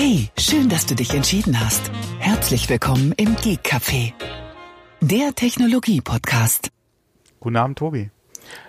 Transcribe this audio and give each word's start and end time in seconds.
Hey, 0.00 0.30
schön, 0.38 0.68
dass 0.68 0.86
du 0.86 0.94
dich 0.94 1.12
entschieden 1.12 1.58
hast. 1.58 1.90
Herzlich 2.20 2.70
willkommen 2.70 3.10
im 3.16 3.34
Geek 3.34 3.62
Café, 3.64 4.12
der 5.00 5.34
Technologie-Podcast. 5.34 6.70
Guten 7.40 7.56
Abend, 7.56 7.78
Tobi. 7.78 8.12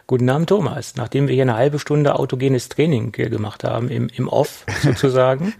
Guten 0.07 0.27
Abend, 0.27 0.49
Thomas. 0.49 0.95
Nachdem 0.95 1.27
wir 1.27 1.35
hier 1.35 1.43
eine 1.43 1.53
halbe 1.53 1.77
Stunde 1.77 2.15
autogenes 2.15 2.67
Training 2.69 3.11
gemacht 3.11 3.63
haben, 3.63 3.89
im, 3.89 4.09
im 4.09 4.27
Off 4.27 4.65
sozusagen. 4.81 5.53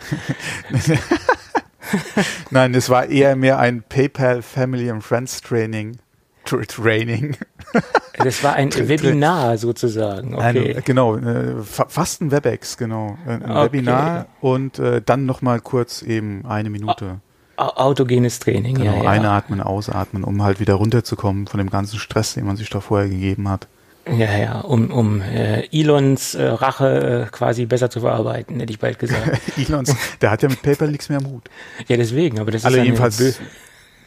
Nein, 2.49 2.73
es 2.73 2.89
war 2.89 3.05
eher 3.05 3.35
mehr 3.35 3.59
ein 3.59 3.83
PayPal 3.83 4.41
Family 4.41 4.89
and 4.89 5.03
Friends 5.03 5.39
Training. 5.39 5.99
Training. 6.45 7.35
Das 8.21 8.43
war 8.43 8.53
ein 8.55 8.69
Webinar 8.73 9.57
sozusagen. 9.57 10.35
Okay. 10.35 10.75
Ein, 10.75 10.83
genau, 10.83 11.15
äh, 11.15 11.63
fast 11.63 12.21
ein 12.21 12.31
WebEx, 12.31 12.75
genau. 12.75 13.17
Ein 13.25 13.43
okay. 13.43 13.63
Webinar 13.63 14.25
und 14.41 14.77
äh, 14.77 15.01
dann 15.01 15.25
nochmal 15.25 15.61
kurz 15.61 16.01
eben 16.01 16.45
eine 16.45 16.69
Minute. 16.69 17.21
Autogenes 17.55 18.39
Training, 18.39 18.75
genau, 18.75 18.97
ja, 18.97 19.03
ja. 19.03 19.09
Einatmen, 19.09 19.61
ausatmen, 19.61 20.25
um 20.25 20.43
halt 20.43 20.59
wieder 20.59 20.73
runterzukommen 20.73 21.47
von 21.47 21.59
dem 21.59 21.69
ganzen 21.69 21.97
Stress, 21.97 22.33
den 22.33 22.45
man 22.45 22.57
sich 22.57 22.69
da 22.69 22.81
vorher 22.81 23.07
gegeben 23.07 23.47
hat. 23.47 23.67
Ja, 24.07 24.37
ja, 24.37 24.59
um, 24.61 24.91
um 24.91 25.21
äh, 25.21 25.67
Elons 25.71 26.35
äh, 26.35 26.43
Rache 26.43 27.27
äh, 27.27 27.29
quasi 27.31 27.65
besser 27.65 27.89
zu 27.89 27.99
verarbeiten, 27.99 28.59
hätte 28.59 28.71
ich 28.71 28.79
bald 28.79 28.97
gesagt. 28.97 29.39
Elons, 29.57 29.95
der 30.21 30.31
hat 30.31 30.41
ja 30.41 30.49
mit 30.49 30.61
PayPal 30.61 30.89
nichts 30.89 31.09
mehr 31.09 31.19
am 31.19 31.27
Hut. 31.27 31.49
Ja, 31.87 31.97
deswegen, 31.97 32.39
aber 32.39 32.51
das 32.51 32.63
ist 32.63 32.75
jedenfalls, 32.75 33.39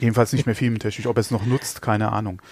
jedenfalls 0.03 0.33
nicht 0.33 0.47
mehr 0.47 0.55
filmtechnisch. 0.55 1.07
Ob 1.07 1.17
er 1.17 1.21
es 1.21 1.31
noch 1.31 1.47
nutzt, 1.47 1.81
keine 1.81 2.13
Ahnung. 2.13 2.43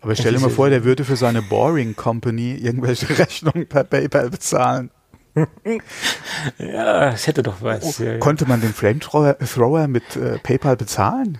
Aber 0.00 0.14
stell 0.14 0.32
dir 0.32 0.40
mal 0.40 0.50
vor, 0.50 0.70
der 0.70 0.84
würde 0.84 1.04
für 1.04 1.16
seine 1.16 1.42
Boring 1.42 1.96
Company 1.96 2.54
irgendwelche 2.54 3.08
Rechnungen 3.18 3.66
per 3.66 3.84
PayPal 3.84 4.30
bezahlen. 4.30 4.90
ja, 6.58 7.10
es 7.10 7.26
hätte 7.26 7.42
doch 7.42 7.60
was. 7.60 8.00
Oh, 8.00 8.02
ja, 8.02 8.18
konnte 8.18 8.46
man 8.46 8.60
den 8.60 8.72
Flamethrower 8.72 9.88
mit 9.88 10.16
äh, 10.16 10.38
PayPal 10.38 10.76
bezahlen? 10.76 11.38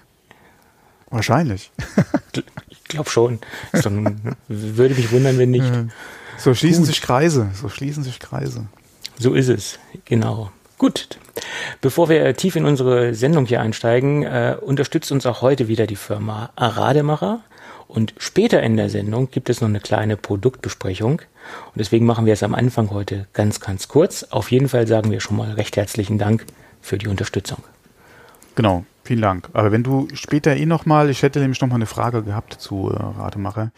Wahrscheinlich. 1.10 1.72
ich 2.68 2.84
glaube 2.84 3.10
schon. 3.10 3.40
Dann 3.72 4.36
würde 4.48 4.94
mich 4.94 5.10
wundern, 5.10 5.38
wenn 5.38 5.50
nicht. 5.50 5.72
So 6.36 6.54
schließen 6.54 6.82
Gut. 6.82 6.88
sich 6.88 7.02
Kreise. 7.02 7.50
So 7.54 7.68
schließen 7.68 8.04
sich 8.04 8.20
Kreise. 8.20 8.66
So 9.18 9.34
ist 9.34 9.48
es, 9.48 9.78
genau. 10.04 10.50
Gut. 10.80 11.18
Bevor 11.82 12.08
wir 12.08 12.34
tief 12.34 12.56
in 12.56 12.64
unsere 12.64 13.12
Sendung 13.12 13.44
hier 13.44 13.60
einsteigen, 13.60 14.22
äh, 14.22 14.56
unterstützt 14.58 15.12
uns 15.12 15.26
auch 15.26 15.42
heute 15.42 15.68
wieder 15.68 15.86
die 15.86 15.94
Firma 15.94 16.52
Rademacher. 16.56 17.40
Und 17.86 18.14
später 18.16 18.62
in 18.62 18.78
der 18.78 18.88
Sendung 18.88 19.30
gibt 19.30 19.50
es 19.50 19.60
noch 19.60 19.68
eine 19.68 19.80
kleine 19.80 20.16
Produktbesprechung. 20.16 21.20
Und 21.20 21.76
deswegen 21.76 22.06
machen 22.06 22.24
wir 22.24 22.32
es 22.32 22.42
am 22.42 22.54
Anfang 22.54 22.88
heute 22.92 23.26
ganz, 23.34 23.60
ganz 23.60 23.88
kurz. 23.88 24.22
Auf 24.30 24.50
jeden 24.50 24.70
Fall 24.70 24.86
sagen 24.86 25.10
wir 25.10 25.20
schon 25.20 25.36
mal 25.36 25.50
recht 25.50 25.76
herzlichen 25.76 26.16
Dank 26.16 26.46
für 26.80 26.96
die 26.96 27.08
Unterstützung. 27.08 27.62
Genau, 28.54 28.86
vielen 29.04 29.20
Dank. 29.20 29.50
Aber 29.52 29.72
wenn 29.72 29.82
du 29.82 30.08
später 30.14 30.56
eh 30.56 30.64
nochmal, 30.64 31.10
ich 31.10 31.22
hätte 31.22 31.40
nämlich 31.40 31.60
nochmal 31.60 31.76
eine 31.76 31.84
Frage 31.84 32.22
gehabt 32.22 32.54
zu 32.54 32.90
äh, 32.90 33.20
Rademacher, 33.20 33.70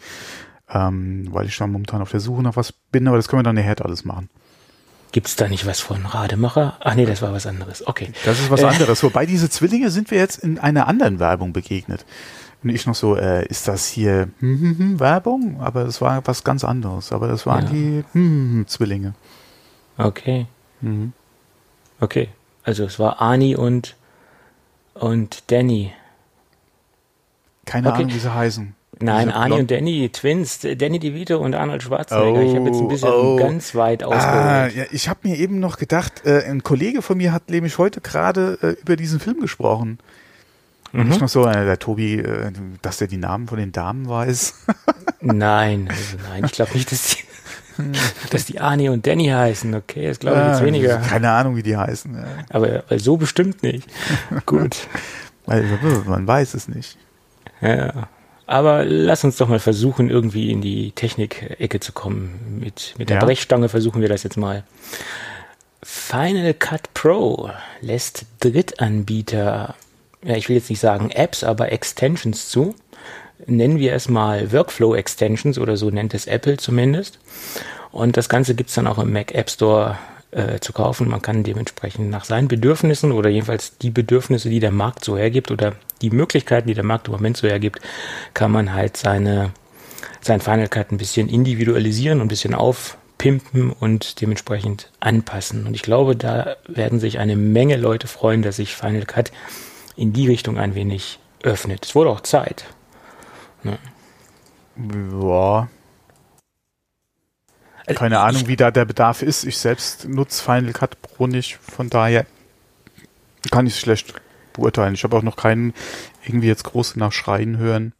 ähm, 0.69 1.27
weil 1.31 1.47
ich 1.47 1.57
da 1.57 1.67
momentan 1.67 2.01
auf 2.01 2.11
der 2.11 2.21
Suche 2.21 2.43
nach 2.43 2.55
was 2.55 2.71
bin, 2.71 3.09
aber 3.09 3.17
das 3.17 3.27
können 3.27 3.41
wir 3.41 3.43
dann 3.43 3.55
nachher 3.55 3.83
alles 3.83 4.05
machen. 4.05 4.29
Gibt 5.13 5.27
es 5.27 5.35
da 5.35 5.47
nicht 5.47 5.67
was 5.67 5.79
von 5.79 6.07
Rademacher? 6.07 6.75
Ach 6.79 6.95
nee, 6.95 7.05
das 7.05 7.21
war 7.21 7.31
was 7.33 7.45
anderes. 7.45 7.85
Okay. 7.85 8.11
Das 8.25 8.39
ist 8.39 8.49
was 8.49 8.61
äh. 8.61 8.65
anderes. 8.65 9.03
Wobei 9.03 9.27
diese 9.27 9.47
Zwillinge 9.47 9.91
sind 9.91 10.09
wir 10.09 10.17
jetzt 10.17 10.39
in 10.39 10.57
einer 10.57 10.87
anderen 10.87 11.19
Werbung 11.19 11.53
begegnet. 11.53 12.03
Und 12.63 12.71
ich 12.71 12.87
noch 12.87 12.95
so, 12.95 13.15
äh, 13.15 13.45
ist 13.45 13.67
das 13.67 13.87
hier 13.87 14.29
hm, 14.39 14.59
hm, 14.59 14.77
hm, 14.79 14.99
Werbung? 14.99 15.61
Aber 15.61 15.83
das 15.83 16.01
war 16.01 16.25
was 16.25 16.43
ganz 16.43 16.63
anderes. 16.63 17.11
Aber 17.11 17.27
das 17.27 17.45
waren 17.45 17.65
ja. 17.65 17.71
die 17.71 18.03
hm, 18.13 18.53
hm, 18.53 18.67
Zwillinge. 18.67 19.13
Okay. 19.99 20.47
Mhm. 20.81 21.13
Okay. 21.99 22.29
Also 22.63 22.83
es 22.83 22.97
war 22.97 23.21
Ani 23.21 23.55
und, 23.55 23.95
und 24.95 25.51
Danny. 25.51 25.93
Keine 27.65 27.89
okay. 27.89 27.97
Ahnung, 27.97 28.15
wie 28.15 28.19
sie 28.19 28.33
heißen. 28.33 28.75
Nein, 28.99 29.31
Ani 29.31 29.55
und 29.59 29.71
Danny, 29.71 30.09
Twins, 30.09 30.59
Danny 30.59 30.99
DeVito 30.99 31.37
und 31.37 31.55
Arnold 31.55 31.83
Schwarzenegger. 31.83 32.39
Oh, 32.39 32.41
ich 32.41 32.55
habe 32.55 32.67
jetzt 32.67 32.79
ein 32.79 32.87
bisschen 32.87 33.09
oh. 33.09 33.35
ganz 33.37 33.75
weit 33.75 34.03
ausgeholt. 34.03 34.25
Ah, 34.25 34.67
ja, 34.67 34.83
ich 34.91 35.09
habe 35.09 35.19
mir 35.23 35.37
eben 35.37 35.59
noch 35.59 35.77
gedacht, 35.77 36.25
äh, 36.25 36.43
ein 36.43 36.63
Kollege 36.63 37.01
von 37.01 37.17
mir 37.17 37.31
hat 37.31 37.49
nämlich 37.49 37.77
heute 37.77 38.01
gerade 38.01 38.57
äh, 38.61 38.81
über 38.81 38.95
diesen 38.95 39.19
Film 39.19 39.39
gesprochen. 39.39 39.99
Und 40.93 41.03
mhm. 41.03 41.09
nicht 41.09 41.21
noch 41.21 41.29
so, 41.29 41.45
äh, 41.47 41.65
der 41.65 41.79
Tobi, 41.79 42.19
äh, 42.19 42.51
dass 42.81 42.97
der 42.97 43.07
die 43.07 43.17
Namen 43.17 43.47
von 43.47 43.57
den 43.57 43.71
Damen 43.71 44.07
weiß. 44.07 44.65
nein, 45.21 45.87
also 45.89 46.17
nein, 46.29 46.43
ich 46.45 46.51
glaube 46.51 46.73
nicht, 46.73 46.91
dass 46.91 47.15
die, 47.15 47.23
dass 48.29 48.45
die 48.45 48.59
Arnie 48.59 48.89
und 48.89 49.07
Danny 49.07 49.27
heißen. 49.27 49.73
Okay, 49.73 50.07
das 50.07 50.19
glaube 50.19 50.39
ich 50.39 50.47
jetzt 50.49 50.63
weniger. 50.63 50.97
Keine 50.99 51.31
Ahnung, 51.31 51.55
wie 51.55 51.63
die 51.63 51.75
heißen. 51.75 52.15
Ja. 52.15 52.23
Aber 52.49 52.83
weil 52.87 52.99
so 52.99 53.17
bestimmt 53.17 53.63
nicht. 53.63 53.87
Gut. 54.45 54.87
weil 55.47 55.65
man 56.05 56.27
weiß 56.27 56.53
es 56.53 56.67
nicht. 56.67 56.97
Ja. 57.59 58.07
Aber 58.53 58.85
lass 58.85 59.23
uns 59.23 59.37
doch 59.37 59.47
mal 59.47 59.59
versuchen, 59.59 60.09
irgendwie 60.09 60.51
in 60.51 60.61
die 60.61 60.91
Technik-Ecke 60.91 61.79
zu 61.79 61.91
kommen. 61.91 62.59
Mit, 62.59 62.93
mit 62.97 63.09
der 63.09 63.17
ja. 63.17 63.25
Brechstange 63.25 63.69
versuchen 63.69 64.01
wir 64.01 64.09
das 64.09 64.23
jetzt 64.23 64.37
mal. 64.37 64.63
Final 65.81 66.53
Cut 66.53 66.93
Pro 66.93 67.49
lässt 67.81 68.25
Drittanbieter 68.39 69.75
ja, 70.25 70.35
ich 70.35 70.49
will 70.49 70.55
jetzt 70.55 70.69
nicht 70.69 70.79
sagen 70.79 71.09
Apps, 71.11 71.43
aber 71.43 71.71
Extensions 71.71 72.49
zu. 72.49 72.75
Nennen 73.45 73.77
wir 73.77 73.93
es 73.93 74.07
mal 74.07 74.51
Workflow 74.53 74.95
Extensions 74.95 75.59
oder 75.59 75.75
so 75.75 75.89
nennt 75.89 76.13
es 76.13 76.27
Apple 76.27 76.57
zumindest. 76.57 77.19
Und 77.91 78.15
das 78.15 78.29
Ganze 78.29 78.55
gibt's 78.55 78.75
dann 78.75 78.87
auch 78.87 78.99
im 78.99 79.11
Mac 79.11 79.33
App 79.33 79.49
Store 79.49 79.97
äh, 80.31 80.59
zu 80.59 80.71
kaufen. 80.71 81.09
Man 81.09 81.21
kann 81.21 81.43
dementsprechend 81.43 82.09
nach 82.09 82.25
seinen 82.25 82.47
Bedürfnissen 82.47 83.11
oder 83.11 83.29
jedenfalls 83.29 83.77
die 83.77 83.91
Bedürfnisse, 83.91 84.49
die 84.49 84.61
der 84.61 84.71
Markt 84.71 85.03
so 85.03 85.17
hergibt 85.17 85.51
oder 85.51 85.73
die 86.03 86.11
Möglichkeiten, 86.11 86.67
die 86.67 86.73
der 86.73 86.83
Markt 86.83 87.07
im 87.07 87.13
Moment 87.13 87.37
so 87.37 87.47
hergibt, 87.47 87.79
kann 88.33 88.51
man 88.51 88.73
halt 88.73 88.97
seine, 88.97 89.51
sein 90.21 90.41
Final 90.41 90.67
Cut 90.67 90.91
ein 90.91 90.97
bisschen 90.97 91.29
individualisieren 91.29 92.19
und 92.19 92.25
ein 92.25 92.29
bisschen 92.29 92.53
aufpimpen 92.53 93.71
und 93.71 94.21
dementsprechend 94.21 94.91
anpassen. 94.99 95.65
Und 95.65 95.73
ich 95.73 95.81
glaube, 95.81 96.15
da 96.15 96.57
werden 96.67 96.99
sich 96.99 97.19
eine 97.19 97.35
Menge 97.35 97.77
Leute 97.77 98.07
freuen, 98.07 98.41
dass 98.41 98.57
sich 98.57 98.75
Final 98.75 99.05
Cut 99.05 99.31
in 99.95 100.11
die 100.13 100.27
Richtung 100.27 100.59
ein 100.59 100.75
wenig 100.75 101.19
öffnet. 101.41 101.85
Es 101.85 101.95
wurde 101.95 102.09
auch 102.09 102.21
Zeit. 102.21 102.65
Ne? 103.63 103.79
Ja. 104.75 105.69
Also 107.85 107.99
Keine 107.99 108.19
Ahnung, 108.19 108.43
ich, 108.43 108.47
wie 108.47 108.55
da 108.55 108.71
der 108.71 108.85
Bedarf 108.85 109.21
ist. 109.21 109.43
Ich 109.43 109.57
selbst 109.57 110.07
nutze 110.07 110.41
Final 110.43 110.73
Cut 110.73 111.01
Pro 111.01 111.27
nicht, 111.27 111.57
von 111.57 111.89
daher 111.89 112.25
kann 113.51 113.67
ich 113.67 113.73
es 113.73 113.79
schlecht 113.79 114.13
beurteilen. 114.53 114.93
Ich 114.93 115.03
habe 115.03 115.17
auch 115.17 115.23
noch 115.23 115.35
keinen 115.35 115.73
irgendwie 116.25 116.47
jetzt 116.47 116.63
groß 116.63 116.95
nach 116.95 117.11
Schreien 117.11 117.57
hören. 117.57 117.93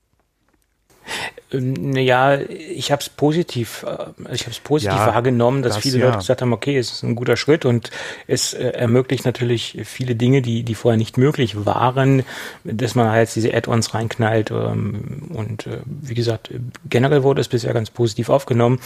Naja, 1.56 2.40
ich 2.40 2.91
habe 2.91 3.02
es 3.02 3.09
positiv, 3.09 3.86
äh, 3.88 4.34
ich 4.34 4.41
habe 4.41 4.52
es 4.52 4.59
positiv 4.59 4.97
ja, 4.97 5.14
wahrgenommen, 5.14 5.62
dass 5.62 5.75
das, 5.75 5.84
viele 5.84 6.00
ja. 6.00 6.06
Leute 6.06 6.18
gesagt 6.19 6.41
haben, 6.41 6.52
okay, 6.52 6.78
es 6.78 6.91
ist 6.91 7.03
ein 7.03 7.16
guter 7.16 7.38
Schritt 7.38 7.66
und 7.66 7.91
es 8.25 8.53
äh, 8.53 8.69
ermöglicht 8.69 9.24
natürlich 9.25 9.78
viele 9.84 10.16
Dinge, 10.16 10.41
die 10.41 10.64
die 10.64 10.74
vorher 10.74 10.97
nicht 10.97 11.18
möglich 11.19 11.66
waren, 11.66 12.24
dass 12.64 12.96
man 12.96 13.12
halt 13.12 13.35
diese 13.35 13.53
Add-ons 13.53 13.94
reinknallt 13.94 14.50
ähm, 14.50 15.30
und 15.31 15.68
äh, 15.68 15.81
wie 15.85 16.16
gesagt, 16.16 16.50
generell 16.90 17.22
wurde 17.22 17.41
es 17.41 17.50
bisher 17.50 17.74
ganz 17.74 17.91
positiv 17.91 18.30
aufgenommen. 18.30 18.80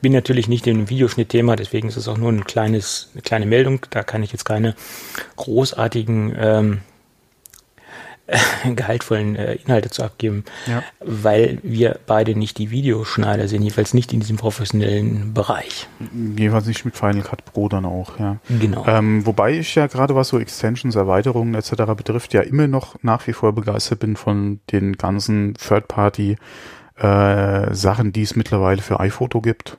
Bin 0.00 0.12
natürlich 0.12 0.48
nicht 0.48 0.66
im 0.66 0.88
Videoschnittthema, 0.88 1.56
deswegen 1.56 1.88
ist 1.88 1.96
es 1.96 2.08
auch 2.08 2.16
nur 2.16 2.32
ein 2.32 2.44
kleines, 2.44 3.10
eine 3.12 3.22
kleine 3.22 3.46
Meldung. 3.46 3.80
Da 3.90 4.02
kann 4.02 4.22
ich 4.22 4.32
jetzt 4.32 4.44
keine 4.44 4.74
großartigen 5.36 6.34
ähm, 6.38 6.80
gehaltvollen 8.74 9.36
äh, 9.36 9.54
Inhalte 9.54 9.90
zu 9.90 10.02
abgeben, 10.02 10.44
ja. 10.66 10.82
weil 11.00 11.58
wir 11.62 11.98
beide 12.06 12.36
nicht 12.36 12.58
die 12.58 12.70
Videoschneider 12.70 13.48
sind, 13.48 13.62
jedenfalls 13.62 13.92
nicht 13.92 14.12
in 14.12 14.20
diesem 14.20 14.36
professionellen 14.36 15.34
Bereich. 15.34 15.88
Jedenfalls 16.36 16.66
nicht 16.66 16.84
mit 16.84 16.96
Final 16.96 17.22
Cut 17.22 17.44
Pro 17.44 17.68
dann 17.68 17.84
auch, 17.84 18.18
ja. 18.18 18.38
Genau. 18.48 18.86
Ähm, 18.86 19.26
wobei 19.26 19.52
ich 19.58 19.74
ja 19.74 19.86
gerade 19.86 20.14
was 20.14 20.28
so 20.28 20.38
Extensions, 20.38 20.94
Erweiterungen 20.96 21.54
etc. 21.54 21.72
betrifft, 21.96 22.32
ja 22.32 22.40
immer 22.40 22.66
noch 22.66 22.96
nach 23.02 23.26
wie 23.26 23.34
vor 23.34 23.52
begeistert 23.54 24.00
bin 24.00 24.16
von 24.16 24.60
den 24.72 24.94
ganzen 24.94 25.54
Third-Party 25.54 26.36
äh, 26.96 27.74
Sachen, 27.74 28.12
die 28.12 28.22
es 28.22 28.36
mittlerweile 28.36 28.80
für 28.80 29.00
iPhoto 29.00 29.40
gibt. 29.40 29.78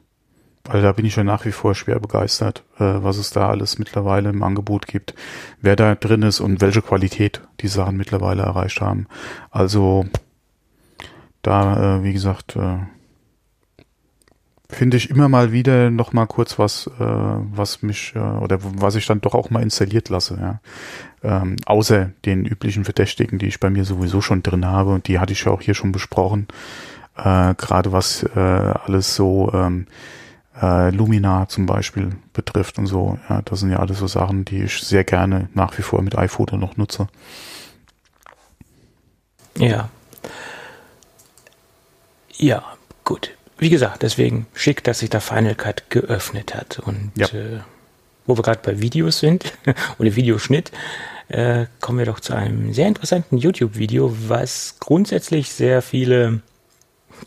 Also 0.67 0.81
da 0.81 0.91
bin 0.93 1.05
ich 1.05 1.15
ja 1.15 1.23
nach 1.23 1.45
wie 1.45 1.51
vor 1.51 1.75
schwer 1.75 1.99
begeistert, 1.99 2.63
äh, 2.79 2.83
was 2.83 3.17
es 3.17 3.29
da 3.29 3.49
alles 3.49 3.77
mittlerweile 3.77 4.29
im 4.29 4.41
Angebot 4.41 4.87
gibt, 4.87 5.13
wer 5.61 5.75
da 5.75 5.95
drin 5.95 6.23
ist 6.23 6.39
und 6.39 6.61
welche 6.61 6.81
Qualität 6.81 7.41
die 7.61 7.67
Sachen 7.67 7.97
mittlerweile 7.97 8.43
erreicht 8.43 8.81
haben. 8.81 9.07
Also 9.51 10.05
da, 11.43 11.97
äh, 11.97 12.03
wie 12.03 12.13
gesagt, 12.13 12.55
äh, 12.55 12.77
finde 14.67 14.97
ich 14.97 15.11
immer 15.11 15.29
mal 15.29 15.51
wieder 15.51 15.91
noch 15.91 16.13
mal 16.13 16.25
kurz 16.25 16.57
was, 16.57 16.87
äh, 16.99 17.03
was 17.03 17.83
mich 17.83 18.13
äh, 18.15 18.19
oder 18.19 18.57
was 18.61 18.95
ich 18.95 19.05
dann 19.05 19.21
doch 19.21 19.35
auch 19.35 19.51
mal 19.51 19.61
installiert 19.61 20.09
lasse. 20.09 20.37
Ja. 20.41 20.59
Ähm, 21.23 21.57
außer 21.65 22.11
den 22.25 22.45
üblichen 22.45 22.83
Verdächtigen, 22.83 23.37
die 23.37 23.47
ich 23.47 23.59
bei 23.59 23.69
mir 23.69 23.85
sowieso 23.85 24.21
schon 24.21 24.41
drin 24.41 24.65
habe 24.65 24.91
und 24.91 25.07
die 25.07 25.19
hatte 25.19 25.33
ich 25.33 25.45
ja 25.45 25.51
auch 25.51 25.61
hier 25.61 25.75
schon 25.75 25.91
besprochen. 25.91 26.47
Äh, 27.15 27.53
Gerade 27.55 27.91
was 27.91 28.23
äh, 28.23 28.39
alles 28.39 29.15
so 29.15 29.51
ähm, 29.53 29.85
äh, 30.61 30.89
Lumina 30.89 31.47
zum 31.47 31.65
Beispiel 31.65 32.15
betrifft 32.33 32.77
und 32.77 32.87
so. 32.87 33.19
Ja, 33.29 33.41
das 33.43 33.59
sind 33.59 33.71
ja 33.71 33.79
alles 33.79 33.99
so 33.99 34.07
Sachen, 34.07 34.45
die 34.45 34.63
ich 34.63 34.79
sehr 34.79 35.03
gerne 35.03 35.49
nach 35.53 35.77
wie 35.77 35.81
vor 35.81 36.01
mit 36.01 36.17
iPhoto 36.17 36.57
noch 36.57 36.77
nutze. 36.77 37.07
Ja. 39.57 39.89
Ja, 42.37 42.63
gut. 43.03 43.31
Wie 43.57 43.69
gesagt, 43.69 44.03
deswegen 44.03 44.47
schick, 44.53 44.83
dass 44.83 44.99
sich 44.99 45.09
der 45.09 45.21
Final 45.21 45.55
Cut 45.55 45.89
geöffnet 45.89 46.53
hat. 46.53 46.79
Und 46.79 47.11
ja. 47.15 47.27
äh, 47.27 47.61
wo 48.25 48.37
wir 48.37 48.43
gerade 48.43 48.59
bei 48.61 48.81
Videos 48.81 49.19
sind 49.19 49.53
oder 49.97 50.15
Videoschnitt, 50.15 50.71
äh, 51.29 51.65
kommen 51.79 51.99
wir 51.99 52.05
doch 52.05 52.19
zu 52.19 52.33
einem 52.33 52.73
sehr 52.73 52.87
interessanten 52.87 53.37
YouTube-Video, 53.37 54.15
was 54.27 54.75
grundsätzlich 54.79 55.51
sehr 55.51 55.81
viele 55.81 56.41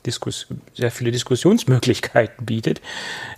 Diskus 0.06 0.46
sehr 0.74 0.90
viele 0.90 1.10
Diskussionsmöglichkeiten 1.10 2.46
bietet. 2.46 2.80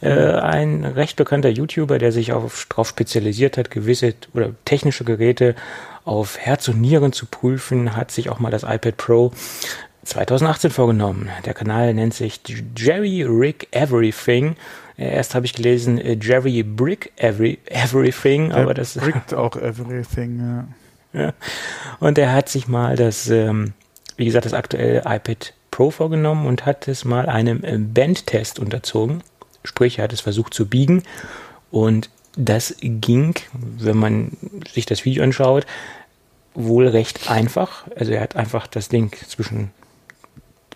Äh, 0.01 0.13
ein 0.13 0.85
recht 0.85 1.17
bekannter 1.17 1.49
YouTuber, 1.49 1.99
der 1.99 2.13
sich 2.13 2.29
darauf 2.29 2.89
spezialisiert 2.89 3.57
hat, 3.57 3.71
gewisse 3.71 4.15
oder 4.35 4.55
technische 4.65 5.05
Geräte 5.05 5.55
auf 6.05 6.39
Herz 6.39 6.69
und 6.69 6.81
Nieren 6.81 7.13
zu 7.13 7.27
prüfen, 7.27 7.97
hat 7.97 8.11
sich 8.11 8.31
auch 8.31 8.39
mal 8.39 8.51
das 8.51 8.63
iPad 8.63 8.97
Pro 8.97 9.33
2018 10.05 10.71
vorgenommen. 10.71 11.29
Der 11.45 11.55
Kanal 11.55 11.95
nennt 11.95 12.15
sich 12.15 12.41
Jerry 12.77 13.23
Rick 13.23 13.69
Everything. 13.71 14.57
Erst 14.97 15.35
habe 15.35 15.47
ich 15.47 15.55
gelesen 15.55 15.99
äh, 15.99 16.19
Jerry 16.21 16.63
Brick 16.63 17.13
Every, 17.17 17.59
Everything, 17.67 18.53
aber 18.53 18.75
das 18.75 18.95
brickt 18.95 19.35
auch 19.35 19.57
Everything. 19.57 20.67
Ja. 21.13 21.21
ja. 21.21 21.33
Und 22.01 22.19
er 22.19 22.33
hat 22.33 22.49
sich 22.49 22.69
mal 22.69 22.97
das, 22.97 23.29
ähm, 23.31 23.73
wie 24.17 24.25
gesagt, 24.25 24.45
das 24.45 24.53
aktuelle 24.53 25.01
iPad 25.07 25.55
Pro 25.71 25.91
vorgenommen 25.91 26.47
und 26.47 26.67
hat 26.67 26.89
es 26.89 27.05
mal 27.05 27.29
einem 27.29 27.65
äh, 27.65 27.79
Bandtest 27.79 28.59
unterzogen. 28.59 29.23
Sprich, 29.65 29.99
er 29.99 30.05
hat 30.05 30.13
es 30.13 30.21
versucht 30.21 30.55
zu 30.55 30.67
biegen 30.67 31.03
und 31.71 32.11
das 32.37 32.77
ging, 32.81 33.35
wenn 33.53 33.97
man 33.97 34.37
sich 34.73 34.87
das 34.87 35.05
Video 35.05 35.23
anschaut, 35.23 35.67
wohl 36.55 36.87
recht 36.89 37.31
einfach. 37.31 37.87
Also 37.97 38.13
er 38.13 38.21
hat 38.21 38.37
einfach 38.37 38.67
das 38.67 38.89
Ding 38.89 39.15
zwischen 39.27 39.71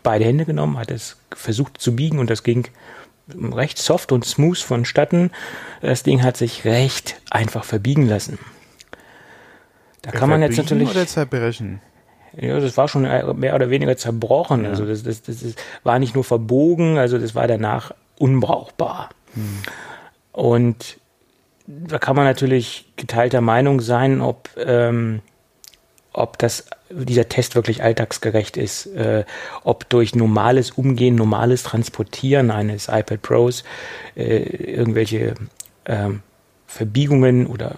beide 0.02 0.24
Hände 0.24 0.44
genommen, 0.44 0.78
hat 0.78 0.90
es 0.90 1.16
versucht 1.34 1.80
zu 1.80 1.96
biegen 1.96 2.18
und 2.18 2.30
das 2.30 2.42
ging 2.42 2.68
recht 3.28 3.78
soft 3.78 4.12
und 4.12 4.24
smooth 4.24 4.58
vonstatten. 4.58 5.30
Das 5.80 6.02
Ding 6.02 6.22
hat 6.22 6.36
sich 6.36 6.64
recht 6.64 7.20
einfach 7.30 7.64
verbiegen 7.64 8.06
lassen. 8.06 8.38
Da 10.02 10.10
kann 10.10 10.28
man 10.28 10.42
jetzt 10.42 10.58
natürlich. 10.58 10.90
Oder 10.90 11.06
zerbrechen? 11.06 11.80
Ja, 12.36 12.58
das 12.58 12.76
war 12.76 12.88
schon 12.88 13.02
mehr 13.38 13.54
oder 13.54 13.70
weniger 13.70 13.96
zerbrochen. 13.96 14.64
Ja. 14.64 14.70
Also 14.70 14.86
das, 14.86 15.02
das, 15.02 15.22
das, 15.22 15.40
das, 15.40 15.54
war 15.82 15.98
nicht 15.98 16.14
nur 16.14 16.24
verbogen, 16.24 16.98
also 16.98 17.18
das 17.18 17.34
war 17.34 17.46
danach 17.46 17.92
unbrauchbar. 18.18 19.10
Hm. 19.34 19.58
Und 20.32 20.98
da 21.66 21.98
kann 21.98 22.16
man 22.16 22.24
natürlich 22.24 22.86
geteilter 22.96 23.40
Meinung 23.40 23.80
sein, 23.80 24.20
ob, 24.20 24.50
ähm, 24.56 25.20
ob 26.12 26.38
das, 26.38 26.66
dieser 26.90 27.28
Test 27.28 27.54
wirklich 27.54 27.82
alltagsgerecht 27.82 28.56
ist, 28.56 28.86
äh, 28.86 29.24
ob 29.62 29.88
durch 29.88 30.14
normales 30.14 30.72
Umgehen, 30.72 31.14
normales 31.14 31.62
Transportieren 31.62 32.50
eines 32.50 32.88
iPad 32.88 33.22
Pros 33.22 33.64
äh, 34.16 34.38
irgendwelche 34.74 35.34
ähm, 35.86 36.22
Verbiegungen 36.66 37.46
oder 37.46 37.76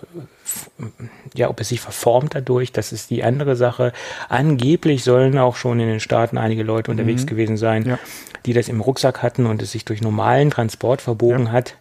ja, 1.34 1.48
ob 1.48 1.60
es 1.60 1.68
sich 1.68 1.80
verformt 1.80 2.34
dadurch, 2.34 2.72
das 2.72 2.92
ist 2.92 3.10
die 3.10 3.24
andere 3.24 3.56
Sache. 3.56 3.92
Angeblich 4.28 5.04
sollen 5.04 5.38
auch 5.38 5.56
schon 5.56 5.80
in 5.80 5.88
den 5.88 6.00
Staaten 6.00 6.38
einige 6.38 6.62
Leute 6.62 6.90
unterwegs 6.90 7.22
mhm. 7.22 7.26
gewesen 7.26 7.56
sein, 7.56 7.84
ja. 7.84 7.98
die 8.44 8.52
das 8.52 8.68
im 8.68 8.80
Rucksack 8.80 9.22
hatten 9.22 9.46
und 9.46 9.62
es 9.62 9.72
sich 9.72 9.84
durch 9.84 10.02
normalen 10.02 10.50
Transport 10.50 11.02
verbogen 11.02 11.46
ja. 11.46 11.52
hat. 11.52 11.76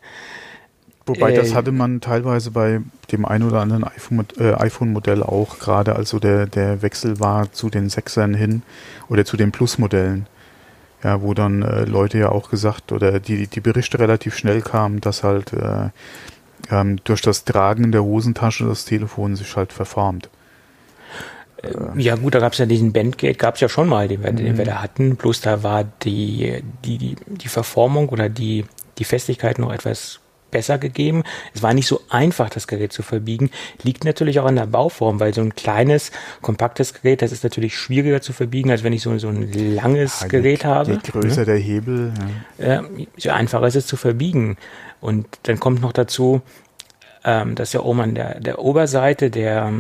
Wobei 1.06 1.34
äh, 1.34 1.36
das 1.36 1.54
hatte 1.54 1.72
man 1.72 2.02
teilweise 2.02 2.52
bei 2.52 2.82
dem 3.12 3.26
ein 3.26 3.44
oder 3.44 3.62
anderen 3.62 3.84
äh, 3.84 4.54
iPhone-Modell 4.54 5.20
äh, 5.20 5.22
iPhone 5.22 5.24
auch, 5.24 5.60
gerade 5.60 5.96
also 5.96 6.20
der, 6.20 6.48
der 6.48 6.82
Wechsel 6.82 7.20
war 7.20 7.52
zu 7.52 7.70
den 7.70 7.90
Sechsern 7.90 8.34
hin 8.34 8.64
oder 9.08 9.26
zu 9.26 9.38
den 9.38 9.52
Plus-Modellen. 9.52 10.28
Ja, 11.04 11.22
wo 11.22 11.36
dann 11.36 11.62
äh, 11.62 11.84
Leute 11.84 12.18
ja 12.18 12.30
auch 12.30 12.50
gesagt 12.50 12.92
oder 12.92 13.20
die, 13.20 13.46
die 13.46 13.60
Berichte 13.60 14.00
relativ 14.00 14.36
schnell 14.36 14.62
kamen, 14.62 15.02
dass 15.02 15.24
halt 15.24 15.54
äh, 15.54 15.90
ähm, 16.72 16.98
durch 17.04 17.22
das 17.22 17.46
Tragen 17.46 17.86
in 17.86 17.92
der 17.92 18.04
Hosentasche 18.04 18.66
das 18.66 18.86
Telefon 18.86 19.36
sich 19.36 19.56
halt 19.56 19.74
verformt. 19.74 20.30
Äh, 21.62 21.70
ja 21.98 22.16
gut, 22.16 22.36
da 22.36 22.40
gab 22.40 22.54
es 22.54 22.60
ja 22.60 22.66
diesen 22.66 22.94
Bandgate, 22.94 23.38
gab 23.38 23.56
es 23.56 23.62
ja 23.62 23.70
schon 23.70 23.88
mal, 23.88 24.08
den 24.08 24.24
wir, 24.24 24.32
mhm. 24.32 24.38
den 24.38 24.58
wir 24.58 24.66
da 24.66 24.82
hatten. 24.82 25.16
Bloß 25.16 25.42
da 25.42 25.64
war 25.64 25.84
die, 25.84 26.64
die, 26.84 26.98
die, 26.98 27.16
die 27.28 27.48
Verformung 27.48 28.10
oder 28.10 28.30
die, 28.30 28.66
die 28.98 29.04
Festigkeit 29.04 29.60
noch 29.60 29.72
etwas 29.72 30.20
besser 30.56 30.78
gegeben. 30.78 31.24
Es 31.54 31.64
war 31.64 31.74
nicht 31.74 31.86
so 31.88 32.00
einfach, 32.10 32.50
das 32.50 32.68
Gerät 32.68 32.94
zu 32.94 33.04
verbiegen. 33.04 33.50
Liegt 33.84 34.06
natürlich 34.06 34.40
auch 34.40 34.46
an 34.46 34.56
der 34.56 34.68
Bauform, 34.68 35.20
weil 35.20 35.34
so 35.34 35.42
ein 35.42 35.54
kleines, 35.54 36.12
kompaktes 36.42 36.94
Gerät, 36.94 37.22
das 37.22 37.34
ist 37.34 37.44
natürlich 37.44 37.76
schwieriger 37.76 38.22
zu 38.22 38.32
verbiegen, 38.32 38.72
als 38.72 38.82
wenn 38.82 38.94
ich 38.94 39.02
so, 39.02 39.18
so 39.18 39.28
ein 39.28 39.52
langes 39.52 40.22
ja, 40.22 40.28
Gerät 40.28 40.64
je, 40.64 40.70
habe. 40.70 40.92
Je 40.94 41.12
größer 41.12 41.42
ja. 41.42 41.46
der 41.46 41.58
Hebel. 41.58 42.14
Ja. 42.58 42.80
Äh, 42.80 42.84
je 43.18 43.32
einfacher 43.32 43.68
ist 43.68 43.76
es 43.76 43.86
zu 43.86 43.98
verbiegen. 43.98 44.56
Und 45.06 45.28
dann 45.44 45.60
kommt 45.60 45.82
noch 45.82 45.94
dazu, 45.94 46.42
ähm, 47.24 47.54
dass 47.54 47.74
ja 47.74 47.82
oben 47.82 48.02
an 48.02 48.16
der, 48.16 48.40
der 48.40 48.58
Oberseite 48.58 49.30
der, 49.30 49.72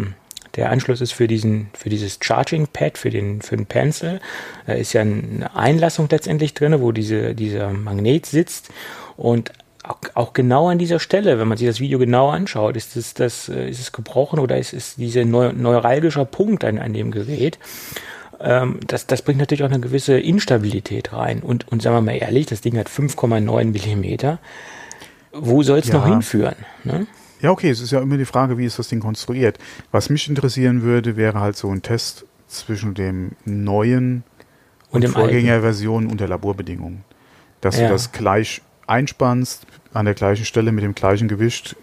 der 0.55 0.69
Anschluss 0.69 1.01
ist 1.01 1.13
für 1.13 1.27
diesen, 1.27 1.71
für 1.73 1.89
dieses 1.89 2.19
Charging 2.21 2.67
Pad, 2.67 2.99
für 2.99 3.09
den, 3.09 3.41
für 3.41 3.57
den 3.57 3.65
Pencil. 3.65 4.19
Da 4.67 4.73
ist 4.73 4.93
ja 4.93 5.01
eine 5.01 5.49
Einlassung 5.55 6.07
letztendlich 6.11 6.53
drin, 6.53 6.79
wo 6.79 6.91
diese, 6.91 7.33
dieser 7.33 7.71
Magnet 7.71 8.27
sitzt. 8.27 8.69
Und 9.17 9.51
auch, 10.13 10.33
genau 10.33 10.69
an 10.69 10.77
dieser 10.77 10.99
Stelle, 10.99 11.39
wenn 11.39 11.47
man 11.47 11.57
sich 11.57 11.67
das 11.67 11.79
Video 11.79 11.97
genau 11.97 12.29
anschaut, 12.29 12.77
ist 12.77 12.95
es, 12.95 13.15
das, 13.15 13.49
äh, 13.49 13.67
ist 13.67 13.79
es 13.79 13.91
gebrochen 13.91 14.37
oder 14.37 14.59
ist 14.59 14.73
es 14.73 14.95
dieser 14.95 15.25
neu, 15.25 15.53
neuralgischer 15.53 16.25
Punkt 16.25 16.63
an, 16.63 16.77
an 16.77 16.93
dem 16.93 17.09
Gerät. 17.09 17.57
Ähm, 18.39 18.79
das, 18.85 19.07
das 19.07 19.23
bringt 19.23 19.39
natürlich 19.39 19.63
auch 19.63 19.71
eine 19.71 19.79
gewisse 19.79 20.19
Instabilität 20.19 21.13
rein. 21.13 21.41
Und, 21.41 21.67
und 21.71 21.81
sagen 21.81 21.95
wir 21.95 22.01
mal 22.01 22.15
ehrlich, 22.15 22.45
das 22.45 22.61
Ding 22.61 22.77
hat 22.77 22.89
5,9 22.89 23.65
Millimeter. 23.65 24.37
Wo 25.37 25.63
soll 25.63 25.79
es 25.79 25.87
ja. 25.87 25.95
noch 25.95 26.07
hinführen? 26.07 26.55
Ne? 26.83 27.07
Ja, 27.41 27.51
okay, 27.51 27.69
es 27.69 27.81
ist 27.81 27.91
ja 27.91 28.01
immer 28.01 28.17
die 28.17 28.25
Frage, 28.25 28.57
wie 28.57 28.65
ist 28.65 28.79
das 28.79 28.87
Ding 28.87 28.99
konstruiert. 28.99 29.59
Was 29.91 30.09
mich 30.09 30.29
interessieren 30.29 30.81
würde, 30.81 31.17
wäre 31.17 31.39
halt 31.39 31.57
so 31.57 31.69
ein 31.69 31.81
Test 31.81 32.25
zwischen 32.47 32.93
dem 32.93 33.31
neuen 33.43 34.23
und, 34.89 35.05
und 35.05 35.11
Vorgängerversion 35.11 36.07
unter 36.07 36.27
Laborbedingungen. 36.27 37.03
Dass 37.61 37.77
ja. 37.77 37.87
du 37.87 37.93
das 37.93 38.11
gleich 38.11 38.61
einspannst, 38.87 39.65
an 39.93 40.05
der 40.05 40.13
gleichen 40.13 40.45
Stelle 40.45 40.71
mit 40.71 40.83
dem 40.83 40.95
gleichen 40.95 41.27
Gewicht, 41.27 41.75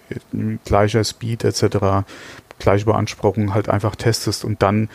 gleicher 0.64 1.02
Speed 1.05 1.44
etc., 1.44 2.05
gleiche 2.58 2.84
Beanspruchung 2.84 3.55
halt 3.55 3.69
einfach 3.69 3.96
testest 3.96 4.44
und 4.44 4.62
dann 4.62 4.88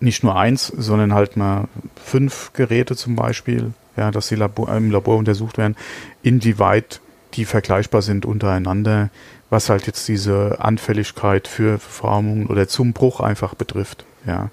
nicht 0.00 0.22
nur 0.22 0.36
eins, 0.36 0.66
sondern 0.66 1.14
halt 1.14 1.36
mal 1.36 1.68
fünf 1.96 2.52
Geräte 2.52 2.96
zum 2.96 3.16
Beispiel, 3.16 3.72
ja, 3.96 4.10
dass 4.10 4.28
die 4.28 4.34
Labor, 4.34 4.74
im 4.76 4.90
Labor 4.90 5.16
untersucht 5.16 5.56
werden, 5.56 5.76
inwieweit 6.22 7.00
die 7.34 7.44
vergleichbar 7.44 8.02
sind 8.02 8.26
untereinander, 8.26 9.10
was 9.50 9.68
halt 9.70 9.86
jetzt 9.86 10.08
diese 10.08 10.58
Anfälligkeit 10.60 11.48
für 11.48 11.78
Verformung 11.78 12.46
oder 12.46 12.68
zum 12.68 12.92
Bruch 12.92 13.20
einfach 13.20 13.54
betrifft, 13.54 14.04
ja. 14.26 14.50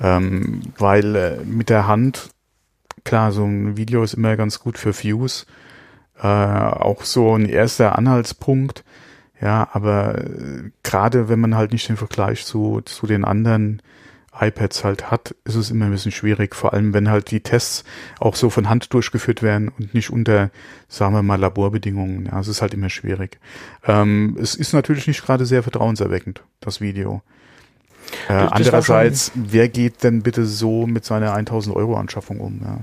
Ähm, 0.00 0.62
weil 0.78 1.14
äh, 1.14 1.36
mit 1.44 1.68
der 1.68 1.86
Hand, 1.86 2.30
klar, 3.04 3.30
so 3.30 3.44
ein 3.44 3.76
Video 3.76 4.02
ist 4.02 4.14
immer 4.14 4.36
ganz 4.36 4.58
gut 4.58 4.78
für 4.78 4.96
Views, 5.00 5.46
äh, 6.20 6.26
auch 6.26 7.04
so 7.04 7.36
ein 7.36 7.46
erster 7.46 7.96
Anhaltspunkt. 7.96 8.84
Ja, 9.40 9.68
aber 9.72 10.18
äh, 10.18 10.70
gerade 10.82 11.28
wenn 11.28 11.40
man 11.40 11.56
halt 11.56 11.72
nicht 11.72 11.88
den 11.88 11.96
Vergleich 11.96 12.44
zu, 12.46 12.80
zu 12.84 13.06
den 13.06 13.24
anderen 13.24 13.82
iPads 14.46 14.84
halt 14.84 15.10
hat, 15.10 15.34
ist 15.44 15.54
es 15.54 15.70
immer 15.70 15.86
ein 15.86 15.90
bisschen 15.92 16.12
schwierig, 16.12 16.54
vor 16.54 16.72
allem 16.72 16.92
wenn 16.94 17.10
halt 17.10 17.30
die 17.30 17.40
Tests 17.40 17.84
auch 18.18 18.34
so 18.34 18.50
von 18.50 18.68
Hand 18.68 18.92
durchgeführt 18.92 19.42
werden 19.42 19.68
und 19.68 19.94
nicht 19.94 20.10
unter, 20.10 20.50
sagen 20.88 21.14
wir 21.14 21.22
mal, 21.22 21.38
Laborbedingungen. 21.38 22.26
Ja, 22.26 22.40
es 22.40 22.48
ist 22.48 22.62
halt 22.62 22.74
immer 22.74 22.90
schwierig. 22.90 23.38
Ähm, 23.86 24.36
es 24.40 24.54
ist 24.54 24.72
natürlich 24.72 25.06
nicht 25.06 25.24
gerade 25.24 25.46
sehr 25.46 25.62
vertrauenserweckend, 25.62 26.42
das 26.60 26.80
Video. 26.80 27.22
Äh, 28.28 28.32
andererseits, 28.32 29.32
wer 29.34 29.68
geht 29.68 30.02
denn 30.02 30.22
bitte 30.22 30.44
so 30.44 30.86
mit 30.86 31.04
seiner 31.04 31.34
1000 31.34 31.74
Euro 31.76 31.96
Anschaffung 31.96 32.40
um? 32.40 32.60
Ja? 32.64 32.78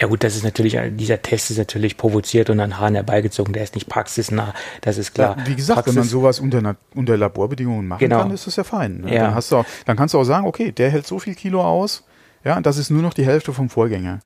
Ja 0.00 0.06
gut, 0.06 0.24
das 0.24 0.36
ist 0.36 0.44
natürlich, 0.44 0.78
dieser 0.92 1.20
Test 1.22 1.50
ist 1.50 1.58
natürlich 1.58 1.96
provoziert 1.96 2.50
und 2.50 2.60
an 2.60 2.78
Haaren 2.78 2.94
herbeigezogen, 2.94 3.52
der 3.52 3.62
ist 3.62 3.74
nicht 3.74 3.88
praxisnah, 3.88 4.54
das 4.80 4.98
ist 4.98 5.14
klar. 5.14 5.36
Ja, 5.38 5.46
wie 5.46 5.54
gesagt, 5.54 5.76
Praxis, 5.76 5.94
wenn 5.94 6.00
man 6.00 6.08
sowas 6.08 6.40
unter, 6.40 6.76
unter 6.94 7.16
Laborbedingungen 7.16 7.86
machen 7.86 8.00
genau. 8.00 8.20
kann, 8.20 8.30
ist 8.30 8.46
das 8.46 8.56
ja 8.56 8.64
fein. 8.64 9.02
Ne? 9.02 9.14
Ja. 9.14 9.24
Dann, 9.24 9.34
hast 9.34 9.52
du 9.52 9.56
auch, 9.56 9.66
dann 9.84 9.96
kannst 9.96 10.14
du 10.14 10.18
auch 10.18 10.24
sagen, 10.24 10.46
okay, 10.46 10.72
der 10.72 10.90
hält 10.90 11.06
so 11.06 11.18
viel 11.18 11.34
Kilo 11.34 11.62
aus, 11.62 12.04
ja, 12.44 12.60
das 12.60 12.78
ist 12.78 12.90
nur 12.90 13.02
noch 13.02 13.14
die 13.14 13.26
Hälfte 13.26 13.52
vom 13.52 13.68
Vorgänger. 13.68 14.20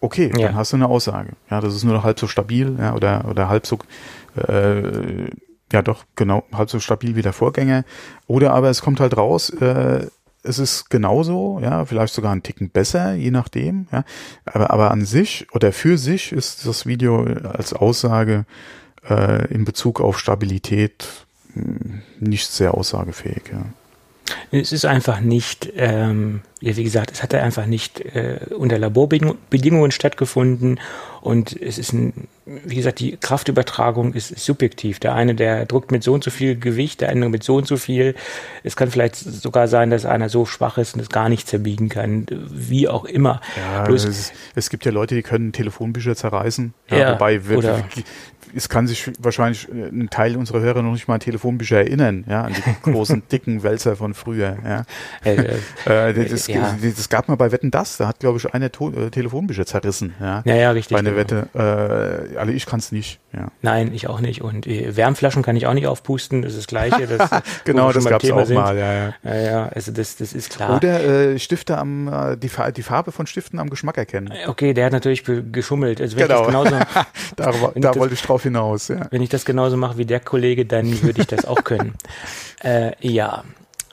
Okay, 0.00 0.28
dann 0.28 0.54
hast 0.54 0.72
du 0.72 0.76
eine 0.76 0.88
Aussage. 0.88 1.30
Ja, 1.50 1.60
das 1.60 1.74
ist 1.74 1.84
nur 1.84 1.94
noch 1.94 2.04
halb 2.04 2.18
so 2.18 2.26
stabil, 2.26 2.76
ja, 2.78 2.94
oder, 2.94 3.24
oder 3.28 3.48
halb 3.48 3.66
so, 3.66 3.78
äh, 4.36 5.30
ja 5.72 5.82
doch, 5.82 6.04
genau, 6.14 6.44
halb 6.52 6.70
so 6.70 6.80
stabil 6.80 7.16
wie 7.16 7.22
der 7.22 7.32
Vorgänger. 7.32 7.84
Oder 8.26 8.52
aber 8.52 8.68
es 8.68 8.82
kommt 8.82 9.00
halt 9.00 9.16
raus, 9.16 9.50
äh, 9.50 10.06
es 10.46 10.58
ist 10.58 10.90
genauso, 10.90 11.58
ja, 11.62 11.84
vielleicht 11.84 12.14
sogar 12.14 12.32
ein 12.32 12.42
Ticken 12.42 12.70
besser, 12.70 13.14
je 13.14 13.30
nachdem, 13.30 13.86
ja. 13.92 14.04
Aber, 14.44 14.70
aber 14.70 14.90
an 14.90 15.04
sich 15.04 15.46
oder 15.52 15.72
für 15.72 15.98
sich 15.98 16.32
ist 16.32 16.66
das 16.66 16.86
Video 16.86 17.24
als 17.24 17.72
Aussage 17.72 18.44
äh, 19.08 19.46
in 19.52 19.64
Bezug 19.64 20.00
auf 20.00 20.18
Stabilität 20.18 21.08
hm, 21.54 22.02
nicht 22.20 22.48
sehr 22.48 22.74
aussagefähig, 22.74 23.42
ja. 23.52 23.64
Es 24.50 24.72
ist 24.72 24.84
einfach 24.84 25.20
nicht, 25.20 25.72
ähm, 25.76 26.40
wie 26.60 26.82
gesagt, 26.82 27.12
es 27.12 27.22
hat 27.22 27.34
einfach 27.34 27.66
nicht 27.66 28.00
äh, 28.00 28.38
unter 28.56 28.78
Laborbedingungen 28.78 29.90
stattgefunden 29.90 30.80
und 31.20 31.60
es 31.60 31.78
ist 31.78 31.92
ein, 31.92 32.28
wie 32.44 32.76
gesagt, 32.76 33.00
die 33.00 33.16
Kraftübertragung 33.16 34.14
ist, 34.14 34.30
ist, 34.30 34.44
subjektiv. 34.44 35.00
Der 35.00 35.14
eine, 35.14 35.34
der 35.34 35.66
drückt 35.66 35.90
mit 35.90 36.04
so 36.04 36.14
und 36.14 36.22
so 36.22 36.30
viel 36.30 36.56
Gewicht, 36.56 37.00
der 37.00 37.08
andere 37.08 37.30
mit 37.30 37.42
so 37.42 37.56
und 37.56 37.66
so 37.66 37.76
viel. 37.76 38.14
Es 38.62 38.76
kann 38.76 38.92
vielleicht 38.92 39.16
sogar 39.16 39.66
sein, 39.66 39.90
dass 39.90 40.04
einer 40.04 40.28
so 40.28 40.46
schwach 40.46 40.78
ist 40.78 40.94
und 40.94 41.00
es 41.00 41.08
gar 41.08 41.28
nicht 41.28 41.48
zerbiegen 41.48 41.88
kann, 41.88 42.26
wie 42.30 42.86
auch 42.86 43.04
immer. 43.04 43.40
Ja, 43.56 43.92
es, 43.92 44.32
es, 44.54 44.70
gibt 44.70 44.84
ja 44.84 44.92
Leute, 44.92 45.16
die 45.16 45.22
können 45.22 45.50
Telefonbücher 45.52 46.14
zerreißen. 46.14 46.74
Ja, 46.90 46.96
ja, 46.96 47.12
wobei 47.14 47.40
oder, 47.40 47.84
es 48.54 48.68
kann 48.68 48.86
sich 48.86 49.10
wahrscheinlich 49.18 49.68
äh, 49.68 49.88
ein 49.88 50.10
Teil 50.10 50.36
unserer 50.36 50.60
Hörer 50.60 50.82
noch 50.82 50.92
nicht 50.92 51.08
mal 51.08 51.14
an 51.14 51.20
Telefonbücher 51.20 51.78
erinnern, 51.78 52.24
ja, 52.28 52.42
an 52.42 52.54
die 52.54 52.62
großen, 52.90 53.22
dicken 53.30 53.62
Wälzer 53.62 53.96
von 53.96 54.14
früher, 54.14 54.56
ja. 54.64 54.84
Äh, 55.24 55.58
äh, 55.86 56.28
das, 56.28 56.46
ja. 56.46 56.76
das, 56.80 57.08
gab 57.08 57.28
mal 57.28 57.36
bei 57.36 57.52
Wetten 57.52 57.70
das, 57.70 57.96
da 57.96 58.08
hat, 58.08 58.20
glaube 58.20 58.38
ich, 58.38 58.52
eine 58.54 58.70
to 58.70 58.90
äh, 58.90 59.10
Telefonbücher 59.10 59.66
zerrissen, 59.66 60.14
ja. 60.20 60.42
Ja, 60.44 60.54
ja, 60.54 60.70
richtig. 60.70 60.94
Bei 60.94 61.00
einer 61.00 61.12
genau. 61.12 61.44
Wette, 61.54 62.28
äh, 62.34 62.36
alle 62.38 62.52
ich 62.52 62.66
kann 62.66 62.78
es 62.78 62.92
nicht, 62.92 63.20
ja. 63.36 63.48
Nein, 63.62 63.92
ich 63.92 64.08
auch 64.08 64.20
nicht. 64.20 64.42
Und 64.42 64.66
äh, 64.66 64.96
Wärmflaschen 64.96 65.42
kann 65.42 65.56
ich 65.56 65.66
auch 65.66 65.74
nicht 65.74 65.86
aufpusten, 65.86 66.42
das 66.42 66.52
ist 66.52 66.58
das 66.58 66.66
Gleiche. 66.66 67.06
Das, 67.06 67.30
genau, 67.64 67.92
das 67.92 68.04
gab 68.04 68.24
es 68.24 68.30
auch 68.30 68.44
sind. 68.46 68.56
mal, 68.56 68.76
ja, 68.76 68.92
ja. 68.92 69.14
Ja, 69.22 69.34
ja, 69.34 69.68
also 69.68 69.92
das, 69.92 70.16
das 70.16 70.32
ist 70.32 70.50
klar. 70.50 70.76
Oder 70.76 71.04
äh, 71.04 71.38
Stifte 71.38 71.76
am, 71.78 72.08
äh, 72.08 72.36
die, 72.36 72.50
die 72.76 72.82
Farbe 72.82 73.12
von 73.12 73.26
Stiften 73.26 73.58
am 73.58 73.70
Geschmack 73.70 73.98
erkennen. 73.98 74.32
Okay, 74.46 74.72
der 74.72 74.86
hat 74.86 74.92
natürlich 74.92 75.24
geschummelt. 75.52 76.00
Also 76.00 76.16
wenn 76.16 76.28
genau. 76.28 76.46
genauso, 76.46 76.70
da, 77.36 77.52
da 77.74 77.94
wollte 77.96 78.14
ich 78.14 78.22
drauf 78.22 78.42
hinaus, 78.42 78.88
ja. 78.88 79.06
Wenn 79.10 79.22
ich 79.22 79.28
das 79.28 79.44
genauso 79.44 79.76
mache 79.76 79.98
wie 79.98 80.06
der 80.06 80.20
Kollege, 80.20 80.64
dann 80.64 81.02
würde 81.02 81.20
ich 81.20 81.26
das 81.26 81.44
auch 81.44 81.62
können. 81.64 81.94
äh, 82.64 82.92
ja. 83.00 83.44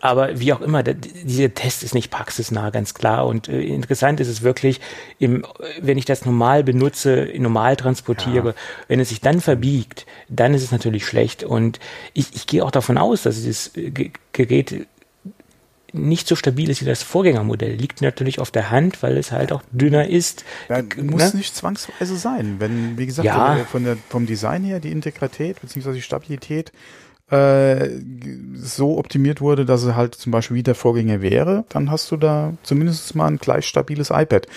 Aber 0.03 0.37
wie 0.37 0.51
auch 0.51 0.59
immer, 0.59 0.83
dieser 0.83 1.53
Test 1.53 1.81
ist 1.81 1.93
nicht 1.93 2.11
praxisnah, 2.11 2.71
ganz 2.71 2.93
klar. 2.93 3.25
Und 3.25 3.47
äh, 3.47 3.61
interessant 3.61 4.19
ist 4.19 4.27
es 4.27 4.41
wirklich, 4.41 4.81
im, 5.17 5.45
wenn 5.79 5.97
ich 5.97 6.03
das 6.03 6.25
normal 6.25 6.65
benutze, 6.65 7.29
normal 7.37 7.77
transportiere, 7.77 8.49
ja. 8.49 8.55
wenn 8.89 8.99
es 8.99 9.07
sich 9.07 9.21
dann 9.21 9.39
verbiegt, 9.39 10.05
dann 10.27 10.53
ist 10.53 10.61
es 10.61 10.73
natürlich 10.73 11.05
schlecht. 11.05 11.45
Und 11.45 11.79
ich, 12.13 12.35
ich 12.35 12.47
gehe 12.47 12.65
auch 12.65 12.71
davon 12.71 12.97
aus, 12.97 13.21
dass 13.21 13.35
dieses 13.35 13.71
Gerät 14.33 14.87
nicht 15.93 16.27
so 16.27 16.35
stabil 16.35 16.69
ist 16.69 16.81
wie 16.81 16.85
das 16.85 17.01
Vorgängermodell. 17.01 17.73
Liegt 17.73 18.01
natürlich 18.01 18.39
auf 18.39 18.51
der 18.51 18.71
Hand, 18.71 19.03
weil 19.03 19.15
es 19.15 19.31
halt 19.31 19.53
auch 19.53 19.61
dünner 19.71 20.09
ist. 20.09 20.43
Ja, 20.67 20.81
muss 21.01 21.31
ne? 21.31 21.37
nicht 21.37 21.55
zwangsweise 21.55 22.17
sein. 22.17 22.57
Wenn, 22.59 22.97
wie 22.97 23.05
gesagt, 23.05 23.25
ja. 23.25 23.55
von 23.71 23.85
der, 23.85 23.95
vom 24.09 24.25
Design 24.25 24.65
her 24.65 24.81
die 24.81 24.91
Integrität 24.91 25.61
bzw. 25.61 25.93
die 25.93 26.01
Stabilität 26.01 26.73
äh, 27.33 27.89
so 28.55 28.97
optimiert 28.97 29.41
wurde, 29.41 29.65
dass 29.65 29.83
es 29.83 29.95
halt 29.95 30.15
zum 30.15 30.31
Beispiel 30.31 30.57
wie 30.57 30.63
der 30.63 30.75
Vorgänger 30.75 31.21
wäre, 31.21 31.65
dann 31.69 31.89
hast 31.89 32.11
du 32.11 32.17
da 32.17 32.53
zumindest 32.63 33.15
mal 33.15 33.27
ein 33.27 33.37
gleich 33.37 33.65
stabiles 33.65 34.09
iPad. 34.11 34.47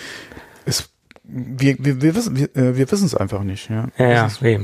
Es, 0.65 0.89
wir, 1.23 1.75
wir, 1.79 2.01
wir 2.01 2.15
wissen 2.15 2.37
wir, 2.37 2.55
äh, 2.55 2.77
wir 2.77 2.91
wissen 2.91 3.05
es 3.05 3.15
einfach 3.15 3.43
nicht. 3.43 3.69
Ja, 3.69 3.87
ja, 3.97 4.09
ja 4.09 4.29
eben 4.41 4.63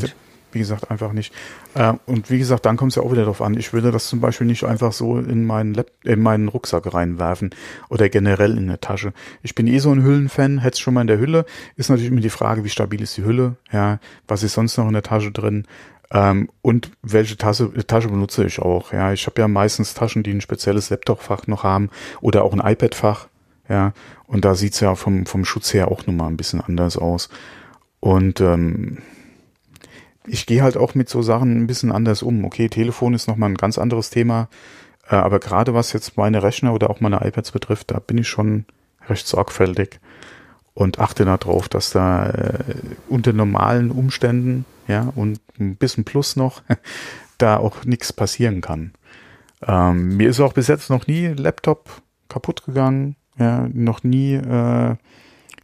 wie 0.53 0.59
gesagt, 0.59 0.89
einfach 0.91 1.13
nicht. 1.13 1.33
Äh, 1.73 1.93
und 2.05 2.29
wie 2.29 2.37
gesagt, 2.37 2.65
dann 2.65 2.77
kommt 2.77 2.91
es 2.91 2.95
ja 2.95 3.03
auch 3.03 3.11
wieder 3.11 3.23
darauf 3.23 3.41
an. 3.41 3.57
Ich 3.57 3.73
würde 3.73 3.91
das 3.91 4.07
zum 4.07 4.21
Beispiel 4.21 4.47
nicht 4.47 4.63
einfach 4.63 4.93
so 4.93 5.17
in 5.17 5.45
meinen, 5.45 5.73
Lab 5.73 5.87
in 6.03 6.21
meinen 6.21 6.47
Rucksack 6.47 6.93
reinwerfen 6.93 7.51
oder 7.89 8.09
generell 8.09 8.51
in 8.51 8.69
eine 8.69 8.79
Tasche. 8.79 9.13
Ich 9.41 9.55
bin 9.55 9.67
eh 9.67 9.79
so 9.79 9.91
ein 9.91 10.03
Hüllenfan, 10.03 10.59
hätte 10.59 10.75
es 10.75 10.79
schon 10.79 10.93
mal 10.93 11.01
in 11.01 11.07
der 11.07 11.19
Hülle. 11.19 11.45
Ist 11.75 11.89
natürlich 11.89 12.11
immer 12.11 12.21
die 12.21 12.29
Frage, 12.29 12.63
wie 12.63 12.69
stabil 12.69 13.01
ist 13.01 13.17
die 13.17 13.23
Hülle? 13.23 13.55
Ja, 13.71 13.99
was 14.27 14.43
ist 14.43 14.53
sonst 14.53 14.77
noch 14.77 14.87
in 14.87 14.93
der 14.93 15.03
Tasche 15.03 15.31
drin? 15.31 15.65
Ähm, 16.13 16.49
und 16.61 16.91
welche 17.01 17.35
Tasche, 17.37 17.73
Tasche 17.87 18.07
benutze 18.07 18.45
ich 18.45 18.59
auch? 18.59 18.93
Ja, 18.93 19.11
ich 19.11 19.25
habe 19.25 19.41
ja 19.41 19.47
meistens 19.47 19.95
Taschen, 19.95 20.23
die 20.23 20.31
ein 20.31 20.41
spezielles 20.41 20.89
Laptop-Fach 20.91 21.47
noch 21.47 21.63
haben 21.63 21.89
oder 22.21 22.43
auch 22.43 22.53
ein 22.53 22.59
iPad-Fach. 22.59 23.27
Ja, 23.67 23.93
und 24.27 24.45
da 24.45 24.55
sieht's 24.55 24.79
ja 24.79 24.93
vom, 24.95 25.25
vom 25.25 25.45
Schutz 25.45 25.73
her 25.73 25.89
auch 25.89 26.05
nochmal 26.05 26.27
ein 26.27 26.37
bisschen 26.37 26.61
anders 26.61 26.97
aus. 26.97 27.29
Und 27.99 28.41
ähm, 28.41 28.99
ich 30.27 30.45
gehe 30.45 30.61
halt 30.61 30.77
auch 30.77 30.95
mit 30.95 31.09
so 31.09 31.21
Sachen 31.21 31.63
ein 31.63 31.67
bisschen 31.67 31.91
anders 31.91 32.21
um. 32.21 32.45
Okay, 32.45 32.69
Telefon 32.69 33.13
ist 33.13 33.27
nochmal 33.27 33.49
ein 33.49 33.55
ganz 33.55 33.77
anderes 33.77 34.09
Thema, 34.09 34.49
äh, 35.09 35.15
aber 35.15 35.39
gerade 35.39 35.73
was 35.73 35.93
jetzt 35.93 36.17
meine 36.17 36.43
Rechner 36.43 36.73
oder 36.73 36.89
auch 36.89 36.99
meine 36.99 37.25
iPads 37.25 37.51
betrifft, 37.51 37.91
da 37.91 37.99
bin 37.99 38.17
ich 38.17 38.27
schon 38.27 38.65
recht 39.07 39.27
sorgfältig 39.27 39.99
und 40.73 40.99
achte 40.99 41.25
darauf, 41.25 41.69
dass 41.69 41.91
da 41.91 42.29
äh, 42.29 42.63
unter 43.09 43.33
normalen 43.33 43.91
Umständen, 43.91 44.65
ja, 44.87 45.11
und 45.15 45.39
ein 45.59 45.75
bisschen 45.75 46.03
Plus 46.03 46.35
noch, 46.35 46.61
da 47.37 47.57
auch 47.57 47.85
nichts 47.85 48.13
passieren 48.13 48.61
kann. 48.61 48.93
Ähm, 49.65 50.17
mir 50.17 50.29
ist 50.29 50.39
auch 50.39 50.53
bis 50.53 50.67
jetzt 50.67 50.89
noch 50.89 51.07
nie 51.07 51.27
Laptop 51.27 52.01
kaputt 52.29 52.65
gegangen, 52.65 53.15
ja, 53.37 53.67
noch 53.71 54.03
nie 54.03 54.33
äh, 54.33 54.95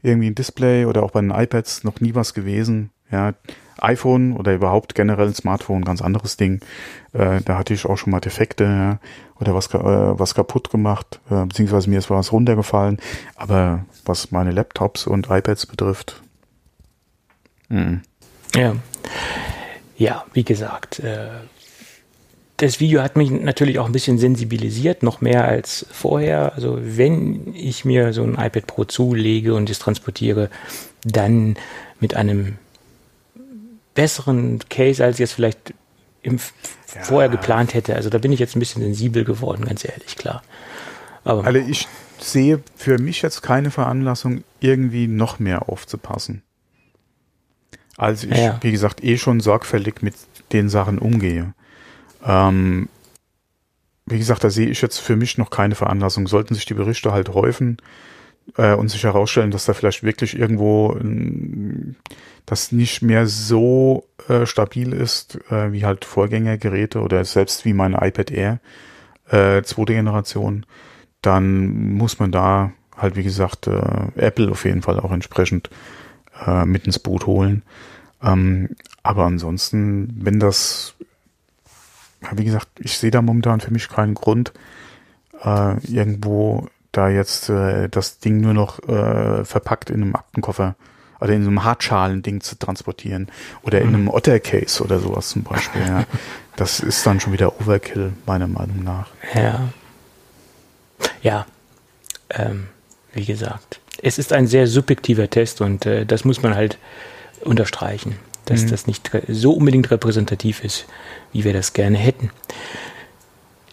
irgendwie 0.01 0.29
ein 0.29 0.35
Display 0.35 0.85
oder 0.85 1.03
auch 1.03 1.11
bei 1.11 1.21
den 1.21 1.31
iPads 1.31 1.83
noch 1.83 1.99
nie 1.99 2.15
was 2.15 2.33
gewesen, 2.33 2.91
ja, 3.11 3.33
iPhone 3.81 4.33
oder 4.33 4.53
überhaupt 4.53 4.95
generell 4.95 5.27
ein 5.27 5.33
Smartphone, 5.33 5.83
ganz 5.83 6.01
anderes 6.01 6.37
Ding. 6.37 6.59
Äh, 7.13 7.41
da 7.41 7.57
hatte 7.57 7.73
ich 7.73 7.85
auch 7.85 7.97
schon 7.97 8.11
mal 8.11 8.19
Defekte 8.19 8.63
ja, 8.63 8.99
oder 9.39 9.55
was, 9.55 9.67
äh, 9.67 9.79
was 9.79 10.35
kaputt 10.35 10.69
gemacht, 10.69 11.19
äh, 11.29 11.45
beziehungsweise 11.45 11.89
mir 11.89 11.99
ist 11.99 12.09
was 12.09 12.31
runtergefallen. 12.31 12.97
Aber 13.35 13.85
was 14.05 14.31
meine 14.31 14.51
Laptops 14.51 15.07
und 15.07 15.29
iPads 15.29 15.65
betrifft, 15.65 16.21
mh. 17.69 18.01
ja, 18.55 18.75
ja, 19.97 20.25
wie 20.33 20.43
gesagt, 20.43 20.99
äh, 20.99 21.27
das 22.57 22.81
Video 22.81 23.01
hat 23.01 23.15
mich 23.15 23.31
natürlich 23.31 23.79
auch 23.79 23.85
ein 23.85 23.93
bisschen 23.93 24.17
sensibilisiert, 24.17 25.01
noch 25.01 25.21
mehr 25.21 25.45
als 25.45 25.85
vorher. 25.91 26.53
Also 26.55 26.77
wenn 26.81 27.53
ich 27.55 27.85
mir 27.85 28.11
so 28.11 28.23
ein 28.23 28.33
iPad 28.33 28.67
Pro 28.67 28.83
zulege 28.83 29.55
und 29.55 29.69
es 29.69 29.79
transportiere, 29.79 30.49
dann 31.05 31.55
mit 32.01 32.15
einem 32.15 32.57
besseren 33.93 34.59
Case, 34.69 35.03
als 35.03 35.19
es 35.19 35.31
vielleicht 35.31 35.73
im 36.21 36.37
ja. 36.37 37.03
vorher 37.03 37.29
geplant 37.29 37.73
hätte. 37.73 37.95
Also 37.95 38.09
da 38.09 38.17
bin 38.17 38.31
ich 38.31 38.39
jetzt 38.39 38.55
ein 38.55 38.59
bisschen 38.59 38.81
sensibel 38.81 39.23
geworden, 39.23 39.65
ganz 39.65 39.85
ehrlich, 39.85 40.15
klar. 40.15 40.41
Aber 41.23 41.45
also 41.45 41.59
ich 41.59 41.87
sehe 42.19 42.61
für 42.75 42.97
mich 42.97 43.21
jetzt 43.21 43.41
keine 43.41 43.71
Veranlassung, 43.71 44.43
irgendwie 44.59 45.07
noch 45.07 45.39
mehr 45.39 45.69
aufzupassen. 45.69 46.43
Als 47.97 48.23
ich, 48.23 48.37
ja. 48.37 48.57
wie 48.61 48.71
gesagt, 48.71 49.03
eh 49.03 49.17
schon 49.17 49.39
sorgfältig 49.39 50.01
mit 50.01 50.15
den 50.51 50.69
Sachen 50.69 50.99
umgehe. 50.99 51.53
Ähm, 52.25 52.89
wie 54.05 54.17
gesagt, 54.17 54.43
da 54.43 54.49
sehe 54.49 54.67
ich 54.67 54.81
jetzt 54.81 54.99
für 54.99 55.15
mich 55.15 55.37
noch 55.37 55.49
keine 55.49 55.75
Veranlassung. 55.75 56.27
Sollten 56.27 56.55
sich 56.55 56.65
die 56.65 56.73
Berichte 56.73 57.11
halt 57.11 57.29
häufen, 57.29 57.77
äh, 58.57 58.73
und 58.73 58.89
sich 58.89 59.03
herausstellen, 59.03 59.51
dass 59.51 59.65
da 59.65 59.73
vielleicht 59.73 60.03
wirklich 60.03 60.37
irgendwo 60.37 60.95
äh, 60.95 61.93
das 62.49 62.71
nicht 62.71 63.01
mehr 63.01 63.27
so 63.27 64.07
äh, 64.27 64.45
stabil 64.45 64.93
ist 64.93 65.39
äh, 65.51 65.71
wie 65.71 65.85
halt 65.85 66.03
Vorgängergeräte 66.03 67.01
oder 67.01 67.23
selbst 67.23 67.63
wie 67.65 67.73
mein 67.73 67.93
iPad 67.93 68.31
Air 68.31 68.59
äh, 69.29 69.61
zweite 69.61 69.93
Generation, 69.93 70.65
dann 71.21 71.93
muss 71.93 72.19
man 72.19 72.31
da 72.31 72.71
halt 72.97 73.15
wie 73.15 73.23
gesagt 73.23 73.67
äh, 73.67 74.07
Apple 74.15 74.49
auf 74.51 74.65
jeden 74.65 74.81
Fall 74.81 74.99
auch 74.99 75.11
entsprechend 75.11 75.69
äh, 76.45 76.65
mit 76.65 76.85
ins 76.85 76.99
Boot 76.99 77.27
holen. 77.27 77.63
Ähm, 78.23 78.69
aber 79.03 79.25
ansonsten, 79.25 80.17
wenn 80.21 80.39
das, 80.39 80.95
wie 82.33 82.45
gesagt, 82.45 82.67
ich 82.79 82.97
sehe 82.97 83.11
da 83.11 83.21
momentan 83.21 83.61
für 83.61 83.71
mich 83.71 83.89
keinen 83.89 84.15
Grund, 84.15 84.53
äh, 85.43 85.77
irgendwo 85.85 86.67
da 86.91 87.09
jetzt 87.09 87.49
äh, 87.49 87.87
das 87.89 88.19
Ding 88.19 88.41
nur 88.41 88.53
noch 88.53 88.79
äh, 88.89 89.45
verpackt 89.45 89.91
in 89.91 90.01
einem 90.01 90.15
Aktenkoffer 90.15 90.75
oder 91.19 91.33
in 91.33 91.43
so 91.43 91.49
einem 91.49 91.63
Hartschalen-Ding 91.63 92.41
zu 92.41 92.57
transportieren 92.57 93.27
oder 93.63 93.81
in 93.81 93.89
einem 93.89 94.03
mhm. 94.03 94.09
Otter-Case 94.09 94.83
oder 94.83 94.99
sowas 94.99 95.29
zum 95.29 95.43
Beispiel. 95.43 95.81
Ja. 95.81 96.05
Das 96.55 96.79
ist 96.79 97.05
dann 97.05 97.19
schon 97.19 97.33
wieder 97.33 97.59
Overkill, 97.61 98.13
meiner 98.25 98.47
Meinung 98.47 98.83
nach. 98.83 99.07
Ja. 99.33 99.69
Ja. 101.21 101.45
Ähm, 102.29 102.67
wie 103.13 103.25
gesagt, 103.25 103.79
es 104.01 104.17
ist 104.17 104.33
ein 104.33 104.47
sehr 104.47 104.67
subjektiver 104.67 105.29
Test 105.29 105.61
und 105.61 105.85
äh, 105.85 106.05
das 106.05 106.25
muss 106.25 106.43
man 106.43 106.55
halt 106.55 106.77
unterstreichen, 107.41 108.17
dass 108.45 108.63
mhm. 108.63 108.69
das 108.69 108.87
nicht 108.87 109.09
so 109.27 109.53
unbedingt 109.53 109.89
repräsentativ 109.89 110.63
ist, 110.63 110.85
wie 111.31 111.43
wir 111.43 111.53
das 111.53 111.73
gerne 111.73 111.97
hätten. 111.97 112.29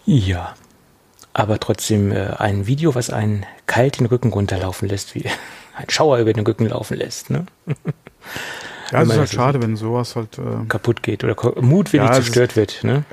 Ja 0.04 0.54
aber 1.36 1.60
trotzdem 1.60 2.12
äh, 2.12 2.28
ein 2.38 2.66
Video, 2.66 2.94
was 2.94 3.10
einen 3.10 3.44
kalt 3.66 3.98
den 3.98 4.06
Rücken 4.06 4.32
runterlaufen 4.32 4.88
lässt, 4.88 5.14
wie 5.14 5.24
ein 5.76 5.90
Schauer 5.90 6.18
über 6.18 6.32
den 6.32 6.44
Rücken 6.44 6.66
laufen 6.66 6.96
lässt. 6.96 7.30
Ne? 7.30 7.46
Ja, 8.92 9.02
es 9.02 9.08
ist 9.08 9.18
halt 9.18 9.30
schade, 9.30 9.62
wenn 9.62 9.74
sowas 9.74 10.14
halt 10.14 10.38
äh, 10.38 10.64
kaputt 10.68 11.02
geht 11.02 11.24
oder 11.24 11.34
mutwillig 11.60 12.06
ja, 12.06 12.12
zerstört 12.12 12.54
wird. 12.54 12.84
Ne? 12.84 13.04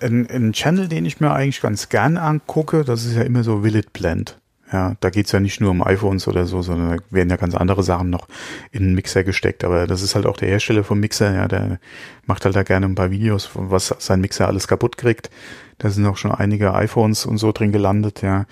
Ein, 0.00 0.28
ein, 0.30 0.52
Channel, 0.52 0.86
den 0.86 1.04
ich 1.04 1.18
mir 1.18 1.32
eigentlich 1.32 1.60
ganz 1.60 1.88
gern 1.88 2.16
angucke, 2.16 2.84
das 2.84 3.04
ist 3.04 3.16
ja 3.16 3.22
immer 3.22 3.42
so 3.42 3.64
Will 3.64 3.74
It 3.74 3.92
Blend. 3.92 4.38
Ja, 4.72 4.94
da 5.00 5.10
geht's 5.10 5.32
ja 5.32 5.40
nicht 5.40 5.60
nur 5.60 5.70
um 5.70 5.82
iPhones 5.82 6.28
oder 6.28 6.44
so, 6.44 6.60
sondern 6.60 6.98
da 6.98 7.02
werden 7.10 7.30
ja 7.30 7.36
ganz 7.36 7.54
andere 7.54 7.82
Sachen 7.82 8.10
noch 8.10 8.28
in 8.70 8.84
den 8.84 8.94
Mixer 8.94 9.24
gesteckt. 9.24 9.64
Aber 9.64 9.86
das 9.86 10.02
ist 10.02 10.14
halt 10.14 10.26
auch 10.26 10.36
der 10.36 10.48
Hersteller 10.48 10.84
vom 10.84 11.00
Mixer, 11.00 11.34
ja, 11.34 11.48
der 11.48 11.80
macht 12.26 12.44
halt 12.44 12.54
da 12.54 12.62
gerne 12.62 12.86
ein 12.86 12.94
paar 12.94 13.10
Videos, 13.10 13.50
was 13.54 13.94
sein 13.98 14.20
Mixer 14.20 14.46
alles 14.46 14.68
kaputt 14.68 14.98
kriegt. 14.98 15.30
Da 15.78 15.90
sind 15.90 16.06
auch 16.06 16.16
schon 16.16 16.32
einige 16.32 16.74
iPhones 16.74 17.24
und 17.24 17.38
so 17.38 17.50
drin 17.50 17.72
gelandet, 17.72 18.22
ja. 18.22 18.44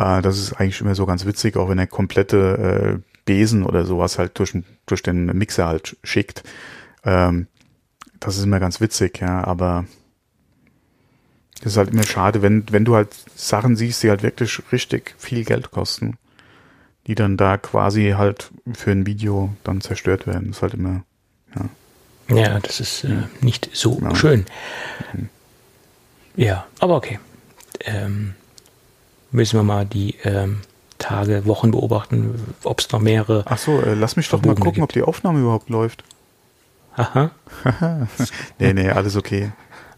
Äh, 0.00 0.22
das 0.22 0.38
ist 0.38 0.54
eigentlich 0.54 0.80
immer 0.80 0.94
so 0.94 1.06
ganz 1.06 1.26
witzig, 1.26 1.56
auch 1.56 1.68
wenn 1.68 1.78
er 1.78 1.86
komplette 1.86 2.98
äh, 2.98 3.10
Besen 3.26 3.64
oder 3.64 3.84
sowas 3.84 4.18
halt 4.18 4.38
durch, 4.38 4.56
durch 4.86 5.02
den 5.02 5.26
Mixer 5.26 5.66
halt 5.66 5.96
schickt. 6.02 6.42
Ähm, 7.04 7.46
das 8.18 8.36
ist 8.36 8.44
immer 8.44 8.60
ganz 8.60 8.80
witzig, 8.80 9.20
ja, 9.20 9.44
aber 9.44 9.84
das 11.62 11.72
ist 11.72 11.76
halt 11.76 11.90
immer 11.90 12.04
schade, 12.04 12.40
wenn, 12.42 12.64
wenn 12.70 12.84
du 12.84 12.96
halt 12.96 13.14
Sachen 13.34 13.76
siehst, 13.76 14.02
die 14.02 14.08
halt 14.08 14.22
wirklich 14.22 14.60
richtig 14.72 15.14
viel 15.18 15.44
Geld 15.44 15.70
kosten, 15.70 16.16
die 17.06 17.14
dann 17.14 17.36
da 17.36 17.58
quasi 17.58 18.14
halt 18.16 18.50
für 18.72 18.92
ein 18.92 19.06
Video 19.06 19.54
dann 19.64 19.82
zerstört 19.82 20.26
werden. 20.26 20.48
Das 20.48 20.56
ist 20.56 20.62
halt 20.62 20.74
immer, 20.74 21.04
ja. 21.54 21.68
Ja, 22.34 22.60
das 22.60 22.80
ist 22.80 23.04
äh, 23.04 23.24
nicht 23.40 23.70
so 23.72 23.98
ja. 24.00 24.14
schön. 24.14 24.46
Mhm. 25.12 25.28
Ja, 26.36 26.66
aber 26.78 26.96
okay. 26.96 27.18
Ähm, 27.80 28.34
müssen 29.30 29.58
wir 29.58 29.62
mal 29.62 29.86
die 29.86 30.16
ähm, 30.24 30.60
Tage, 30.98 31.46
Wochen 31.46 31.70
beobachten, 31.70 32.54
ob 32.62 32.80
es 32.80 32.90
noch 32.92 33.00
mehrere. 33.00 33.44
Ach 33.46 33.58
so, 33.58 33.80
äh, 33.80 33.94
lass 33.94 34.16
mich 34.16 34.28
doch 34.28 34.42
mal 34.42 34.54
gucken, 34.54 34.74
gibt. 34.74 34.82
ob 34.84 34.92
die 34.92 35.02
Aufnahme 35.02 35.40
überhaupt 35.40 35.70
läuft. 35.70 36.04
Aha. 36.96 37.30
nee, 38.58 38.72
nee, 38.72 38.90
alles 38.90 39.16
okay. 39.16 39.50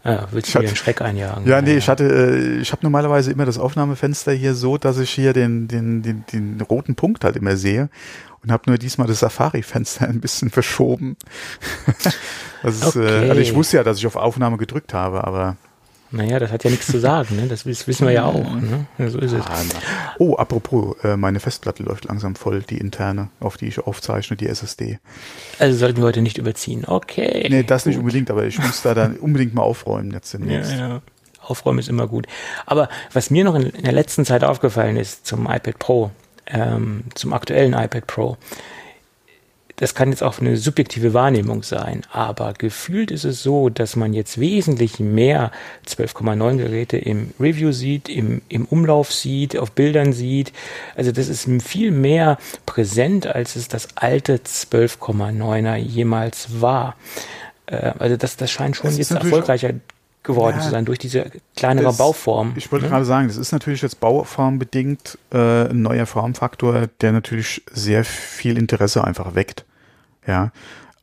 Ja, 0.05 0.27
willst 0.31 0.53
du 0.53 0.59
dir 0.59 0.67
einen 0.67 0.75
Schreck 0.75 1.01
einjagen? 1.01 1.47
Ja, 1.47 1.61
nee, 1.61 1.77
ich 1.77 1.87
hatte, 1.87 2.03
äh, 2.03 2.59
ich 2.59 2.71
habe 2.71 2.83
normalerweise 2.83 3.31
immer 3.31 3.45
das 3.45 3.57
Aufnahmefenster 3.57 4.33
hier 4.33 4.53
so, 4.53 4.77
dass 4.77 4.97
ich 4.97 5.11
hier 5.11 5.33
den, 5.33 5.67
den, 5.67 6.01
den, 6.01 6.25
den 6.31 6.61
roten 6.61 6.95
Punkt 6.95 7.23
halt 7.23 7.37
immer 7.37 7.55
sehe 7.55 7.89
und 8.43 8.51
habe 8.51 8.63
nur 8.67 8.77
diesmal 8.77 9.07
das 9.07 9.19
Safari-Fenster 9.19 10.07
ein 10.09 10.19
bisschen 10.19 10.49
verschoben. 10.49 11.15
ist, 12.63 12.85
okay. 12.85 13.25
äh, 13.25 13.29
also 13.29 13.41
ich 13.41 13.55
wusste 13.55 13.77
ja, 13.77 13.83
dass 13.83 13.97
ich 13.97 14.07
auf 14.07 14.17
Aufnahme 14.17 14.57
gedrückt 14.57 14.93
habe, 14.93 15.23
aber 15.23 15.55
naja, 16.13 16.37
das 16.37 16.51
hat 16.51 16.63
ja 16.63 16.69
nichts 16.69 16.85
zu 16.85 16.99
sagen, 16.99 17.35
ne? 17.35 17.47
das 17.47 17.65
wissen 17.65 18.05
wir 18.05 18.13
ja 18.13 18.25
auch. 18.25 18.55
Ne? 18.55 18.85
So 19.09 19.17
ist 19.17 19.31
es. 19.31 19.43
Ah, 19.45 19.63
oh, 20.19 20.35
apropos, 20.35 20.95
äh, 21.03 21.17
meine 21.17 21.39
Festplatte 21.39 21.81
läuft 21.81 22.05
langsam 22.05 22.35
voll, 22.35 22.61
die 22.61 22.77
interne, 22.77 23.29
auf 23.39 23.57
die 23.57 23.67
ich 23.67 23.79
aufzeichne, 23.79 24.37
die 24.37 24.47
SSD. 24.47 24.99
Also 25.57 25.75
sollten 25.75 25.97
wir 25.97 26.05
heute 26.05 26.21
nicht 26.21 26.37
überziehen. 26.37 26.85
Okay. 26.85 27.47
Nee, 27.49 27.63
das 27.63 27.83
gut. 27.83 27.89
nicht 27.89 27.99
unbedingt, 27.99 28.29
aber 28.29 28.45
ich 28.45 28.59
muss 28.59 28.83
da 28.83 28.93
dann 28.93 29.15
unbedingt 29.19 29.55
mal 29.55 29.63
aufräumen 29.63 30.11
jetzt 30.11 30.31
demnächst. 30.33 30.71
Ja, 30.73 30.77
ja. 30.77 31.01
Aufräumen 31.41 31.79
ist 31.79 31.89
immer 31.89 32.07
gut. 32.07 32.27
Aber 32.67 32.89
was 33.11 33.31
mir 33.31 33.43
noch 33.43 33.55
in, 33.55 33.63
in 33.71 33.83
der 33.83 33.91
letzten 33.91 34.23
Zeit 34.23 34.43
aufgefallen 34.43 34.97
ist 34.97 35.25
zum 35.25 35.47
iPad 35.47 35.79
Pro, 35.79 36.11
ähm, 36.45 37.05
zum 37.15 37.33
aktuellen 37.33 37.73
iPad 37.73 38.05
Pro, 38.05 38.37
das 39.83 39.95
kann 39.95 40.11
jetzt 40.11 40.23
auch 40.23 40.39
eine 40.39 40.55
subjektive 40.55 41.13
Wahrnehmung 41.13 41.61
sein, 41.61 42.03
aber 42.09 42.53
gefühlt 42.53 43.11
ist 43.11 43.25
es 43.25 43.43
so, 43.43 43.67
dass 43.67 43.97
man 43.97 44.13
jetzt 44.13 44.39
wesentlich 44.39 45.01
mehr 45.01 45.51
12,9 45.85 46.55
Geräte 46.55 46.95
im 46.95 47.33
Review 47.37 47.73
sieht, 47.73 48.07
im, 48.07 48.41
im 48.47 48.63
Umlauf 48.63 49.11
sieht, 49.11 49.57
auf 49.57 49.73
Bildern 49.73 50.13
sieht. 50.13 50.53
Also 50.95 51.11
das 51.11 51.27
ist 51.27 51.49
viel 51.61 51.91
mehr 51.91 52.37
präsent, 52.65 53.27
als 53.27 53.57
es 53.57 53.67
das 53.67 53.89
alte 53.95 54.37
12,9er 54.37 55.75
jemals 55.75 56.61
war. 56.61 56.95
Äh, 57.65 57.91
also 57.99 58.15
das, 58.15 58.37
das 58.37 58.51
scheint 58.51 58.77
schon 58.77 58.89
das 58.89 58.97
jetzt 58.97 59.11
erfolgreicher 59.11 59.73
geworden 60.23 60.59
ja, 60.59 60.63
zu 60.63 60.69
sein 60.69 60.85
durch 60.85 60.99
diese 60.99 61.29
kleinere 61.57 61.87
das, 61.87 61.97
Bauform. 61.97 62.53
Ich 62.55 62.71
wollte 62.71 62.85
ne? 62.85 62.91
gerade 62.91 63.03
sagen, 63.03 63.27
das 63.27 63.35
ist 63.35 63.51
natürlich 63.51 63.81
jetzt 63.81 63.99
bauformbedingt 63.99 65.17
äh, 65.33 65.65
ein 65.65 65.81
neuer 65.81 66.05
Formfaktor, 66.05 66.87
der 67.01 67.11
natürlich 67.11 67.63
sehr 67.69 68.05
viel 68.05 68.57
Interesse 68.57 69.03
einfach 69.03 69.35
weckt. 69.35 69.65
Ja, 70.27 70.51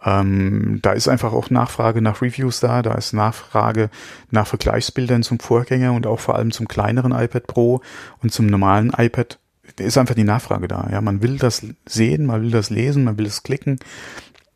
ähm, 0.04 0.78
da 0.82 0.92
ist 0.92 1.08
einfach 1.08 1.32
auch 1.32 1.50
Nachfrage 1.50 2.00
nach 2.00 2.22
Reviews 2.22 2.60
da, 2.60 2.82
da 2.82 2.94
ist 2.94 3.12
Nachfrage 3.12 3.90
nach 4.30 4.46
Vergleichsbildern 4.46 5.22
zum 5.22 5.38
Vorgänger 5.38 5.92
und 5.92 6.06
auch 6.06 6.20
vor 6.20 6.36
allem 6.36 6.52
zum 6.52 6.68
kleineren 6.68 7.12
iPad 7.12 7.46
Pro 7.46 7.82
und 8.22 8.32
zum 8.32 8.46
normalen 8.46 8.92
iPad. 8.96 9.38
Ist 9.78 9.98
einfach 9.98 10.14
die 10.14 10.24
Nachfrage 10.24 10.68
da. 10.68 10.88
Ja, 10.90 11.00
man 11.00 11.22
will 11.22 11.38
das 11.38 11.64
sehen, 11.86 12.26
man 12.26 12.42
will 12.42 12.50
das 12.50 12.70
lesen, 12.70 13.04
man 13.04 13.18
will 13.18 13.26
es 13.26 13.42
klicken, 13.42 13.78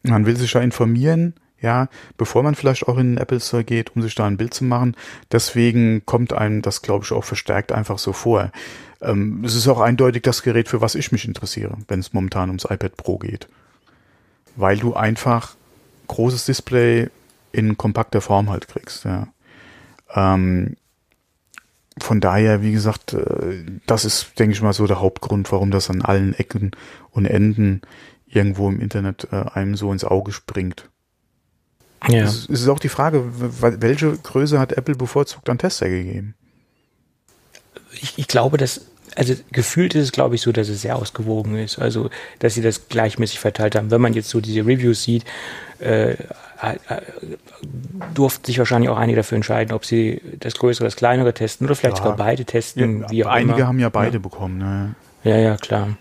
man 0.02 0.26
will 0.26 0.36
sich 0.36 0.52
ja 0.52 0.60
informieren 0.60 1.34
ja, 1.64 1.88
bevor 2.18 2.42
man 2.42 2.54
vielleicht 2.54 2.86
auch 2.88 2.98
in 2.98 3.14
den 3.14 3.18
Apple 3.18 3.40
Store 3.40 3.64
geht, 3.64 3.96
um 3.96 4.02
sich 4.02 4.14
da 4.14 4.26
ein 4.26 4.36
Bild 4.36 4.52
zu 4.52 4.64
machen. 4.64 4.94
Deswegen 5.32 6.04
kommt 6.04 6.34
einem 6.34 6.60
das, 6.60 6.82
glaube 6.82 7.06
ich, 7.06 7.12
auch 7.12 7.24
verstärkt 7.24 7.72
einfach 7.72 7.96
so 7.96 8.12
vor. 8.12 8.52
Ähm, 9.00 9.42
es 9.44 9.54
ist 9.54 9.66
auch 9.66 9.80
eindeutig 9.80 10.22
das 10.22 10.42
Gerät, 10.42 10.68
für 10.68 10.82
was 10.82 10.94
ich 10.94 11.10
mich 11.10 11.26
interessiere, 11.26 11.78
wenn 11.88 12.00
es 12.00 12.12
momentan 12.12 12.50
ums 12.50 12.64
iPad 12.64 12.98
Pro 12.98 13.16
geht. 13.16 13.48
Weil 14.56 14.78
du 14.78 14.94
einfach 14.94 15.56
großes 16.08 16.46
Display 16.46 17.08
in 17.52 17.76
kompakter 17.76 18.20
Form 18.20 18.50
halt 18.50 18.68
kriegst, 18.68 19.04
ja. 19.04 19.28
Ähm, 20.14 20.76
von 21.98 22.20
daher, 22.20 22.62
wie 22.62 22.72
gesagt, 22.72 23.12
äh, 23.12 23.64
das 23.86 24.04
ist, 24.04 24.38
denke 24.38 24.54
ich 24.54 24.62
mal, 24.62 24.72
so 24.72 24.86
der 24.86 25.00
Hauptgrund, 25.00 25.50
warum 25.52 25.70
das 25.70 25.90
an 25.90 26.02
allen 26.02 26.34
Ecken 26.34 26.72
und 27.10 27.26
Enden 27.26 27.82
irgendwo 28.26 28.68
im 28.68 28.80
Internet 28.80 29.28
äh, 29.30 29.44
einem 29.54 29.76
so 29.76 29.92
ins 29.92 30.04
Auge 30.04 30.32
springt. 30.32 30.88
Ja. 32.08 32.24
Es 32.24 32.46
ist 32.46 32.68
auch 32.68 32.80
die 32.80 32.88
Frage, 32.88 33.24
welche 33.80 34.16
Größe 34.16 34.58
hat 34.58 34.72
Apple 34.72 34.94
bevorzugt 34.94 35.48
an 35.48 35.58
Tester 35.58 35.88
gegeben? 35.88 36.34
Ich, 37.92 38.18
ich 38.18 38.28
glaube, 38.28 38.58
dass 38.58 38.82
also 39.16 39.34
gefühlt 39.52 39.94
ist 39.94 40.04
es, 40.04 40.12
glaube 40.12 40.34
ich, 40.34 40.42
so, 40.42 40.52
dass 40.52 40.68
es 40.68 40.82
sehr 40.82 40.96
ausgewogen 40.96 41.56
ist. 41.56 41.78
Also, 41.78 42.10
dass 42.38 42.54
sie 42.54 42.62
das 42.62 42.88
gleichmäßig 42.88 43.40
verteilt 43.40 43.76
haben. 43.76 43.90
Wenn 43.90 44.00
man 44.00 44.14
jetzt 44.14 44.28
so 44.28 44.40
diese 44.40 44.60
Reviews 44.60 45.02
sieht, 45.02 45.24
äh, 45.80 46.12
äh, 46.12 46.16
durften 48.14 48.46
sich 48.46 48.58
wahrscheinlich 48.58 48.90
auch 48.90 48.96
einige 48.96 49.16
dafür 49.16 49.36
entscheiden, 49.36 49.74
ob 49.74 49.84
sie 49.84 50.20
das 50.40 50.54
Größere, 50.54 50.84
das 50.84 50.96
Kleinere 50.96 51.34
testen 51.34 51.66
oder 51.66 51.74
vielleicht 51.74 51.98
ja. 51.98 52.02
sogar 52.02 52.16
beide 52.16 52.44
testen. 52.44 53.02
Ja, 53.02 53.10
wie 53.10 53.24
auch 53.24 53.30
einige 53.30 53.58
immer. 53.58 53.66
haben 53.68 53.78
ja 53.78 53.88
beide 53.88 54.14
ja. 54.14 54.18
bekommen. 54.18 54.58
Ne? 54.58 54.94
Ja, 55.24 55.36
ja, 55.36 55.56
klar. 55.56 55.96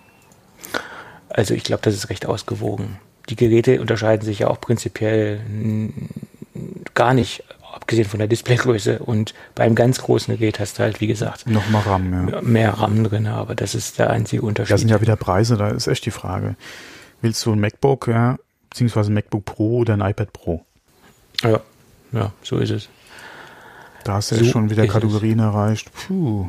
Also 1.30 1.54
ich 1.54 1.64
glaube, 1.64 1.82
das 1.84 1.94
ist 1.96 2.10
recht 2.10 2.26
ausgewogen 2.26 3.00
die 3.30 3.36
Geräte 3.36 3.80
unterscheiden 3.80 4.26
sich 4.26 4.40
ja 4.40 4.48
auch 4.48 4.60
prinzipiell 4.60 5.40
gar 6.94 7.14
nicht, 7.14 7.44
abgesehen 7.84 8.08
von 8.08 8.20
der 8.20 8.30
Displaygröße. 8.30 9.00
Und 9.00 9.34
beim 9.56 9.76
ganz 9.76 10.02
großen 10.02 10.38
Gerät 10.38 10.60
hast 10.60 10.80
du 10.80 10.84
halt, 10.84 11.02
wie 11.02 11.08
gesagt, 11.08 11.48
noch 11.48 11.70
mal 11.70 11.82
RAM, 11.82 12.30
ja. 12.30 12.42
mehr 12.42 12.72
RAM 12.72 13.04
drin, 13.04 13.28
aber 13.28 13.56
das 13.56 13.76
ist 13.76 14.00
der 14.00 14.10
einzige 14.10 14.42
Unterschied. 14.42 14.72
Da 14.72 14.78
sind 14.78 14.90
ja 14.90 15.02
wieder 15.02 15.18
Preise, 15.18 15.58
da 15.58 15.70
ist 15.70 15.88
echt 15.88 16.06
die 16.06 16.12
Frage. 16.12 16.56
Willst 17.22 17.46
du 17.46 17.52
ein 17.52 17.60
MacBook, 17.60 18.08
ja, 18.08 18.38
beziehungsweise 18.70 19.12
ein 19.12 19.16
MacBook 19.16 19.44
Pro 19.44 19.80
oder 19.80 19.94
ein 19.96 20.02
iPad 20.02 20.32
Pro? 20.32 20.66
Ja, 21.44 21.60
ja, 22.14 22.32
so 22.42 22.58
ist 22.58 22.72
es. 22.72 22.90
Da 24.06 24.14
hast 24.16 24.32
du 24.32 24.36
so 24.36 24.46
schon 24.46 24.70
wieder 24.70 24.88
Kategorien 24.88 25.40
es. 25.40 25.46
erreicht. 25.46 25.92
Puh. 25.94 26.48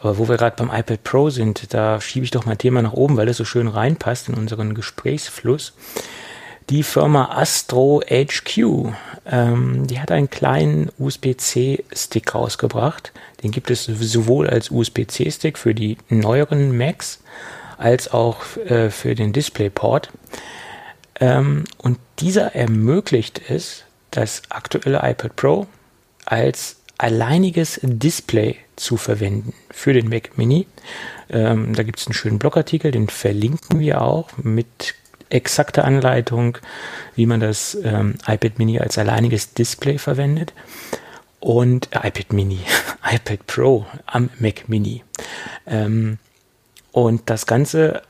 Aber 0.00 0.18
wo 0.18 0.28
wir 0.28 0.36
gerade 0.36 0.56
beim 0.56 0.76
iPad 0.76 1.02
Pro 1.04 1.30
sind, 1.30 1.72
da 1.72 2.00
schiebe 2.00 2.24
ich 2.24 2.32
doch 2.32 2.44
mein 2.44 2.58
Thema 2.58 2.82
nach 2.82 2.92
oben, 2.92 3.16
weil 3.16 3.28
es 3.28 3.36
so 3.36 3.44
schön 3.44 3.68
reinpasst 3.68 4.28
in 4.28 4.34
unseren 4.34 4.74
Gesprächsfluss. 4.74 5.74
Die 6.70 6.82
Firma 6.82 7.26
Astro 7.26 8.02
HQ, 8.08 8.92
ähm, 9.26 9.86
die 9.86 10.00
hat 10.00 10.10
einen 10.10 10.30
kleinen 10.30 10.90
USB-C-Stick 10.98 12.34
rausgebracht. 12.34 13.12
Den 13.42 13.50
gibt 13.50 13.70
es 13.70 13.84
sowohl 13.84 14.48
als 14.48 14.70
USB-C-Stick 14.70 15.58
für 15.58 15.74
die 15.74 15.98
neueren 16.08 16.76
Macs 16.76 17.20
als 17.76 18.12
auch 18.12 18.56
äh, 18.56 18.88
für 18.88 19.14
den 19.14 19.34
DisplayPort. 19.34 20.10
Ähm, 21.20 21.64
und 21.76 21.98
dieser 22.18 22.54
ermöglicht 22.54 23.42
es, 23.50 23.84
das 24.10 24.42
aktuelle 24.48 24.98
iPad 24.98 25.36
Pro 25.36 25.66
als 26.24 26.76
alleiniges 26.96 27.80
Display 27.82 28.56
zu 28.76 28.96
verwenden 28.96 29.52
für 29.70 29.92
den 29.92 30.08
Mac 30.08 30.38
Mini. 30.38 30.66
Ähm, 31.28 31.74
da 31.74 31.82
gibt 31.82 31.98
es 31.98 32.06
einen 32.06 32.14
schönen 32.14 32.38
Blogartikel, 32.38 32.90
den 32.90 33.08
verlinken 33.08 33.80
wir 33.80 34.00
auch 34.00 34.30
mit 34.38 34.94
exakter 35.30 35.84
Anleitung, 35.84 36.58
wie 37.14 37.26
man 37.26 37.40
das 37.40 37.76
ähm, 37.82 38.14
iPad 38.26 38.58
Mini 38.58 38.78
als 38.78 38.98
alleiniges 38.98 39.54
Display 39.54 39.98
verwendet. 39.98 40.52
Und 41.40 41.88
äh, 41.92 42.08
iPad 42.08 42.32
Mini, 42.32 42.60
iPad 43.10 43.46
Pro 43.46 43.86
am 44.06 44.30
Mac 44.38 44.68
Mini. 44.68 45.02
Ähm, 45.66 46.18
und 46.92 47.28
das 47.28 47.46
Ganze 47.46 48.02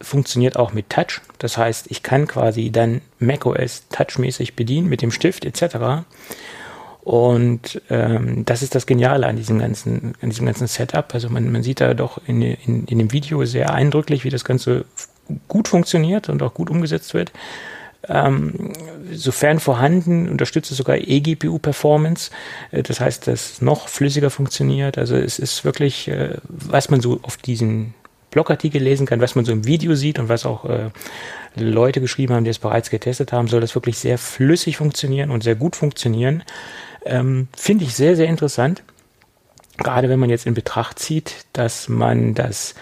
funktioniert 0.00 0.56
auch 0.56 0.72
mit 0.72 0.90
Touch. 0.90 1.20
Das 1.38 1.56
heißt, 1.56 1.86
ich 1.90 2.02
kann 2.02 2.26
quasi 2.26 2.70
dann 2.70 3.00
macOS 3.18 3.84
touchmäßig 3.90 4.56
bedienen 4.56 4.88
mit 4.88 5.02
dem 5.02 5.10
Stift 5.10 5.44
etc. 5.44 6.04
Und 7.02 7.82
ähm, 7.90 8.44
das 8.44 8.62
ist 8.62 8.74
das 8.74 8.86
Geniale 8.86 9.26
an 9.26 9.36
diesem 9.36 9.58
ganzen, 9.58 10.14
an 10.22 10.30
diesem 10.30 10.46
ganzen 10.46 10.66
Setup. 10.66 11.12
Also 11.12 11.28
man, 11.28 11.52
man 11.52 11.62
sieht 11.62 11.80
da 11.80 11.94
doch 11.94 12.18
in, 12.26 12.40
in, 12.40 12.86
in 12.86 12.98
dem 12.98 13.12
Video 13.12 13.44
sehr 13.44 13.72
eindrücklich, 13.72 14.24
wie 14.24 14.30
das 14.30 14.44
Ganze 14.44 14.86
gut 15.48 15.68
funktioniert 15.68 16.28
und 16.28 16.42
auch 16.42 16.54
gut 16.54 16.70
umgesetzt 16.70 17.14
wird. 17.14 17.32
Ähm, 18.08 18.72
sofern 19.12 19.60
vorhanden, 19.60 20.28
unterstützt 20.28 20.70
es 20.70 20.76
sogar 20.76 20.96
eGPU-Performance. 20.96 22.30
Äh, 22.70 22.82
das 22.82 23.00
heißt, 23.00 23.26
dass 23.26 23.62
noch 23.62 23.88
flüssiger 23.88 24.30
funktioniert. 24.30 24.98
Also 24.98 25.16
es 25.16 25.38
ist 25.38 25.64
wirklich, 25.64 26.08
äh, 26.08 26.36
was 26.48 26.90
man 26.90 27.00
so 27.00 27.20
auf 27.22 27.36
diesen 27.36 27.94
Blogartikel 28.30 28.82
lesen 28.82 29.06
kann, 29.06 29.20
was 29.20 29.36
man 29.36 29.44
so 29.44 29.52
im 29.52 29.64
Video 29.64 29.94
sieht 29.94 30.18
und 30.18 30.28
was 30.28 30.44
auch 30.44 30.64
äh, 30.64 30.90
Leute 31.56 32.00
geschrieben 32.00 32.34
haben, 32.34 32.44
die 32.44 32.50
es 32.50 32.58
bereits 32.58 32.90
getestet 32.90 33.32
haben, 33.32 33.48
soll 33.48 33.60
das 33.60 33.74
wirklich 33.74 33.98
sehr 33.98 34.18
flüssig 34.18 34.76
funktionieren 34.76 35.30
und 35.30 35.44
sehr 35.44 35.54
gut 35.54 35.76
funktionieren. 35.76 36.42
Ähm, 37.04 37.48
Finde 37.56 37.84
ich 37.84 37.94
sehr, 37.94 38.16
sehr 38.16 38.26
interessant. 38.26 38.82
Gerade 39.76 40.08
wenn 40.08 40.20
man 40.20 40.30
jetzt 40.30 40.46
in 40.46 40.54
Betracht 40.54 40.98
zieht, 40.98 41.46
dass 41.52 41.88
man 41.88 42.34
das 42.34 42.74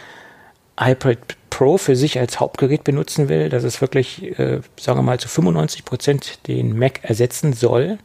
iPad 0.79 1.19
Pro 1.53 1.77
für 1.77 1.97
sich 1.97 2.19
als 2.19 2.41
Hauptgerät 2.41 2.83
benutzen 2.83 3.29
will, 3.29 3.51
dass 3.51 3.63
es 3.63 3.83
wirklich, 3.83 4.39
äh, 4.39 4.63
sagen 4.81 4.99
wir 4.99 5.03
mal, 5.03 5.21
zu 5.21 5.29
95 5.29 5.85
Prozent 5.85 6.49
den 6.49 6.79
Mac 6.79 7.01
ersetzen 7.03 7.53
soll, 7.53 7.99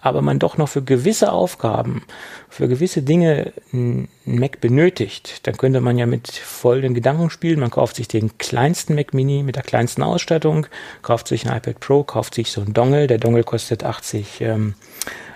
aber 0.00 0.22
man 0.22 0.38
doch 0.38 0.58
noch 0.58 0.68
für 0.68 0.80
gewisse 0.80 1.32
Aufgaben, 1.32 2.04
für 2.48 2.68
gewisse 2.68 3.02
Dinge 3.02 3.52
einen 3.72 4.06
Mac 4.24 4.60
benötigt, 4.60 5.44
dann 5.48 5.56
könnte 5.56 5.80
man 5.80 5.98
ja 5.98 6.06
mit 6.06 6.30
folgenden 6.30 6.94
Gedanken 6.94 7.30
spielen. 7.30 7.58
Man 7.58 7.72
kauft 7.72 7.96
sich 7.96 8.06
den 8.06 8.38
kleinsten 8.38 8.94
Mac 8.94 9.12
Mini 9.12 9.42
mit 9.42 9.56
der 9.56 9.64
kleinsten 9.64 10.04
Ausstattung, 10.04 10.68
kauft 11.02 11.26
sich 11.26 11.48
ein 11.48 11.56
iPad 11.56 11.80
Pro, 11.80 12.04
kauft 12.04 12.36
sich 12.36 12.52
so 12.52 12.60
einen 12.60 12.74
Dongle. 12.74 13.08
Der 13.08 13.18
Dongle 13.18 13.42
kostet 13.42 13.82
80 13.82 14.40
ähm, 14.40 14.74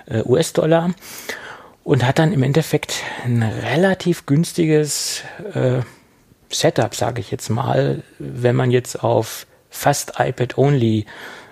äh, 0.07 0.23
US-Dollar 0.23 0.94
und 1.83 2.07
hat 2.07 2.21
dann 2.21 2.33
im 2.33 2.44
Endeffekt 2.44 3.03
ein 3.25 3.42
relativ 3.42 4.27
günstiges 4.27 5.25
äh, 5.55 5.81
Setup, 6.50 6.94
sage 6.94 7.20
ich 7.20 7.30
jetzt 7.30 7.48
mal, 7.48 8.02
wenn 8.18 8.56
man 8.56 8.70
jetzt 8.70 9.02
auf 9.02 9.46
fast 9.70 10.14
iPad-only 10.18 11.06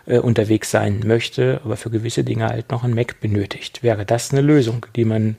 äh, 0.06 0.18
unterwegs 0.18 0.70
sein 0.70 1.02
möchte, 1.04 1.61
aber 1.64 1.76
für 1.76 1.90
gewisse 1.90 2.24
Dinge 2.24 2.48
halt 2.48 2.70
noch 2.70 2.85
ein 2.85 2.94
Mac 2.94 3.20
benötigt. 3.20 3.82
Wäre 3.82 4.06
das 4.06 4.32
eine 4.32 4.40
Lösung, 4.40 4.87
die 4.96 5.04
man 5.04 5.37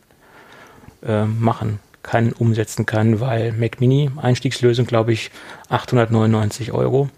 äh, 1.03 1.25
machen 1.25 1.79
kann, 2.03 2.31
umsetzen 2.31 2.85
kann, 2.85 3.19
weil 3.19 3.51
Mac 3.51 3.81
Mini, 3.81 4.11
Einstiegslösung, 4.15 4.85
glaube 4.85 5.13
ich, 5.13 5.31
899 5.69 6.71
Euro. 6.71 7.09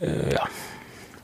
Äh, 0.00 0.34
ja. 0.34 0.48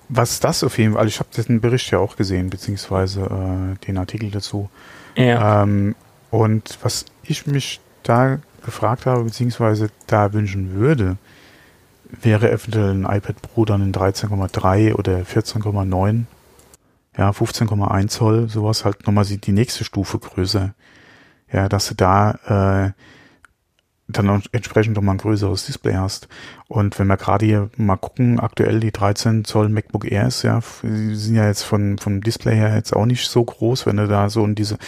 Was 0.09 0.41
das 0.41 0.65
auf 0.65 0.79
jeden 0.79 0.93
Fall, 0.93 1.03
also 1.03 1.09
ich 1.09 1.19
habe 1.21 1.43
den 1.43 1.61
Bericht 1.61 1.91
ja 1.91 1.99
auch 1.99 2.17
gesehen, 2.17 2.49
beziehungsweise 2.49 3.23
äh, 3.23 3.87
den 3.87 3.99
Artikel 3.99 4.31
dazu. 4.31 4.71
Ja. 5.17 5.63
Ähm, 5.63 5.95
und 6.31 6.79
was 6.83 7.07
ich 7.25 7.47
mich 7.47 7.81
da 8.03 8.39
gefragt 8.65 9.07
habe, 9.07 9.25
beziehungsweise 9.25 9.91
da 10.07 10.33
wünschen 10.33 10.75
würde, 10.75 11.17
wäre 12.05 12.51
eventuell 12.51 12.93
ein 12.93 13.05
iPad 13.05 13.43
Pro 13.43 13.65
dann 13.65 13.83
in 13.83 13.93
13,3 13.93 14.95
oder 14.95 15.19
14,9, 15.19 16.25
ja, 17.17 17.31
15,1 17.31 18.09
Zoll, 18.09 18.49
sowas 18.49 18.85
halt 18.85 19.07
nochmal 19.07 19.25
die 19.25 19.53
nächste 19.53 19.85
Stufe 19.85 20.19
größer. 20.19 20.75
Ja, 21.51 21.69
dass 21.69 21.89
du 21.89 21.95
da 21.95 22.87
äh, 22.87 22.93
dann 24.09 24.43
entsprechend 24.53 24.97
nochmal 24.97 25.17
ein 25.17 25.19
größeres 25.19 25.67
Display 25.67 25.95
hast. 25.95 26.29
Und 26.67 26.99
wenn 26.99 27.07
wir 27.07 27.19
gerade 27.19 27.45
hier 27.45 27.71
mal 27.77 27.97
gucken, 27.97 28.41
aktuell 28.41 28.81
die 28.81 28.91
13 28.91 29.45
Zoll 29.45 29.69
MacBook 29.69 30.11
Airs, 30.11 30.43
ja, 30.43 30.61
die 30.83 31.15
sind 31.15 31.37
ja 31.37 31.47
jetzt 31.47 31.63
von, 31.63 31.99
vom 31.99 32.23
Display 32.23 32.57
her 32.57 32.75
jetzt 32.75 32.97
auch 32.97 33.07
nicht 33.07 33.29
so 33.29 33.45
groß, 33.45 33.85
wenn 33.87 33.99
du 33.99 34.09
da 34.09 34.31
so 34.31 34.45
in 34.45 34.55
diese, 34.55 34.79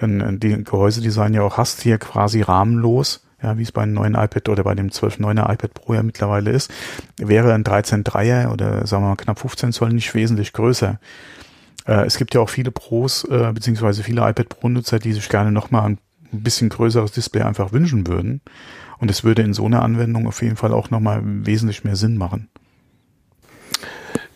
in, 0.00 0.38
die 0.38 0.62
Gehäusedesign 0.62 1.34
ja 1.34 1.42
auch 1.42 1.58
hast, 1.58 1.82
hier 1.82 1.98
quasi 1.98 2.40
rahmenlos, 2.42 3.26
ja, 3.42 3.58
wie 3.58 3.62
es 3.62 3.72
bei 3.72 3.82
einem 3.82 3.94
neuen 3.94 4.14
iPad 4.14 4.48
oder 4.48 4.64
bei 4.64 4.74
dem 4.74 4.88
12.9er 4.88 5.52
iPad 5.52 5.74
Pro 5.74 5.94
ja 5.94 6.02
mittlerweile 6.02 6.50
ist, 6.52 6.70
wäre 7.16 7.52
ein 7.54 7.64
13.3er 7.64 8.52
oder 8.52 8.86
sagen 8.86 9.02
wir 9.02 9.08
mal 9.08 9.16
knapp 9.16 9.40
15 9.40 9.72
Zoll 9.72 9.92
nicht 9.92 10.14
wesentlich 10.14 10.52
größer. 10.52 11.00
Äh, 11.86 12.04
es 12.04 12.16
gibt 12.16 12.34
ja 12.34 12.40
auch 12.40 12.50
viele 12.50 12.70
Pros, 12.70 13.24
äh, 13.24 13.52
beziehungsweise 13.52 14.04
viele 14.04 14.28
iPad 14.28 14.48
Pro-Nutzer, 14.48 15.00
die 15.00 15.12
sich 15.12 15.28
gerne 15.28 15.50
nochmal 15.50 15.86
ein 15.86 15.98
ein 16.32 16.42
bisschen 16.42 16.68
größeres 16.68 17.12
Display 17.12 17.42
einfach 17.42 17.72
wünschen 17.72 18.06
würden. 18.06 18.40
Und 18.98 19.10
es 19.10 19.24
würde 19.24 19.42
in 19.42 19.54
so 19.54 19.64
einer 19.66 19.82
Anwendung 19.82 20.26
auf 20.26 20.42
jeden 20.42 20.56
Fall 20.56 20.72
auch 20.72 20.90
nochmal 20.90 21.22
wesentlich 21.24 21.84
mehr 21.84 21.96
Sinn 21.96 22.16
machen. 22.16 22.48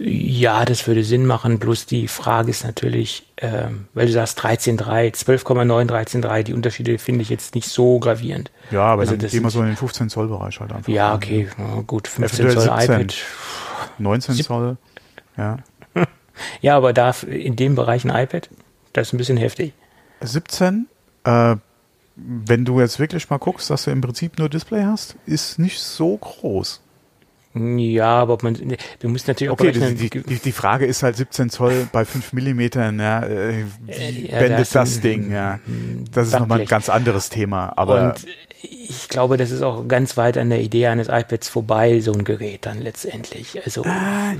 Ja, 0.05 0.65
das 0.65 0.87
würde 0.89 1.05
Sinn 1.05 1.27
machen. 1.27 1.59
Bloß 1.59 1.87
die 1.87 2.09
Frage 2.09 2.51
ist 2.51 2.65
natürlich, 2.65 3.25
äh, 3.37 3.67
weil 3.95 4.07
du 4.07 4.13
sagst 4.13 4.41
13.3, 4.41 5.15
12,9, 5.15 5.89
13.3, 5.89 6.43
die 6.43 6.55
Unterschiede 6.55 6.99
finde 6.99 7.23
ich 7.23 7.29
jetzt 7.29 7.55
nicht 7.55 7.69
so 7.69 8.01
gravierend. 8.01 8.51
Ja, 8.73 8.85
aber 8.85 9.03
also 9.03 9.17
dann 9.17 9.31
gehen 9.31 9.43
wir 9.43 9.51
so 9.51 9.61
in 9.61 9.67
den 9.67 9.77
15 9.77 10.09
Zoll 10.09 10.27
Bereich 10.27 10.59
halt 10.59 10.73
einfach. 10.73 10.93
Ja, 10.93 11.15
okay, 11.15 11.49
ja, 11.57 11.83
gut, 11.83 12.09
15 12.09 12.51
Zoll 12.51 12.63
17, 12.63 12.85
iPad. 12.85 13.15
19 13.99 14.35
Zoll, 14.37 14.77
ja. 15.37 15.59
ja, 16.61 16.77
aber 16.77 16.93
da 16.93 17.15
in 17.29 17.55
dem 17.55 17.77
Bereich 17.77 18.05
ein 18.05 18.11
iPad, 18.11 18.49
das 18.93 19.09
ist 19.09 19.15
ein 19.15 19.19
bisschen 19.19 19.37
heftig. 19.37 19.73
17, 20.21 20.89
äh, 21.25 21.57
wenn 22.17 22.65
du 22.65 22.81
jetzt 22.81 22.99
wirklich 22.99 23.29
mal 23.31 23.39
guckst, 23.39 23.71
dass 23.71 23.85
du 23.85 23.91
im 23.91 24.01
Prinzip 24.01 24.39
nur 24.39 24.49
Display 24.49 24.85
hast, 24.85 25.17
ist 25.27 25.59
nicht 25.59 25.81
so 25.81 26.17
groß. 26.17 26.81
Ja, 27.55 28.21
aber 28.21 28.39
man, 28.41 28.57
du 29.01 29.09
musst 29.09 29.29
natürlich 29.29 29.51
auch 29.51 29.61
okay, 29.61 29.73
die, 29.73 30.09
die, 30.09 30.39
die, 30.39 30.53
Frage 30.53 30.87
ist 30.87 31.03
halt 31.03 31.17
17 31.17 31.51
Zoll 31.51 31.87
bei 31.93 32.07
5 32.07 32.33
Millimetern, 32.33 32.99
ja, 32.99 33.23
äh, 33.25 33.65
wie 33.85 34.31
ja, 34.31 34.39
bändet 34.39 34.61
das, 34.61 34.71
das 34.71 35.01
Ding, 35.01 35.31
ja. 35.31 35.61
Das 36.13 36.29
ist 36.29 36.39
nochmal 36.39 36.63
ein 36.63 36.67
ganz 36.67 36.89
anderes 36.89 37.29
Thema, 37.29 37.75
aber. 37.77 38.15
Und 38.15 38.27
ich 38.63 39.09
glaube, 39.11 39.37
das 39.37 39.51
ist 39.51 39.61
auch 39.61 39.87
ganz 39.87 40.17
weit 40.17 40.39
an 40.39 40.49
der 40.49 40.63
Idee 40.63 40.87
eines 40.87 41.09
iPads 41.09 41.51
vorbei, 41.51 42.01
so 42.01 42.13
ein 42.13 42.25
Gerät 42.25 42.65
dann 42.65 42.81
letztendlich. 42.81 43.61
Also. 43.63 43.85
Ah, 43.85 44.33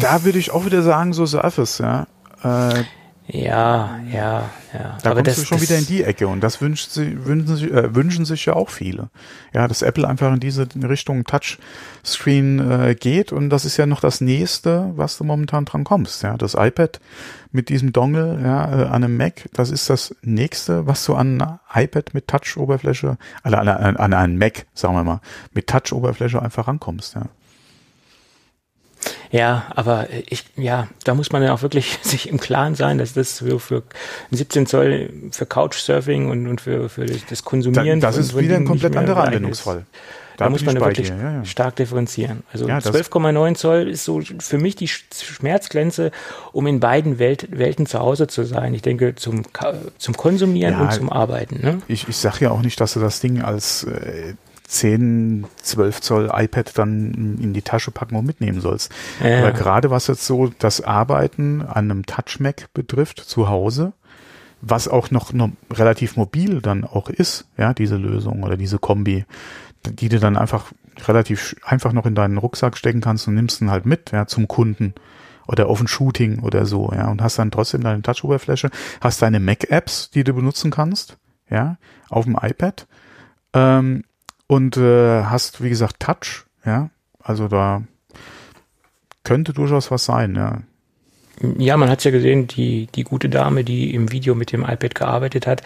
da 0.00 0.24
würde 0.24 0.38
ich 0.38 0.50
auch 0.50 0.66
wieder 0.66 0.82
sagen, 0.82 1.14
so 1.14 1.24
Surface, 1.24 1.78
ja. 1.78 2.06
Äh, 2.42 2.84
ja, 3.26 4.00
ja, 4.12 4.50
ja. 4.74 4.98
Da 5.02 5.10
Aber 5.10 5.22
kommst 5.22 5.30
das, 5.30 5.36
du 5.36 5.46
schon 5.46 5.62
wieder 5.62 5.78
in 5.78 5.86
die 5.86 6.04
Ecke 6.04 6.28
und 6.28 6.42
das 6.42 6.60
wünscht 6.60 6.90
sie, 6.90 7.24
wünschen, 7.24 7.56
sich, 7.56 7.72
äh, 7.72 7.94
wünschen 7.94 8.26
sich 8.26 8.44
ja 8.44 8.52
auch 8.52 8.68
viele. 8.68 9.08
Ja, 9.54 9.66
dass 9.66 9.80
Apple 9.80 10.06
einfach 10.06 10.30
in 10.32 10.40
diese 10.40 10.68
Richtung 10.82 11.24
Touchscreen 11.24 12.70
äh, 12.70 12.94
geht 12.94 13.32
und 13.32 13.48
das 13.48 13.64
ist 13.64 13.78
ja 13.78 13.86
noch 13.86 14.00
das 14.00 14.20
nächste, 14.20 14.92
was 14.96 15.16
du 15.16 15.24
momentan 15.24 15.64
dran 15.64 15.84
kommst. 15.84 16.22
Ja, 16.22 16.36
das 16.36 16.54
iPad 16.54 17.00
mit 17.50 17.70
diesem 17.70 17.92
Dongle 17.92 18.40
ja, 18.42 18.82
äh, 18.82 18.84
an 18.86 19.04
einem 19.04 19.16
Mac, 19.16 19.48
das 19.54 19.70
ist 19.70 19.88
das 19.88 20.14
nächste, 20.20 20.86
was 20.86 21.06
du 21.06 21.14
an 21.14 21.58
iPad 21.72 22.12
mit 22.12 22.28
Touch-Oberfläche, 22.28 23.16
also 23.42 23.56
an, 23.56 23.68
an, 23.68 23.96
an 23.96 24.12
einen 24.12 24.36
Mac, 24.36 24.66
sagen 24.74 24.96
wir 24.96 25.04
mal, 25.04 25.20
mit 25.54 25.66
Touch-Oberfläche 25.66 26.42
einfach 26.42 26.68
rankommst. 26.68 27.14
Ja. 27.14 27.22
Ja, 29.30 29.66
aber 29.74 30.08
ich, 30.28 30.44
ja, 30.56 30.88
da 31.04 31.14
muss 31.14 31.32
man 31.32 31.42
ja 31.42 31.52
auch 31.52 31.62
wirklich 31.62 31.98
sich 32.02 32.28
im 32.28 32.38
Klaren 32.38 32.74
sein, 32.74 32.98
dass 32.98 33.14
das 33.14 33.38
für, 33.38 33.58
für 33.58 33.82
17 34.30 34.66
Zoll 34.66 35.10
für 35.30 35.46
Couchsurfing 35.46 36.30
und, 36.30 36.46
und 36.46 36.60
für, 36.60 36.88
für 36.88 37.06
das 37.06 37.44
Konsumieren. 37.44 38.00
Da, 38.00 38.08
das 38.08 38.16
ist 38.18 38.36
wieder 38.36 38.56
ein 38.56 38.64
komplett 38.64 38.96
anderer 38.96 39.24
Anwendungsfall. 39.24 39.86
Da, 40.36 40.46
da 40.46 40.50
muss 40.50 40.64
man 40.64 40.80
wirklich 40.80 41.10
ja, 41.10 41.16
ja. 41.16 41.44
stark 41.44 41.76
differenzieren. 41.76 42.42
Also 42.52 42.66
ja, 42.66 42.78
12,9 42.78 43.54
Zoll 43.54 43.88
ist 43.88 44.04
so 44.04 44.20
für 44.40 44.58
mich 44.58 44.74
die 44.74 44.88
Schmerzgrenze, 44.88 46.10
um 46.52 46.66
in 46.66 46.80
beiden 46.80 47.20
Welt, 47.20 47.56
Welten 47.56 47.86
zu 47.86 48.00
Hause 48.00 48.26
zu 48.26 48.42
sein. 48.42 48.74
Ich 48.74 48.82
denke 48.82 49.14
zum, 49.14 49.42
zum 49.98 50.16
Konsumieren 50.16 50.80
und 50.80 50.92
zum 50.92 51.10
Arbeiten. 51.10 51.60
Ne? 51.62 51.82
Ich, 51.86 52.08
ich 52.08 52.16
sage 52.16 52.46
ja 52.46 52.50
auch 52.50 52.62
nicht, 52.62 52.80
dass 52.80 52.94
du 52.94 53.00
das 53.00 53.20
Ding 53.20 53.42
als 53.42 53.84
äh, 53.84 54.34
10, 54.74 55.46
12 55.62 56.00
Zoll 56.00 56.30
iPad 56.32 56.76
dann 56.76 57.38
in 57.40 57.52
die 57.52 57.62
Tasche 57.62 57.90
packen 57.90 58.16
und 58.16 58.26
mitnehmen 58.26 58.60
sollst. 58.60 58.92
Ja. 59.22 59.40
Aber 59.40 59.52
gerade 59.52 59.90
was 59.90 60.08
jetzt 60.08 60.26
so 60.26 60.50
das 60.58 60.80
Arbeiten 60.80 61.62
an 61.62 61.90
einem 61.90 62.06
Touch 62.06 62.40
Mac 62.40 62.68
betrifft, 62.74 63.20
zu 63.20 63.48
Hause, 63.48 63.92
was 64.60 64.88
auch 64.88 65.10
noch, 65.10 65.32
noch 65.32 65.50
relativ 65.72 66.16
mobil 66.16 66.60
dann 66.60 66.84
auch 66.84 67.08
ist, 67.08 67.46
ja, 67.56 67.74
diese 67.74 67.96
Lösung 67.96 68.42
oder 68.42 68.56
diese 68.56 68.78
Kombi, 68.78 69.24
die 69.86 70.08
du 70.08 70.18
dann 70.18 70.36
einfach 70.36 70.72
relativ 71.06 71.56
einfach 71.64 71.92
noch 71.92 72.06
in 72.06 72.14
deinen 72.14 72.38
Rucksack 72.38 72.76
stecken 72.76 73.00
kannst 73.00 73.28
und 73.28 73.34
nimmst 73.34 73.60
ihn 73.60 73.70
halt 73.70 73.86
mit, 73.86 74.12
ja, 74.12 74.26
zum 74.26 74.48
Kunden 74.48 74.94
oder 75.46 75.68
auf 75.68 75.80
ein 75.80 75.88
Shooting 75.88 76.40
oder 76.40 76.64
so, 76.64 76.90
ja, 76.94 77.08
und 77.08 77.22
hast 77.22 77.38
dann 77.38 77.50
trotzdem 77.50 77.82
deine 77.82 78.02
Touch-Oberfläche, 78.02 78.70
hast 79.00 79.20
deine 79.20 79.40
Mac-Apps, 79.40 80.10
die 80.10 80.24
du 80.24 80.32
benutzen 80.32 80.70
kannst, 80.70 81.18
ja, 81.50 81.76
auf 82.08 82.24
dem 82.24 82.38
iPad, 82.40 82.86
ähm, 83.52 84.04
und 84.54 84.76
äh, 84.76 85.24
hast, 85.24 85.64
wie 85.64 85.68
gesagt, 85.68 85.98
Touch, 85.98 86.44
ja, 86.64 86.90
also 87.20 87.48
da 87.48 87.82
könnte 89.24 89.52
durchaus 89.52 89.90
was 89.90 90.04
sein, 90.04 90.36
ja. 90.36 90.58
Ja, 91.58 91.76
man 91.76 91.88
hat 91.90 92.04
ja 92.04 92.12
gesehen, 92.12 92.46
die, 92.46 92.86
die 92.94 93.02
gute 93.02 93.28
Dame, 93.28 93.64
die 93.64 93.92
im 93.92 94.12
Video 94.12 94.36
mit 94.36 94.52
dem 94.52 94.62
iPad 94.62 94.94
gearbeitet 94.94 95.48
hat, 95.48 95.62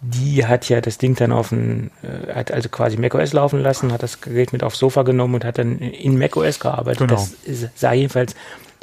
die 0.00 0.46
hat 0.46 0.68
ja 0.68 0.80
das 0.80 0.98
Ding 0.98 1.16
dann 1.16 1.32
auf 1.32 1.50
ein, 1.50 1.90
äh, 2.02 2.32
hat 2.32 2.52
also 2.52 2.68
quasi 2.68 2.96
macOS 2.96 3.32
laufen 3.32 3.60
lassen, 3.60 3.90
hat 3.90 4.04
das 4.04 4.20
Gerät 4.20 4.52
mit 4.52 4.62
aufs 4.62 4.78
Sofa 4.78 5.02
genommen 5.02 5.34
und 5.34 5.44
hat 5.44 5.58
dann 5.58 5.78
in 5.78 6.16
macOS 6.16 6.60
gearbeitet. 6.60 7.08
Genau. 7.08 7.14
Das 7.16 7.70
sah 7.74 7.94
jedenfalls 7.94 8.36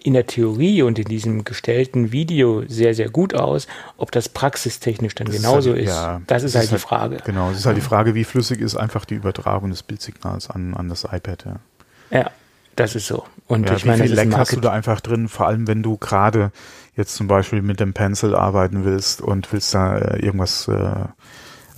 in 0.03 0.13
der 0.13 0.25
Theorie 0.25 0.81
und 0.81 0.97
in 0.97 1.05
diesem 1.05 1.43
gestellten 1.43 2.11
Video 2.11 2.63
sehr, 2.67 2.93
sehr 2.95 3.09
gut 3.09 3.33
aus. 3.33 3.67
Ob 3.97 4.11
das 4.11 4.29
praxistechnisch 4.29 5.15
dann 5.15 5.27
das 5.27 5.35
genauso 5.35 5.73
ist, 5.73 5.93
halt, 5.93 6.19
ja, 6.19 6.21
das 6.27 6.43
ist 6.43 6.55
halt 6.55 6.65
ist 6.65 6.69
die 6.69 6.73
halt, 6.73 6.81
Frage. 6.81 7.17
Genau, 7.23 7.51
es 7.51 7.59
ist 7.59 7.65
halt 7.65 7.77
die 7.77 7.81
Frage, 7.81 8.15
wie 8.15 8.23
flüssig 8.23 8.59
ist 8.61 8.75
einfach 8.75 9.05
die 9.05 9.15
Übertragung 9.15 9.69
des 9.69 9.83
Bildsignals 9.83 10.49
an, 10.49 10.73
an 10.73 10.89
das 10.89 11.03
iPad. 11.03 11.45
Ja. 11.45 12.19
ja. 12.19 12.31
Das 12.75 12.95
ist 12.95 13.07
so. 13.07 13.25
Und 13.47 13.67
ja, 13.67 13.75
ich 13.75 13.83
wie 13.83 13.89
meine, 13.89 14.03
viel 14.03 14.15
das 14.15 14.23
ist 14.23 14.31
Lag 14.31 14.39
hast 14.39 14.53
du 14.53 14.61
da 14.61 14.71
einfach 14.71 15.01
drin, 15.01 15.27
vor 15.27 15.47
allem 15.47 15.67
wenn 15.67 15.83
du 15.83 15.97
gerade 15.97 16.51
jetzt 16.95 17.15
zum 17.15 17.27
Beispiel 17.27 17.61
mit 17.61 17.79
dem 17.79 17.93
Pencil 17.93 18.33
arbeiten 18.33 18.85
willst 18.85 19.21
und 19.21 19.51
willst 19.51 19.73
da 19.73 19.97
äh, 19.97 20.25
irgendwas 20.25 20.67
äh, 20.67 21.05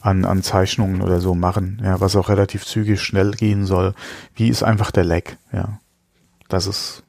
an, 0.02 0.26
an 0.26 0.44
Zeichnungen 0.44 1.02
oder 1.02 1.20
so 1.20 1.34
machen, 1.34 1.82
ja, 1.84 2.00
was 2.00 2.16
auch 2.16 2.30
relativ 2.30 2.66
zügig 2.66 3.02
schnell 3.02 3.32
gehen 3.32 3.66
soll. 3.66 3.96
Wie 4.36 4.50
ist 4.50 4.64
einfach 4.64 4.92
der 4.92 5.04
Lag, 5.04 5.24
ja. 5.52 5.80
Das 6.48 6.68
ist 6.68 7.03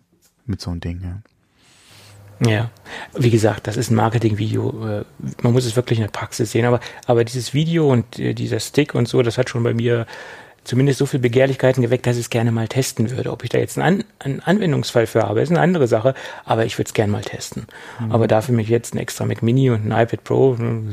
mit 0.47 0.61
so 0.61 0.71
einem 0.71 0.81
Ding, 0.81 1.01
ja. 1.03 1.19
Ja, 2.41 2.71
wie 3.17 3.31
gesagt, 3.31 3.67
das 3.69 3.77
ist 3.77 3.91
ein 3.91 3.95
Marketingvideo. 3.95 4.89
Äh, 4.89 5.05
Man 5.43 5.53
muss 5.53 5.65
es 5.65 5.77
wirklich 5.77 5.99
in 5.99 6.05
der 6.05 6.11
Praxis 6.11 6.51
sehen. 6.51 6.67
Aber, 6.67 6.81
aber 7.07 7.25
dieses 7.25 7.55
Video 7.55 7.91
und 7.91 8.19
äh, 8.19 8.35
dieser 8.35 8.61
Stick 8.61 8.95
und 8.95 9.07
so, 9.07 9.23
das 9.23 9.39
hat 9.39 9.49
schon 9.49 9.63
bei 9.63 9.73
mir 9.73 10.07
zumindest 10.65 10.99
so 10.99 11.07
viel 11.07 11.21
Begehrlichkeiten 11.21 11.83
geweckt, 11.83 12.07
dass 12.07 12.17
ich 12.17 12.23
es 12.23 12.31
gerne 12.31 12.51
mal 12.51 12.67
testen 12.69 13.11
würde. 13.11 13.31
Ob 13.31 13.45
ich 13.45 13.51
da 13.51 13.59
jetzt 13.59 13.79
einen, 13.79 14.01
An 14.01 14.05
einen 14.19 14.41
Anwendungsfall 14.41 15.07
für 15.07 15.23
habe, 15.23 15.43
ist 15.43 15.51
eine 15.51 15.61
andere 15.61 15.87
Sache. 15.87 16.15
Aber 16.45 16.65
ich 16.65 16.77
würde 16.77 16.89
es 16.89 16.95
gerne 16.95 17.13
mal 17.13 17.23
testen. 17.23 17.67
Aber 18.11 18.27
dafür 18.27 18.55
mich 18.55 18.69
jetzt 18.69 18.95
ein 18.95 18.99
extra 18.99 19.25
Mac 19.27 19.43
Mini 19.43 19.71
und 19.71 19.87
ein 19.87 19.93
iPad 19.93 20.25
Pro. 20.25 20.55
äh, 20.55 20.93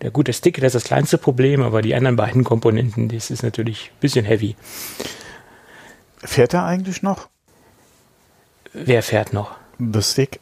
Der 0.00 0.10
gute 0.10 0.32
Stick, 0.32 0.56
das 0.56 0.74
ist 0.74 0.82
das 0.82 0.84
kleinste 0.84 1.18
Problem, 1.18 1.62
aber 1.62 1.82
die 1.82 1.94
anderen 1.94 2.16
beiden 2.16 2.44
Komponenten, 2.44 3.08
das 3.08 3.30
ist 3.30 3.42
natürlich 3.42 3.90
ein 3.92 4.00
bisschen 4.00 4.24
heavy. 4.24 4.56
Fährt 6.24 6.54
er 6.54 6.64
eigentlich 6.64 7.02
noch? 7.02 7.28
Wer 8.72 9.02
fährt 9.02 9.32
noch? 9.32 9.56
The 9.78 10.02
Stick? 10.02 10.40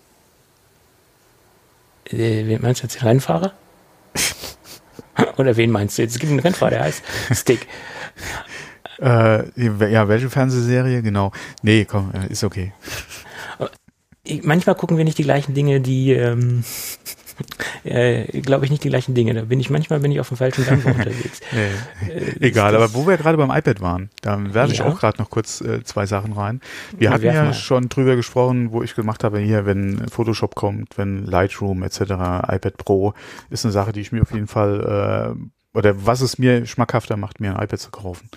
Äh, 2.10 2.46
wen 2.46 2.62
meinst 2.62 2.82
du 2.82 2.84
jetzt 2.84 3.00
den 3.00 3.06
Rennfahrer? 3.06 3.52
Oder 5.36 5.56
wen 5.56 5.70
meinst 5.70 5.98
du 5.98 6.02
jetzt? 6.02 6.12
Es 6.12 6.18
gibt 6.18 6.30
einen 6.30 6.40
Rennfahrer, 6.40 6.70
der 6.70 6.82
heißt 6.84 7.02
Stick. 7.32 7.66
Äh, 9.00 9.46
ja, 9.56 10.08
welche 10.08 10.28
Fernsehserie? 10.28 11.00
Genau. 11.00 11.32
Nee, 11.62 11.86
komm, 11.86 12.12
äh, 12.12 12.30
ist 12.30 12.44
okay. 12.44 12.74
Manchmal 14.42 14.74
gucken 14.74 14.98
wir 14.98 15.04
nicht 15.06 15.16
die 15.16 15.22
gleichen 15.22 15.54
Dinge, 15.54 15.80
die, 15.80 16.12
ähm, 16.12 16.64
äh, 17.84 18.40
glaube 18.40 18.64
ich, 18.64 18.70
nicht 18.70 18.84
die 18.84 18.88
gleichen 18.88 19.14
Dinge. 19.14 19.34
Da 19.34 19.42
bin 19.42 19.60
ich, 19.60 19.70
manchmal 19.70 20.00
bin 20.00 20.12
ich 20.12 20.20
auf 20.20 20.28
dem 20.28 20.36
falschen 20.36 20.64
Dampfer 20.64 20.90
unterwegs. 20.94 21.40
Nee, 21.52 22.10
Äh, 22.12 22.46
egal, 22.48 22.74
aber 22.76 22.94
wo 22.94 23.06
wir 23.06 23.16
gerade 23.16 23.36
beim 23.38 23.50
iPad 23.50 23.80
waren, 23.80 24.10
da 24.22 24.38
werfe 24.54 24.72
ich 24.72 24.78
Ja. 24.78 24.86
auch 24.86 24.98
gerade 25.00 25.20
noch 25.20 25.30
kurz 25.30 25.60
äh, 25.60 25.82
zwei 25.84 26.06
Sachen 26.06 26.32
rein. 26.32 26.60
Wir 26.96 27.06
Ja, 27.08 27.14
hatten 27.14 27.24
ja 27.24 27.44
mal. 27.44 27.54
schon 27.54 27.88
drüber 27.88 28.16
gesprochen, 28.16 28.72
wo 28.72 28.82
ich 28.82 28.94
gemacht 28.94 29.24
habe, 29.24 29.38
hier, 29.38 29.66
wenn 29.66 30.08
Photoshop 30.08 30.54
kommt, 30.54 30.96
wenn 30.98 31.24
Lightroom 31.26 31.82
etc., 31.82 32.00
iPad 32.00 32.76
Pro, 32.78 33.14
ist 33.50 33.64
eine 33.64 33.72
Sache, 33.72 33.92
die 33.92 34.00
ich 34.00 34.12
mir 34.12 34.22
auf 34.22 34.32
jeden 34.32 34.46
Fall, 34.46 35.34
äh, 35.36 35.78
oder 35.78 36.06
was 36.06 36.20
es 36.20 36.38
mir 36.38 36.66
schmackhafter 36.66 37.16
macht, 37.16 37.40
mir 37.40 37.56
ein 37.56 37.62
iPad 37.62 37.78
zu 37.80 37.90
kaufen, 37.90 38.28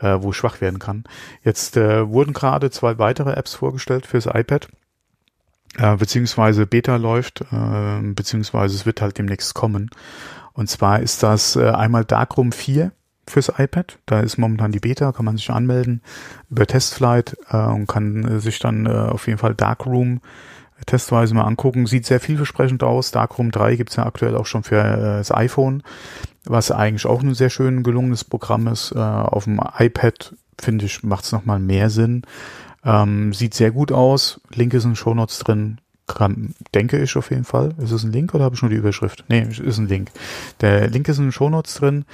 äh, 0.00 0.16
wo 0.20 0.30
ich 0.30 0.36
schwach 0.36 0.60
werden 0.60 0.78
kann. 0.78 1.04
Jetzt 1.42 1.76
äh, 1.76 2.08
wurden 2.08 2.32
gerade 2.34 2.70
zwei 2.70 2.98
weitere 2.98 3.32
Apps 3.32 3.54
vorgestellt 3.54 4.06
fürs 4.06 4.26
iPad. 4.26 4.68
Äh, 5.76 5.96
beziehungsweise 5.96 6.66
Beta 6.66 6.96
läuft, 6.96 7.40
äh, 7.40 8.00
beziehungsweise 8.02 8.74
es 8.76 8.86
wird 8.86 9.00
halt 9.00 9.18
demnächst 9.18 9.54
kommen. 9.54 9.90
Und 10.52 10.68
zwar 10.70 11.00
ist 11.00 11.22
das 11.22 11.56
äh, 11.56 11.70
einmal 11.70 12.04
Darkroom 12.04 12.52
4 12.52 12.92
fürs 13.26 13.52
iPad. 13.58 13.98
Da 14.06 14.20
ist 14.20 14.38
momentan 14.38 14.72
die 14.72 14.80
Beta, 14.80 15.12
kann 15.12 15.24
man 15.24 15.36
sich 15.36 15.50
anmelden 15.50 16.02
über 16.50 16.66
Testflight 16.66 17.36
äh, 17.50 17.56
und 17.56 17.86
kann 17.86 18.24
äh, 18.24 18.40
sich 18.40 18.58
dann 18.60 18.86
äh, 18.86 18.90
auf 18.90 19.26
jeden 19.26 19.38
Fall 19.38 19.54
Darkroom 19.54 20.20
testweise 20.86 21.34
mal 21.34 21.44
angucken. 21.44 21.86
Sieht 21.86 22.06
sehr 22.06 22.20
vielversprechend 22.20 22.82
aus. 22.82 23.10
Darkroom 23.10 23.50
3 23.50 23.76
gibt's 23.76 23.96
ja 23.96 24.06
aktuell 24.06 24.36
auch 24.36 24.46
schon 24.46 24.62
für 24.62 24.80
äh, 24.80 25.18
das 25.18 25.32
iPhone, 25.32 25.82
was 26.44 26.70
eigentlich 26.70 27.06
auch 27.06 27.22
ein 27.22 27.34
sehr 27.34 27.50
schön 27.50 27.82
gelungenes 27.82 28.24
Programm 28.24 28.68
ist. 28.68 28.92
Äh, 28.92 28.98
auf 28.98 29.44
dem 29.44 29.60
iPad, 29.78 30.34
finde 30.60 30.86
ich, 30.86 31.02
macht's 31.02 31.32
noch 31.32 31.40
nochmal 31.40 31.58
mehr 31.58 31.90
Sinn. 31.90 32.22
Ähm, 32.84 33.32
sieht 33.32 33.54
sehr 33.54 33.70
gut 33.70 33.92
aus. 33.92 34.40
Link 34.52 34.74
ist 34.74 34.84
in 34.84 34.90
den 34.90 34.96
Shownotes 34.96 35.38
drin. 35.40 35.78
Kann, 36.06 36.54
denke 36.74 37.02
ich 37.02 37.16
auf 37.16 37.30
jeden 37.30 37.44
Fall. 37.44 37.74
Ist 37.78 37.92
es 37.92 38.04
ein 38.04 38.12
Link 38.12 38.34
oder 38.34 38.44
habe 38.44 38.54
ich 38.54 38.62
nur 38.62 38.70
die 38.70 38.76
Überschrift? 38.76 39.24
Nee, 39.28 39.46
ist 39.48 39.78
ein 39.78 39.88
Link. 39.88 40.10
Der 40.60 40.88
Link 40.88 41.08
ist 41.08 41.18
in 41.18 41.26
den 41.26 41.32
Shownotes 41.32 41.74
drin. 41.74 42.04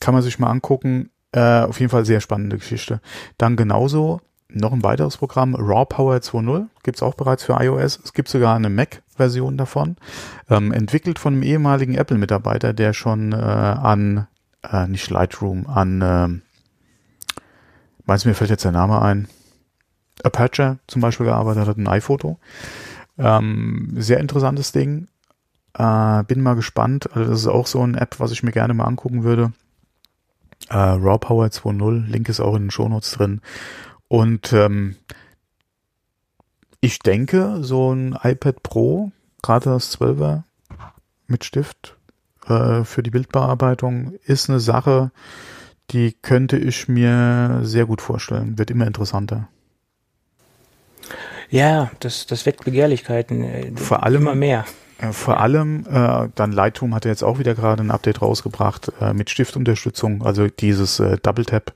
Kann 0.00 0.12
man 0.12 0.22
sich 0.22 0.38
mal 0.38 0.50
angucken. 0.50 1.10
Äh, 1.32 1.62
auf 1.62 1.80
jeden 1.80 1.90
Fall 1.90 2.04
sehr 2.04 2.20
spannende 2.20 2.58
Geschichte. 2.58 3.00
Dann 3.38 3.56
genauso 3.56 4.20
noch 4.50 4.72
ein 4.72 4.82
weiteres 4.82 5.16
Programm, 5.18 5.54
Raw 5.54 5.84
Power 5.84 6.16
2.0, 6.16 6.66
gibt's 6.82 7.02
auch 7.02 7.14
bereits 7.14 7.44
für 7.44 7.58
iOS. 7.60 8.00
Es 8.02 8.12
gibt 8.12 8.28
sogar 8.28 8.56
eine 8.56 8.70
Mac-Version 8.70 9.58
davon. 9.58 9.96
Ähm, 10.48 10.72
entwickelt 10.72 11.18
von 11.18 11.34
einem 11.34 11.42
ehemaligen 11.42 11.94
Apple-Mitarbeiter, 11.94 12.72
der 12.72 12.92
schon 12.92 13.32
äh, 13.32 13.36
an, 13.36 14.26
äh, 14.62 14.86
nicht 14.86 15.10
Lightroom, 15.10 15.66
an, 15.66 16.00
ähm, 16.02 16.42
meinst 18.06 18.24
du, 18.24 18.30
mir 18.30 18.34
fällt 18.34 18.50
jetzt 18.50 18.64
der 18.64 18.72
Name 18.72 19.02
ein, 19.02 19.28
Aperture 20.24 20.78
zum 20.86 21.02
Beispiel 21.02 21.26
gearbeitet 21.26 21.66
hat, 21.66 21.76
ein 21.76 21.88
iPhoto. 21.88 22.38
Ähm, 23.18 23.94
sehr 23.96 24.20
interessantes 24.20 24.72
Ding. 24.72 25.08
Äh, 25.74 26.24
bin 26.24 26.40
mal 26.40 26.54
gespannt. 26.54 27.10
Also 27.14 27.30
das 27.30 27.40
ist 27.40 27.46
auch 27.46 27.66
so 27.66 27.82
eine 27.82 28.00
App, 28.00 28.20
was 28.20 28.32
ich 28.32 28.42
mir 28.42 28.52
gerne 28.52 28.74
mal 28.74 28.84
angucken 28.84 29.24
würde. 29.24 29.52
Äh, 30.68 30.76
Raw 30.76 31.18
Power 31.18 31.46
2.0, 31.46 32.06
Link 32.06 32.28
ist 32.28 32.40
auch 32.40 32.54
in 32.54 32.64
den 32.64 32.70
Shownotes 32.70 33.12
drin. 33.12 33.40
Und 34.08 34.52
ähm, 34.52 34.96
ich 36.80 36.98
denke, 37.00 37.58
so 37.62 37.92
ein 37.92 38.16
iPad 38.22 38.62
Pro, 38.62 39.12
gerade 39.42 39.70
das 39.70 39.98
12er 39.98 40.42
mit 41.26 41.44
Stift 41.44 41.96
äh, 42.46 42.84
für 42.84 43.02
die 43.02 43.10
Bildbearbeitung, 43.10 44.14
ist 44.24 44.48
eine 44.48 44.60
Sache, 44.60 45.10
die 45.90 46.12
könnte 46.12 46.56
ich 46.56 46.88
mir 46.88 47.60
sehr 47.62 47.86
gut 47.86 48.00
vorstellen. 48.00 48.58
Wird 48.58 48.70
immer 48.70 48.86
interessanter. 48.86 49.48
Ja, 51.50 51.90
das, 52.00 52.26
das 52.26 52.46
weckt 52.46 52.64
Begehrlichkeiten. 52.64 53.44
äh, 53.44 53.72
Vor 53.76 54.02
allem- 54.02 54.22
immer 54.22 54.34
mehr. 54.34 54.64
Äh, 54.98 55.12
Vor 55.12 55.40
allem, 55.40 55.86
äh, 55.90 56.28
dann 56.34 56.52
Lightroom 56.52 56.94
hat 56.94 57.04
ja 57.04 57.10
jetzt 57.10 57.22
auch 57.22 57.38
wieder 57.38 57.54
gerade 57.54 57.82
ein 57.82 57.90
Update 57.90 58.20
rausgebracht 58.20 58.92
äh, 59.00 59.12
mit 59.14 59.30
Stiftunterstützung, 59.30 60.22
also 60.24 60.48
dieses 60.48 60.98
äh, 61.00 61.18
Double 61.22 61.44
Tap 61.44 61.72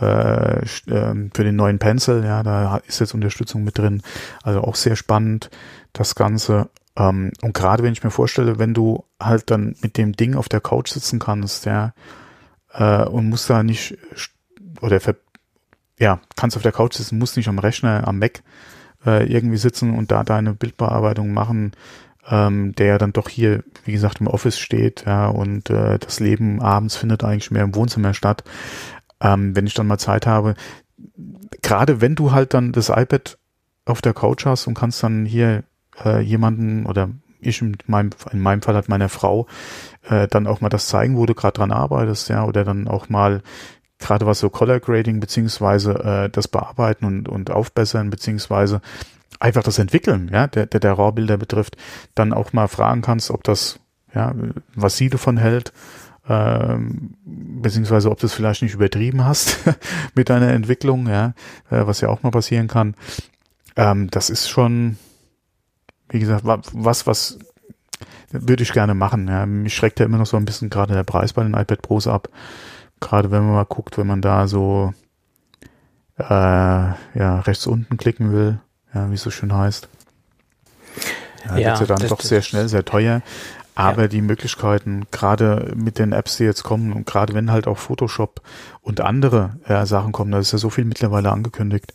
äh, 0.00 0.60
ähm, 0.88 1.30
für 1.34 1.44
den 1.44 1.56
neuen 1.56 1.78
Pencil, 1.78 2.22
ja, 2.24 2.42
da 2.42 2.78
ist 2.86 3.00
jetzt 3.00 3.14
Unterstützung 3.14 3.64
mit 3.64 3.78
drin. 3.78 4.02
Also 4.42 4.60
auch 4.62 4.74
sehr 4.74 4.96
spannend, 4.96 5.50
das 5.92 6.14
Ganze. 6.14 6.68
Ähm, 6.96 7.32
und 7.42 7.54
gerade 7.54 7.82
wenn 7.82 7.92
ich 7.92 8.04
mir 8.04 8.10
vorstelle, 8.10 8.58
wenn 8.58 8.74
du 8.74 9.04
halt 9.20 9.50
dann 9.50 9.74
mit 9.82 9.96
dem 9.96 10.12
Ding 10.14 10.34
auf 10.34 10.48
der 10.48 10.60
Couch 10.60 10.90
sitzen 10.90 11.18
kannst, 11.18 11.64
ja, 11.64 11.94
äh, 12.74 13.04
und 13.04 13.28
musst 13.28 13.48
da 13.50 13.62
nicht 13.62 13.96
oder 14.80 15.00
ver 15.00 15.14
ja, 16.00 16.20
kannst 16.36 16.56
auf 16.56 16.62
der 16.62 16.70
Couch 16.72 16.94
sitzen, 16.94 17.18
musst 17.18 17.36
nicht 17.36 17.48
am 17.48 17.58
Rechner, 17.58 18.06
am 18.06 18.18
Mac 18.20 18.42
äh, 19.04 19.30
irgendwie 19.30 19.56
sitzen 19.56 19.94
und 19.96 20.10
da 20.10 20.24
deine 20.24 20.54
Bildbearbeitung 20.54 21.32
machen, 21.32 21.72
ähm, 22.28 22.74
der 22.74 22.86
ja 22.86 22.98
dann 22.98 23.12
doch 23.12 23.28
hier, 23.28 23.62
wie 23.84 23.92
gesagt, 23.92 24.20
im 24.20 24.26
Office 24.26 24.58
steht, 24.58 25.04
ja, 25.06 25.28
und 25.28 25.70
äh, 25.70 25.98
das 25.98 26.20
Leben 26.20 26.60
abends 26.60 26.96
findet 26.96 27.24
eigentlich 27.24 27.50
mehr 27.50 27.64
im 27.64 27.74
Wohnzimmer 27.74 28.14
statt. 28.14 28.44
Ähm, 29.20 29.56
wenn 29.56 29.66
ich 29.66 29.74
dann 29.74 29.86
mal 29.86 29.98
Zeit 29.98 30.26
habe, 30.26 30.54
gerade 31.62 32.00
wenn 32.00 32.14
du 32.14 32.32
halt 32.32 32.54
dann 32.54 32.72
das 32.72 32.88
iPad 32.88 33.38
auf 33.84 34.02
der 34.02 34.14
Couch 34.14 34.46
hast 34.46 34.66
und 34.66 34.74
kannst 34.74 35.02
dann 35.02 35.24
hier 35.24 35.64
äh, 36.04 36.20
jemanden 36.20 36.86
oder 36.86 37.10
ich 37.40 37.62
in 37.62 37.76
meinem, 37.86 38.10
in 38.32 38.40
meinem 38.40 38.62
Fall 38.62 38.74
hat 38.74 38.88
meiner 38.88 39.08
Frau 39.08 39.46
äh, 40.08 40.28
dann 40.28 40.46
auch 40.46 40.60
mal 40.60 40.68
das 40.68 40.88
zeigen, 40.88 41.16
wo 41.16 41.26
du 41.26 41.34
gerade 41.34 41.54
dran 41.54 41.72
arbeitest, 41.72 42.28
ja, 42.28 42.44
oder 42.44 42.64
dann 42.64 42.88
auch 42.88 43.08
mal 43.08 43.42
gerade 43.98 44.26
was 44.26 44.38
so 44.40 44.50
Color 44.50 44.80
Grading 44.80 45.20
beziehungsweise 45.20 45.92
äh, 45.94 46.30
das 46.30 46.48
Bearbeiten 46.48 47.04
und, 47.04 47.28
und 47.28 47.50
Aufbessern 47.50 48.10
beziehungsweise 48.10 48.80
einfach 49.40 49.62
das 49.62 49.78
Entwickeln, 49.78 50.30
ja, 50.32 50.46
der, 50.46 50.66
der, 50.66 50.80
der 50.80 50.92
RAW-Bilder 50.94 51.36
betrifft, 51.36 51.76
dann 52.14 52.32
auch 52.32 52.52
mal 52.52 52.68
fragen 52.68 53.02
kannst, 53.02 53.30
ob 53.30 53.44
das, 53.44 53.78
ja, 54.14 54.34
was 54.74 54.96
sie 54.96 55.08
davon 55.10 55.36
hält, 55.36 55.72
ähm, 56.28 57.14
beziehungsweise 57.24 58.10
ob 58.10 58.18
du 58.18 58.26
es 58.26 58.34
vielleicht 58.34 58.62
nicht 58.62 58.74
übertrieben 58.74 59.24
hast 59.24 59.58
mit 60.14 60.28
deiner 60.28 60.48
Entwicklung, 60.48 61.06
ja, 61.08 61.34
äh, 61.70 61.86
was 61.86 62.00
ja 62.00 62.08
auch 62.08 62.22
mal 62.22 62.30
passieren 62.30 62.68
kann. 62.68 62.94
Ähm, 63.76 64.10
das 64.10 64.28
ist 64.28 64.48
schon, 64.48 64.98
wie 66.08 66.18
gesagt, 66.18 66.44
wa- 66.44 66.60
was, 66.72 67.06
was 67.06 67.38
würde 68.30 68.62
ich 68.62 68.72
gerne 68.72 68.94
machen. 68.94 69.28
Ja. 69.28 69.46
Mich 69.46 69.74
schreckt 69.74 70.00
ja 70.00 70.06
immer 70.06 70.18
noch 70.18 70.26
so 70.26 70.36
ein 70.36 70.44
bisschen 70.44 70.68
gerade 70.70 70.94
der 70.94 71.04
Preis 71.04 71.32
bei 71.32 71.42
den 71.42 71.54
iPad 71.54 71.82
Pros 71.82 72.06
ab. 72.06 72.28
Gerade 73.00 73.30
wenn 73.30 73.44
man 73.44 73.54
mal 73.54 73.64
guckt, 73.64 73.98
wenn 73.98 74.06
man 74.06 74.22
da 74.22 74.48
so 74.48 74.92
äh, 76.18 76.24
ja, 76.24 77.40
rechts 77.40 77.66
unten 77.66 77.96
klicken 77.96 78.32
will, 78.32 78.60
ja, 78.94 79.10
wie 79.10 79.14
es 79.14 79.22
so 79.22 79.30
schön 79.30 79.54
heißt. 79.54 79.88
Ja, 81.46 81.58
Ja, 81.58 81.66
wird's 81.68 81.80
ja 81.80 81.86
dann 81.86 82.08
doch 82.08 82.20
sehr 82.20 82.42
schnell, 82.42 82.68
sehr 82.68 82.84
teuer. 82.84 83.22
Aber 83.74 84.08
die 84.08 84.22
Möglichkeiten, 84.22 85.06
gerade 85.12 85.72
mit 85.76 86.00
den 86.00 86.12
Apps, 86.12 86.36
die 86.36 86.42
jetzt 86.42 86.64
kommen 86.64 86.92
und 86.92 87.06
gerade 87.06 87.32
wenn 87.32 87.52
halt 87.52 87.68
auch 87.68 87.78
Photoshop 87.78 88.42
und 88.80 89.00
andere 89.00 89.50
ja, 89.68 89.86
Sachen 89.86 90.10
kommen, 90.10 90.32
da 90.32 90.40
ist 90.40 90.50
ja 90.50 90.58
so 90.58 90.68
viel 90.68 90.84
mittlerweile 90.84 91.30
angekündigt, 91.30 91.94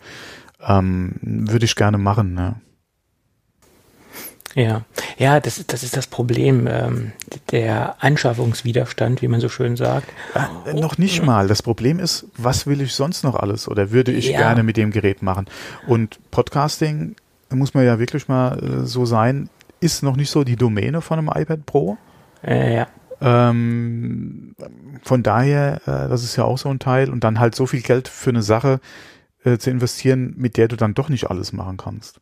ähm, 0.65 1.15
würde 1.21 1.65
ich 1.65 1.75
gerne 1.75 1.97
machen. 1.97 2.35
Ne? 2.35 2.55
Ja, 4.55 4.83
ja, 5.17 5.39
das, 5.39 5.65
das 5.65 5.83
ist 5.83 5.97
das 5.97 6.07
Problem, 6.07 6.67
ähm, 6.69 7.11
der 7.51 7.95
Anschaffungswiderstand, 8.03 9.21
wie 9.21 9.27
man 9.27 9.39
so 9.39 9.49
schön 9.49 9.75
sagt. 9.75 10.07
Äh, 10.65 10.73
noch 10.73 10.97
nicht 10.97 11.23
mal. 11.23 11.47
Das 11.47 11.63
Problem 11.63 11.99
ist, 11.99 12.27
was 12.37 12.67
will 12.67 12.81
ich 12.81 12.93
sonst 12.93 13.23
noch 13.23 13.35
alles 13.35 13.67
oder 13.67 13.91
würde 13.91 14.11
ich 14.11 14.29
ja. 14.29 14.37
gerne 14.37 14.63
mit 14.63 14.77
dem 14.77 14.91
Gerät 14.91 15.23
machen? 15.23 15.47
Und 15.87 16.19
Podcasting, 16.29 17.15
muss 17.49 17.73
man 17.73 17.85
ja 17.85 17.99
wirklich 17.99 18.27
mal 18.27 18.59
äh, 18.59 18.85
so 18.85 19.05
sein, 19.05 19.49
ist 19.79 20.03
noch 20.03 20.15
nicht 20.15 20.29
so 20.29 20.43
die 20.43 20.55
Domäne 20.55 21.01
von 21.01 21.19
einem 21.19 21.29
iPad 21.33 21.65
Pro. 21.65 21.97
Äh, 22.43 22.75
ja. 22.75 22.87
Ähm, 23.21 24.55
von 25.01 25.23
daher, 25.23 25.81
äh, 25.85 26.09
das 26.09 26.23
ist 26.23 26.35
ja 26.35 26.43
auch 26.43 26.57
so 26.57 26.69
ein 26.69 26.79
Teil 26.79 27.09
und 27.09 27.23
dann 27.23 27.39
halt 27.39 27.55
so 27.55 27.65
viel 27.65 27.81
Geld 27.81 28.07
für 28.07 28.29
eine 28.29 28.43
Sache 28.43 28.79
äh, 29.43 29.57
zu 29.57 29.69
investieren, 29.69 30.33
mit 30.37 30.57
der 30.57 30.67
du 30.67 30.75
dann 30.75 30.93
doch 30.93 31.09
nicht 31.09 31.29
alles 31.29 31.53
machen 31.53 31.77
kannst. 31.77 32.19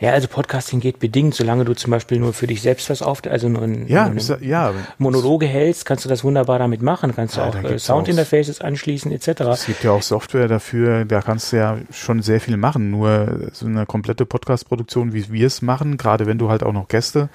Ja, 0.00 0.12
also 0.12 0.26
Podcasting 0.26 0.80
geht 0.80 1.00
bedingt, 1.00 1.34
solange 1.34 1.64
du 1.66 1.74
zum 1.74 1.90
Beispiel 1.90 2.18
nur 2.18 2.32
für 2.32 2.46
dich 2.46 2.62
selbst 2.62 2.88
was 2.88 3.02
auf, 3.02 3.22
also 3.26 3.48
nur 3.48 3.62
ein, 3.62 3.86
ja, 3.86 4.10
ja, 4.40 4.72
Monologe 4.96 5.46
hältst, 5.46 5.84
kannst 5.84 6.04
du 6.04 6.08
das 6.08 6.24
wunderbar 6.24 6.58
damit 6.58 6.80
machen, 6.80 7.14
kannst 7.14 7.36
ja, 7.36 7.50
du 7.50 7.58
auch 7.58 7.64
äh, 7.64 7.78
Soundinterfaces 7.78 8.62
anschließen 8.62 9.12
etc. 9.12 9.40
Es 9.52 9.66
gibt 9.66 9.84
ja 9.84 9.90
auch 9.90 10.02
Software 10.02 10.48
dafür, 10.48 11.04
da 11.04 11.20
kannst 11.20 11.52
du 11.52 11.56
ja 11.56 11.78
schon 11.90 12.22
sehr 12.22 12.40
viel 12.40 12.56
machen. 12.56 12.90
Nur 12.90 13.50
so 13.52 13.66
eine 13.66 13.84
komplette 13.84 14.24
Podcast-Produktion, 14.24 15.12
wie 15.12 15.30
wir 15.30 15.46
es 15.46 15.60
machen, 15.60 15.98
gerade 15.98 16.26
wenn 16.26 16.38
du 16.38 16.48
halt 16.48 16.62
auch 16.62 16.72
noch 16.72 16.88
Gäste 16.88 17.28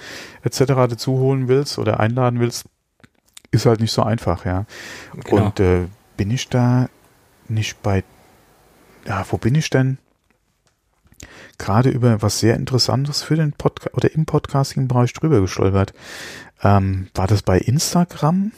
etc. 0.44 0.64
dazu 0.90 1.20
holen 1.20 1.48
willst 1.48 1.78
oder 1.78 2.00
einladen 2.00 2.40
willst, 2.40 2.66
ist 3.52 3.66
halt 3.66 3.82
nicht 3.82 3.92
so 3.92 4.02
einfach, 4.02 4.46
ja. 4.46 4.66
Genau. 5.26 5.46
Und 5.46 5.60
äh, 5.60 5.86
bin 6.18 6.32
ich 6.32 6.50
da 6.50 6.90
nicht 7.48 7.82
bei, 7.84 8.04
ja, 9.06 9.24
wo 9.30 9.38
bin 9.38 9.54
ich 9.56 9.70
denn? 9.70 10.00
Gerade 11.62 11.90
über 11.90 12.22
was 12.22 12.40
sehr 12.40 12.56
Interessantes 12.56 13.22
für 13.22 13.36
den 13.36 13.54
Podcast 13.54 13.96
oder 13.96 14.12
im 14.14 14.26
Podcasting-Bereich 14.26 15.14
drüber 15.14 15.42
gestolpert. 15.42 15.94
Ähm, 16.64 17.08
war 17.14 17.28
das 17.28 17.44
bei 17.44 17.60
Instagram? 17.60 18.52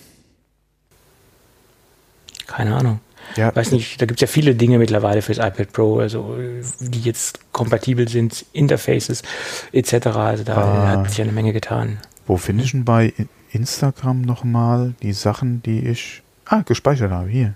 Keine 2.47 2.75
Ahnung. 2.75 2.99
Ja. 3.35 3.55
Weiß 3.55 3.71
nicht, 3.71 4.01
da 4.01 4.05
gibt 4.05 4.17
es 4.17 4.21
ja 4.21 4.27
viele 4.27 4.55
Dinge 4.55 4.77
mittlerweile 4.79 5.21
fürs 5.21 5.37
iPad 5.37 5.71
Pro, 5.71 5.99
also 5.99 6.37
die 6.79 7.01
jetzt 7.01 7.51
kompatibel 7.53 8.07
sind, 8.07 8.45
Interfaces 8.53 9.23
etc. 9.71 10.07
Also 10.07 10.43
da 10.43 10.57
ah, 10.57 10.87
hat 10.87 11.09
sich 11.09 11.21
eine 11.21 11.31
Menge 11.31 11.53
getan. 11.53 11.99
Wo 12.27 12.37
finde 12.37 12.63
ich 12.63 12.71
denn 12.71 12.85
bei 12.85 13.13
Instagram 13.51 14.21
nochmal 14.21 14.93
die 15.01 15.13
Sachen, 15.13 15.61
die 15.63 15.87
ich 15.87 16.21
ah, 16.45 16.61
gespeichert 16.61 17.11
habe? 17.11 17.29
Hier. 17.29 17.55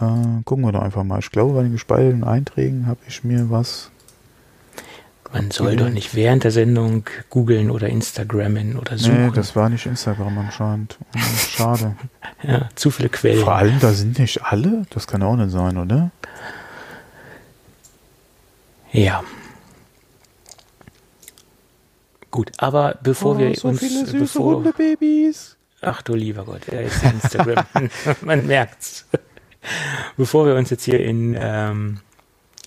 Äh, 0.00 0.42
gucken 0.44 0.64
wir 0.64 0.72
doch 0.72 0.82
einfach 0.82 1.04
mal. 1.04 1.18
Ich 1.18 1.30
glaube, 1.30 1.54
bei 1.54 1.62
den 1.62 1.72
gespeicherten 1.72 2.24
Einträgen 2.24 2.86
habe 2.86 3.00
ich 3.06 3.24
mir 3.24 3.50
was 3.50 3.90
man 5.32 5.50
soll 5.50 5.76
doch 5.76 5.90
nicht 5.90 6.14
während 6.14 6.44
der 6.44 6.50
Sendung 6.50 7.04
googeln 7.28 7.70
oder 7.70 7.88
Instagrammen 7.88 8.78
oder 8.78 8.96
suchen. 8.96 9.26
Nee, 9.26 9.32
das 9.34 9.54
war 9.54 9.68
nicht 9.68 9.86
Instagram 9.86 10.38
anscheinend. 10.38 10.98
Schade. 11.50 11.96
ja, 12.42 12.68
zu 12.74 12.90
viele 12.90 13.08
Quellen. 13.08 13.44
Vor 13.44 13.54
allem, 13.54 13.78
da 13.80 13.92
sind 13.92 14.18
nicht 14.18 14.42
alle. 14.42 14.82
Das 14.90 15.06
kann 15.06 15.22
auch 15.22 15.36
nicht 15.36 15.50
sein, 15.50 15.76
oder? 15.76 16.10
Ja. 18.92 19.22
Gut, 22.30 22.52
aber 22.58 22.98
bevor 23.02 23.36
oh, 23.36 23.38
wir 23.38 23.54
so 23.54 23.68
uns. 23.68 23.80
Viele 23.80 24.06
süße 24.06 24.18
bevor, 24.18 24.56
Hundebabys. 24.56 25.56
Ach 25.80 26.02
du 26.02 26.14
lieber 26.14 26.44
Gott, 26.44 26.68
er 26.68 26.82
ist 26.82 27.02
Instagram. 27.02 27.64
Man 28.22 28.46
merkt's. 28.46 29.06
Bevor 30.16 30.46
wir 30.46 30.54
uns 30.54 30.70
jetzt 30.70 30.84
hier 30.84 31.00
in 31.00 31.36
ähm, 31.38 32.00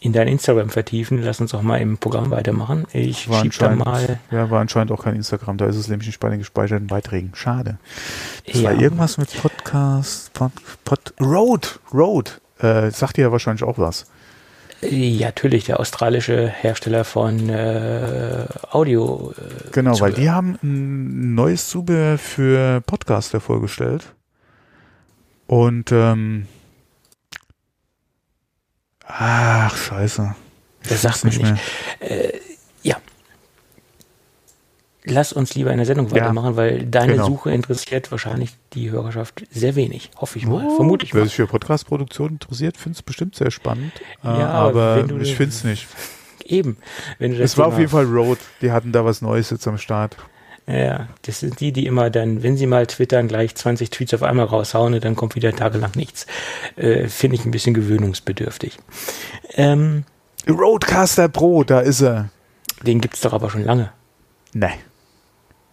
in 0.02 0.14
dein 0.14 0.28
Instagram 0.28 0.70
vertiefen. 0.70 1.22
Lass 1.22 1.40
uns 1.40 1.54
auch 1.54 1.62
mal 1.62 1.78
im 1.78 2.00
Programm 2.00 2.32
weitermachen. 2.32 2.88
Ich 2.92 3.30
war 3.30 3.44
schieb 3.44 3.58
da 3.60 3.70
mal. 3.70 4.20
Ja, 4.32 4.50
war 4.50 4.60
anscheinend 4.60 4.92
auch 4.92 5.04
kein 5.04 5.16
Instagram. 5.16 5.58
Da 5.58 5.68
ist 5.68 5.76
es 5.76 5.88
nämlich 5.88 6.08
nicht 6.08 6.20
bei 6.20 6.30
den 6.30 6.40
gespeicherten 6.40 6.88
Beiträgen. 6.88 7.32
Schade. 7.36 7.78
Das 8.48 8.62
ja. 8.62 8.72
war 8.72 8.82
irgendwas 8.82 9.20
mit 9.20 9.30
Podcast, 9.40 10.34
Pod, 10.34 10.52
Pod 10.84 11.14
Road, 11.22 11.80
Road. 11.94 12.42
Äh, 12.58 12.90
sagt 12.90 13.18
dir 13.18 13.22
ja 13.22 13.32
wahrscheinlich 13.32 13.64
auch 13.64 13.78
was. 13.78 14.08
Ja, 14.82 15.28
natürlich, 15.28 15.66
der 15.66 15.80
australische 15.80 16.48
Hersteller 16.48 17.04
von 17.04 17.50
äh, 17.50 18.46
Audio. 18.72 19.34
Äh, 19.38 19.70
genau, 19.72 19.94
Zubehör. 19.94 20.02
weil 20.02 20.14
die 20.24 20.32
haben 20.32 20.58
ein 20.64 21.36
neues 21.36 21.70
Zubehör 21.70 22.18
für 22.18 22.82
Podcaster 22.82 23.40
vorgestellt. 23.40 24.16
Und 25.46 25.92
ähm, 25.92 26.48
Ach, 29.18 29.76
scheiße. 29.76 30.36
Das 30.88 31.02
sagt 31.02 31.24
man 31.24 31.36
nicht. 31.36 31.62
Äh, 32.00 32.40
ja. 32.82 32.98
Lass 35.04 35.34
uns 35.34 35.56
lieber 35.56 35.72
in 35.72 35.78
der 35.78 35.86
Sendung 35.86 36.12
weitermachen, 36.12 36.52
ja, 36.52 36.56
weil 36.56 36.86
deine 36.86 37.14
genau. 37.14 37.28
Suche 37.28 37.52
interessiert 37.52 38.12
wahrscheinlich 38.12 38.52
die 38.74 38.92
Hörerschaft 38.92 39.44
sehr 39.52 39.76
wenig. 39.76 40.12
Hoffe 40.16 40.38
ich 40.38 40.46
mal. 40.46 40.66
Oh, 40.66 40.76
Vermute 40.76 41.06
ich 41.06 41.14
mal. 41.14 41.20
Wer 41.20 41.26
sich 41.26 41.36
für 41.36 41.48
Podcast-Produktion 41.48 42.34
interessiert, 42.34 42.78
findet 42.78 43.00
es 43.00 43.04
bestimmt 43.04 43.36
sehr 43.36 43.52
spannend. 43.52 43.94
Ja, 44.24 44.50
aber 44.50 45.06
ich 45.20 45.36
finde 45.36 45.56
es 45.56 45.64
nicht. 45.64 45.88
Eben. 46.46 46.78
Wenn 47.18 47.32
du 47.32 47.38
das 47.38 47.52
es 47.52 47.58
war 47.58 47.68
auf 47.68 47.78
jeden 47.78 47.90
Fall 47.90 48.06
Road. 48.06 48.38
Die 48.62 48.72
hatten 48.72 48.92
da 48.92 49.06
was 49.06 49.22
Neues 49.22 49.50
jetzt 49.50 49.68
am 49.68 49.78
Start. 49.78 50.18
Ja, 50.72 51.08
das 51.24 51.42
sind 51.42 51.60
die, 51.60 51.74
die 51.74 51.86
immer 51.86 52.10
dann, 52.10 52.44
wenn 52.44 52.56
sie 52.56 52.66
mal 52.66 52.88
twittern, 52.88 53.28
gleich 53.28 53.56
20 53.56 53.90
Tweets 53.90 54.14
auf 54.14 54.24
einmal 54.24 54.46
raushauen 54.46 54.94
und 54.94 55.04
dann 55.04 55.16
kommt 55.16 55.36
wieder 55.36 55.54
tagelang 55.54 55.92
nichts. 55.96 56.28
Äh, 56.78 57.08
Finde 57.08 57.36
ich 57.36 57.46
ein 57.46 57.52
bisschen 57.52 57.74
gewöhnungsbedürftig. 57.74 58.78
Ähm, 59.56 60.06
Roadcaster 60.48 61.28
Pro, 61.28 61.64
da 61.64 61.82
ist 61.82 62.02
er. 62.02 62.30
Den 62.86 63.02
gibt's 63.02 63.22
doch 63.22 63.34
aber 63.34 63.50
schon 63.50 63.66
lange. 63.66 63.92
Nee. 64.54 64.72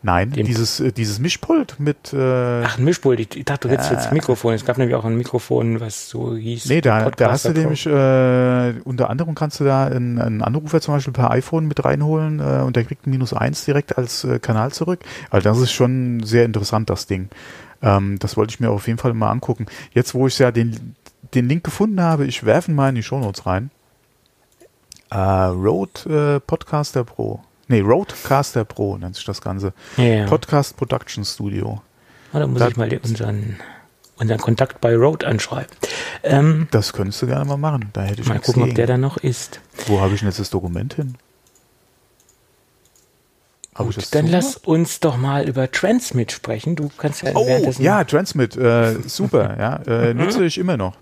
Nein, 0.01 0.31
Dem 0.31 0.47
dieses, 0.47 0.79
äh, 0.79 0.93
dieses 0.93 1.19
Mischpult 1.19 1.81
mit. 1.81 2.13
Äh, 2.13 2.63
Ach, 2.63 2.79
ein 2.79 2.85
Mischpult. 2.85 3.19
Ich, 3.19 3.37
ich 3.37 3.45
dachte, 3.45 3.67
du 3.67 3.75
äh, 3.75 3.79
jetzt 3.79 4.13
Mikrofon. 4.13 4.55
Es 4.55 4.65
gab 4.65 4.79
nämlich 4.79 4.95
auch 4.95 5.05
ein 5.05 5.17
Mikrofon, 5.17 5.81
was 5.81 6.09
so 6.09 6.37
hieß. 6.37 6.67
Nee, 6.67 6.81
da, 6.81 7.11
da 7.11 7.33
hast 7.33 7.47
du 7.47 7.53
nämlich, 7.53 7.85
äh, 7.85 8.81
unter 8.85 9.11
anderem 9.11 9.35
kannst 9.35 9.59
du 9.59 9.65
da 9.65 9.87
einen, 9.87 10.21
einen 10.21 10.43
Anrufer 10.43 10.81
zum 10.81 10.95
Beispiel 10.95 11.13
per 11.13 11.33
iPhone 11.33 11.67
mit 11.67 11.85
reinholen 11.85 12.39
äh, 12.39 12.63
und 12.65 12.77
der 12.77 12.85
kriegt 12.85 13.07
ein 13.07 13.11
minus 13.11 13.33
eins 13.33 13.65
direkt 13.65 13.99
als 13.99 14.23
äh, 14.23 14.39
Kanal 14.39 14.71
zurück. 14.71 15.01
Also 15.31 15.49
das 15.49 15.59
ist 15.59 15.73
schon 15.73 16.23
sehr 16.23 16.45
interessant, 16.45 16.91
das 16.91 17.07
Ding. 17.07 17.29
Ähm, 17.83 18.21
das 18.21 18.37
wollte 18.37 18.53
ich 18.53 18.61
mir 18.61 18.71
auf 18.71 18.87
jeden 18.87 19.01
Fall 19.01 19.15
mal 19.15 19.31
angucken. 19.31 19.67
Jetzt, 19.95 20.15
wo 20.15 20.29
ich 20.29 20.39
ja 20.39 20.53
den, 20.53 20.95
den 21.35 21.49
Link 21.49 21.65
gefunden 21.65 22.01
habe, 22.01 22.25
ich 22.25 22.45
werfe 22.45 22.71
mal 22.71 22.91
in 22.91 22.95
die 22.95 23.03
Shownotes 23.03 23.47
rein. 23.47 23.71
Äh, 25.11 25.17
Rode 25.17 26.37
äh, 26.37 26.41
Podcaster 26.41 27.03
Pro. 27.03 27.41
Nee, 27.69 27.81
Roadcaster 27.81 28.65
Pro 28.65 28.97
nennt 28.97 29.15
sich 29.15 29.25
das 29.25 29.41
Ganze. 29.43 29.73
Ja, 29.97 30.27
Podcast 30.27 30.77
Production 30.77 31.25
Studio. 31.25 31.83
Ah, 32.33 32.41
da 32.41 32.47
muss 32.47 32.59
das, 32.59 32.71
ich 32.71 32.77
mal 32.77 32.91
unseren, 33.03 33.57
unseren 34.17 34.39
Kontakt 34.39 34.81
bei 34.81 34.97
Rode 34.97 35.27
anschreiben. 35.27 35.75
Ähm, 36.23 36.69
das 36.71 36.93
könntest 36.93 37.21
du 37.23 37.27
gerne 37.27 37.45
mal 37.45 37.57
machen. 37.59 37.91
Da 37.93 38.03
hätte 38.03 38.23
ich 38.23 38.29
mal 38.29 38.39
gucken, 38.39 38.65
gegen. 38.65 38.71
ob 38.71 38.77
der 38.77 38.87
da 38.87 38.97
noch 38.97 39.19
ist. 39.19 39.61
Wo 39.87 40.01
habe 40.01 40.15
ich 40.15 40.21
denn 40.21 40.29
jetzt 40.29 40.41
das 40.41 40.51
Dokument 40.51 40.95
hin? 40.95 41.17
Gut, 43.75 43.97
dann 44.13 44.27
so 44.27 44.33
lass 44.33 44.57
uns 44.57 44.99
doch 44.99 45.17
mal 45.17 45.49
über 45.49 45.71
Transmit 45.71 46.33
sprechen. 46.33 46.75
Du 46.75 46.91
kannst 46.99 47.23
ja 47.23 47.31
Oh, 47.35 47.47
ja, 47.79 48.03
Transmit, 48.03 48.57
äh, 48.57 48.97
super, 49.07 49.57
ja, 49.57 49.77
äh, 49.87 50.15
nutze 50.15 50.45
ich 50.47 50.59
immer 50.59 50.77
noch. 50.77 50.97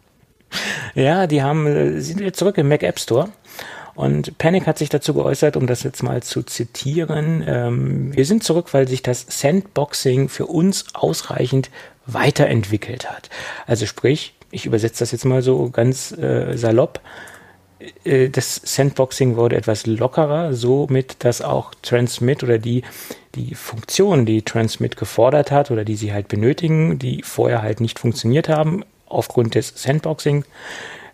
Ja, 0.94 1.26
die 1.26 1.42
haben, 1.42 1.66
äh, 1.66 2.00
sind 2.00 2.20
wieder 2.20 2.34
zurück 2.34 2.58
im 2.58 2.68
Mac 2.68 2.82
App 2.82 3.00
Store. 3.00 3.30
Und 3.96 4.36
Panic 4.36 4.66
hat 4.66 4.78
sich 4.78 4.90
dazu 4.90 5.14
geäußert, 5.14 5.56
um 5.56 5.66
das 5.66 5.82
jetzt 5.82 6.02
mal 6.02 6.22
zu 6.22 6.42
zitieren. 6.42 7.42
Ähm, 7.46 8.14
wir 8.14 8.26
sind 8.26 8.44
zurück, 8.44 8.72
weil 8.72 8.86
sich 8.86 9.02
das 9.02 9.26
Sandboxing 9.28 10.28
für 10.28 10.46
uns 10.46 10.84
ausreichend 10.94 11.70
weiterentwickelt 12.06 13.10
hat. 13.10 13.30
Also 13.66 13.86
sprich, 13.86 14.34
ich 14.50 14.66
übersetze 14.66 15.00
das 15.00 15.12
jetzt 15.12 15.24
mal 15.24 15.42
so 15.42 15.70
ganz 15.70 16.12
äh, 16.12 16.56
salopp. 16.56 17.00
Äh, 18.04 18.28
das 18.28 18.60
Sandboxing 18.64 19.36
wurde 19.36 19.56
etwas 19.56 19.86
lockerer, 19.86 20.52
somit 20.52 21.24
dass 21.24 21.40
auch 21.40 21.72
Transmit 21.80 22.42
oder 22.42 22.58
die, 22.58 22.82
die 23.34 23.54
Funktionen, 23.54 24.26
die 24.26 24.42
Transmit 24.42 24.96
gefordert 24.96 25.50
hat 25.50 25.70
oder 25.70 25.84
die 25.84 25.96
sie 25.96 26.12
halt 26.12 26.28
benötigen, 26.28 26.98
die 26.98 27.22
vorher 27.22 27.62
halt 27.62 27.80
nicht 27.80 27.98
funktioniert 27.98 28.48
haben, 28.50 28.84
aufgrund 29.06 29.54
des 29.54 29.72
Sandboxing, 29.74 30.44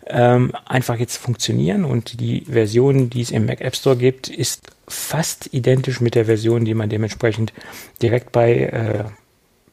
ähm, 0.07 0.51
einfach 0.65 0.97
jetzt 0.97 1.17
funktionieren 1.17 1.85
und 1.85 2.19
die 2.19 2.41
Version, 2.41 3.09
die 3.09 3.21
es 3.21 3.31
im 3.31 3.45
Mac 3.45 3.61
App 3.61 3.75
Store 3.75 3.95
gibt, 3.95 4.27
ist 4.27 4.71
fast 4.87 5.53
identisch 5.53 6.01
mit 6.01 6.15
der 6.15 6.25
Version, 6.25 6.65
die 6.65 6.73
man 6.73 6.89
dementsprechend 6.89 7.53
direkt 8.01 8.31
bei 8.31 8.53
äh, 8.53 9.03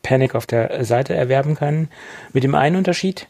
Panic 0.02 0.34
auf 0.34 0.46
der 0.46 0.84
Seite 0.84 1.14
erwerben 1.14 1.56
kann. 1.56 1.88
Mit 2.32 2.44
dem 2.44 2.54
einen 2.54 2.76
Unterschied, 2.76 3.26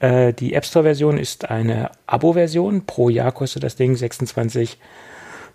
äh, 0.00 0.32
die 0.32 0.54
App 0.54 0.64
Store 0.64 0.84
Version 0.84 1.18
ist 1.18 1.50
eine 1.50 1.90
Abo-Version. 2.06 2.86
Pro 2.86 3.08
Jahr 3.08 3.32
kostet 3.32 3.62
das 3.62 3.76
Ding 3.76 3.94
26 3.94 4.78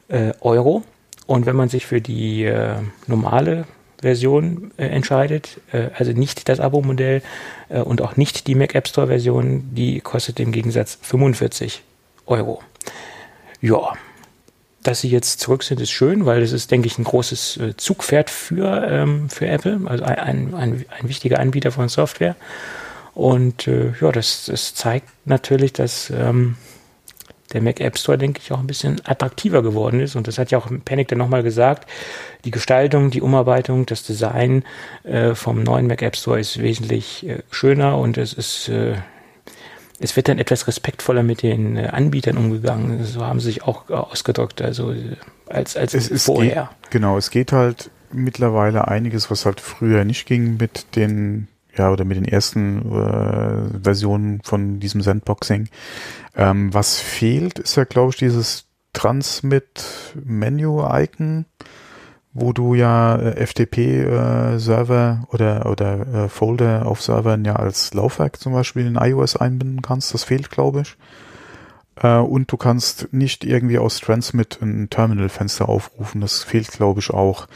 äh, 0.08 0.34
Euro. 0.42 0.84
Und 1.26 1.46
wenn 1.46 1.56
man 1.56 1.70
sich 1.70 1.86
für 1.86 2.00
die 2.00 2.46
äh, 2.46 2.76
normale 3.08 3.66
Version 4.02 4.72
äh, 4.78 4.86
entscheidet, 4.88 5.60
äh, 5.72 5.90
also 5.96 6.12
nicht 6.12 6.50
das 6.50 6.60
Abo-Modell 6.60 7.22
äh, 7.70 7.80
und 7.80 8.02
auch 8.02 8.16
nicht 8.16 8.48
die 8.48 8.56
Mac 8.56 8.76
App 8.76 8.88
Store 8.88 9.08
Version, 9.08 9.70
die 9.74 10.02
kostet 10.02 10.40
im 10.40 10.52
Gegensatz 10.52 10.98
45 11.02 11.84
Euro. 12.28 12.62
Ja, 13.62 13.94
dass 14.84 15.02
sie 15.02 15.10
jetzt 15.10 15.40
zurück 15.40 15.64
sind, 15.64 15.82
ist 15.82 15.92
schön, 15.92 16.26
weil 16.26 16.42
es 16.42 16.54
ist, 16.54 16.72
denke 16.72 16.88
ich, 16.88 16.98
ein 16.98 17.04
großes 17.04 17.58
äh, 17.58 17.78
Zugpferd 17.78 18.30
für, 18.30 18.88
ähm, 18.90 19.30
für 19.30 19.48
Apple, 19.48 19.82
also 19.86 20.06
ein, 20.06 20.54
ein, 20.54 20.86
ein 20.90 21.10
wichtiger 21.10 21.40
Anbieter 21.40 21.72
von 21.72 21.90
Software. 21.90 22.36
Und 23.14 23.68
äh, 23.68 23.94
ja, 24.00 24.12
das, 24.12 24.46
das 24.46 24.76
zeigt 24.76 25.10
natürlich, 25.26 25.74
dass 25.74 26.12
ähm, 26.12 26.56
der 27.54 27.62
Mac 27.62 27.80
App 27.80 27.98
Store, 27.98 28.18
denke 28.18 28.42
ich, 28.44 28.52
auch 28.52 28.60
ein 28.60 28.68
bisschen 28.68 29.02
attraktiver 29.06 29.64
geworden 29.64 30.00
ist. 30.00 30.16
Und 30.16 30.28
das 30.28 30.38
hat 30.38 30.52
ja 30.52 30.58
auch 30.58 30.70
Panic 30.86 31.08
dann 31.08 31.18
nochmal 31.18 31.44
gesagt. 31.44 31.90
Die 32.46 32.52
Gestaltung, 32.52 33.10
die 33.12 33.22
Umarbeitung, 33.22 33.86
das 33.86 34.04
Design 34.04 34.64
äh, 35.04 35.34
vom 35.36 35.64
neuen 35.64 35.88
Mac 35.88 36.02
App 36.02 36.16
Store 36.16 36.40
ist 36.40 36.62
wesentlich 36.62 37.28
äh, 37.28 37.44
schöner 37.50 37.98
und 37.98 38.18
es 38.18 38.34
ist 38.34 38.70
äh, 38.70 38.96
es 40.00 40.16
wird 40.16 40.28
dann 40.28 40.38
etwas 40.38 40.68
respektvoller 40.68 41.24
mit 41.24 41.42
den 41.42 41.76
äh, 41.76 41.88
Anbietern 41.88 42.38
umgegangen. 42.38 43.04
So 43.04 43.26
haben 43.26 43.40
sie 43.40 43.48
sich 43.48 43.64
auch 43.64 43.90
äh, 43.90 43.94
ausgedrückt, 43.94 44.62
also 44.62 44.92
äh, 44.92 45.16
als, 45.48 45.76
als 45.76 45.94
es, 45.94 46.26
vorher. 46.26 46.70
Geht, 46.84 46.92
genau, 46.92 47.18
es 47.18 47.32
geht 47.32 47.52
halt 47.52 47.90
mittlerweile 48.12 48.88
einiges, 48.88 49.32
was 49.32 49.46
halt 49.46 49.60
früher 49.60 50.06
nicht 50.06 50.28
ging 50.28 50.58
mit 50.58 50.96
den, 50.96 51.48
ja, 51.78 51.92
oder 51.92 52.06
mit 52.06 52.18
den 52.18 52.26
ersten 52.26 52.92
äh, 52.92 53.84
Versionen 53.84 54.42
von 54.44 54.80
diesem 54.80 55.02
Sandboxing. 55.02 55.70
Ähm, 56.36 56.74
was 56.74 57.00
fehlt, 57.00 57.60
ist 57.60 57.76
ja, 57.76 57.84
glaube 57.84 58.10
ich, 58.12 58.18
dieses 58.18 58.66
Transmit-Menu-Icon 58.94 61.46
wo 62.40 62.54
du 62.54 62.76
ja 62.76 63.16
äh, 63.16 63.48
FTP-Server 63.48 65.24
äh, 65.24 65.34
oder, 65.34 65.66
oder 65.66 66.26
äh, 66.26 66.30
Folder 66.30 66.86
auf 66.86 67.02
Servern 67.02 67.44
ja 67.44 67.56
als 67.56 67.96
Laufwerk 67.96 68.40
zum 68.40 68.54
Beispiel 68.54 68.86
in 68.86 68.96
iOS 68.96 69.38
einbinden 69.38 69.82
kannst. 69.82 70.14
Das 70.14 70.24
fehlt, 70.24 70.52
glaube 70.52 70.82
ich. 70.82 70.98
Äh, 71.96 72.18
und 72.18 72.52
du 72.52 72.58
kannst 72.58 73.12
nicht 73.12 73.44
irgendwie 73.44 73.80
aus 73.80 74.00
Transmit 74.00 74.60
ein 74.62 74.92
Terminal-Fenster 74.92 75.68
aufrufen. 75.68 76.22
Das 76.22 76.44
fehlt, 76.44 76.68
glaube 76.68 77.00
ich, 77.00 77.10
auch. 77.10 77.48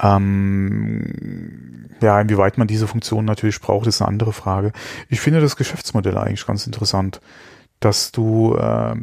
Ähm, 0.00 1.88
ja, 2.00 2.20
inwieweit 2.20 2.58
man 2.58 2.68
diese 2.68 2.86
Funktion 2.86 3.24
natürlich 3.24 3.60
braucht, 3.60 3.86
ist 3.86 4.00
eine 4.00 4.08
andere 4.08 4.32
Frage. 4.32 4.72
Ich 5.08 5.20
finde 5.20 5.40
das 5.40 5.56
Geschäftsmodell 5.56 6.16
eigentlich 6.16 6.46
ganz 6.46 6.66
interessant, 6.66 7.20
dass 7.80 8.12
du 8.12 8.54
äh, 8.54 8.94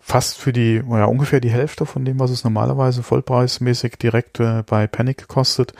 fast 0.00 0.36
für 0.38 0.52
die, 0.52 0.82
ja, 0.88 1.04
ungefähr 1.04 1.40
die 1.40 1.50
Hälfte 1.50 1.86
von 1.86 2.04
dem, 2.04 2.18
was 2.18 2.30
es 2.30 2.42
normalerweise 2.42 3.02
vollpreismäßig 3.02 3.96
direkt 3.98 4.40
äh, 4.40 4.64
bei 4.66 4.86
Panic 4.88 5.28
kostet, 5.28 5.74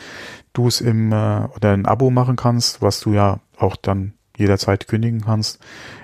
du 0.53 0.69
es 0.69 0.81
im 0.81 1.11
äh, 1.13 1.49
oder 1.57 1.73
ein 1.73 1.87
Abo 1.87 2.11
machen 2.11 2.37
kannst, 2.37 2.81
was 2.81 3.01
du 3.01 3.13
ja 3.13 3.41
auch 3.59 3.75
dann 3.75 4.15
jederzeit 4.37 4.87
kündigen 4.87 5.23
kannst, 5.23 5.59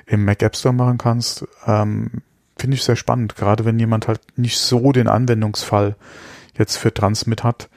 im 0.07 0.25
Mac 0.25 0.43
App 0.43 0.57
Store 0.57 0.75
machen 0.75 0.99
kannst, 0.99 1.47
ähm, 1.66 2.23
finde 2.59 2.75
ich 2.75 2.83
sehr 2.83 2.97
spannend, 2.97 3.37
gerade 3.37 3.64
wenn 3.64 3.79
jemand 3.79 4.09
halt 4.09 4.21
nicht 4.37 4.59
so 4.59 4.91
den 4.91 5.07
Anwendungsfall 5.07 5.95
jetzt 6.57 6.77
für 6.77 6.93
Transmit 6.93 7.45
hat, 7.45 7.69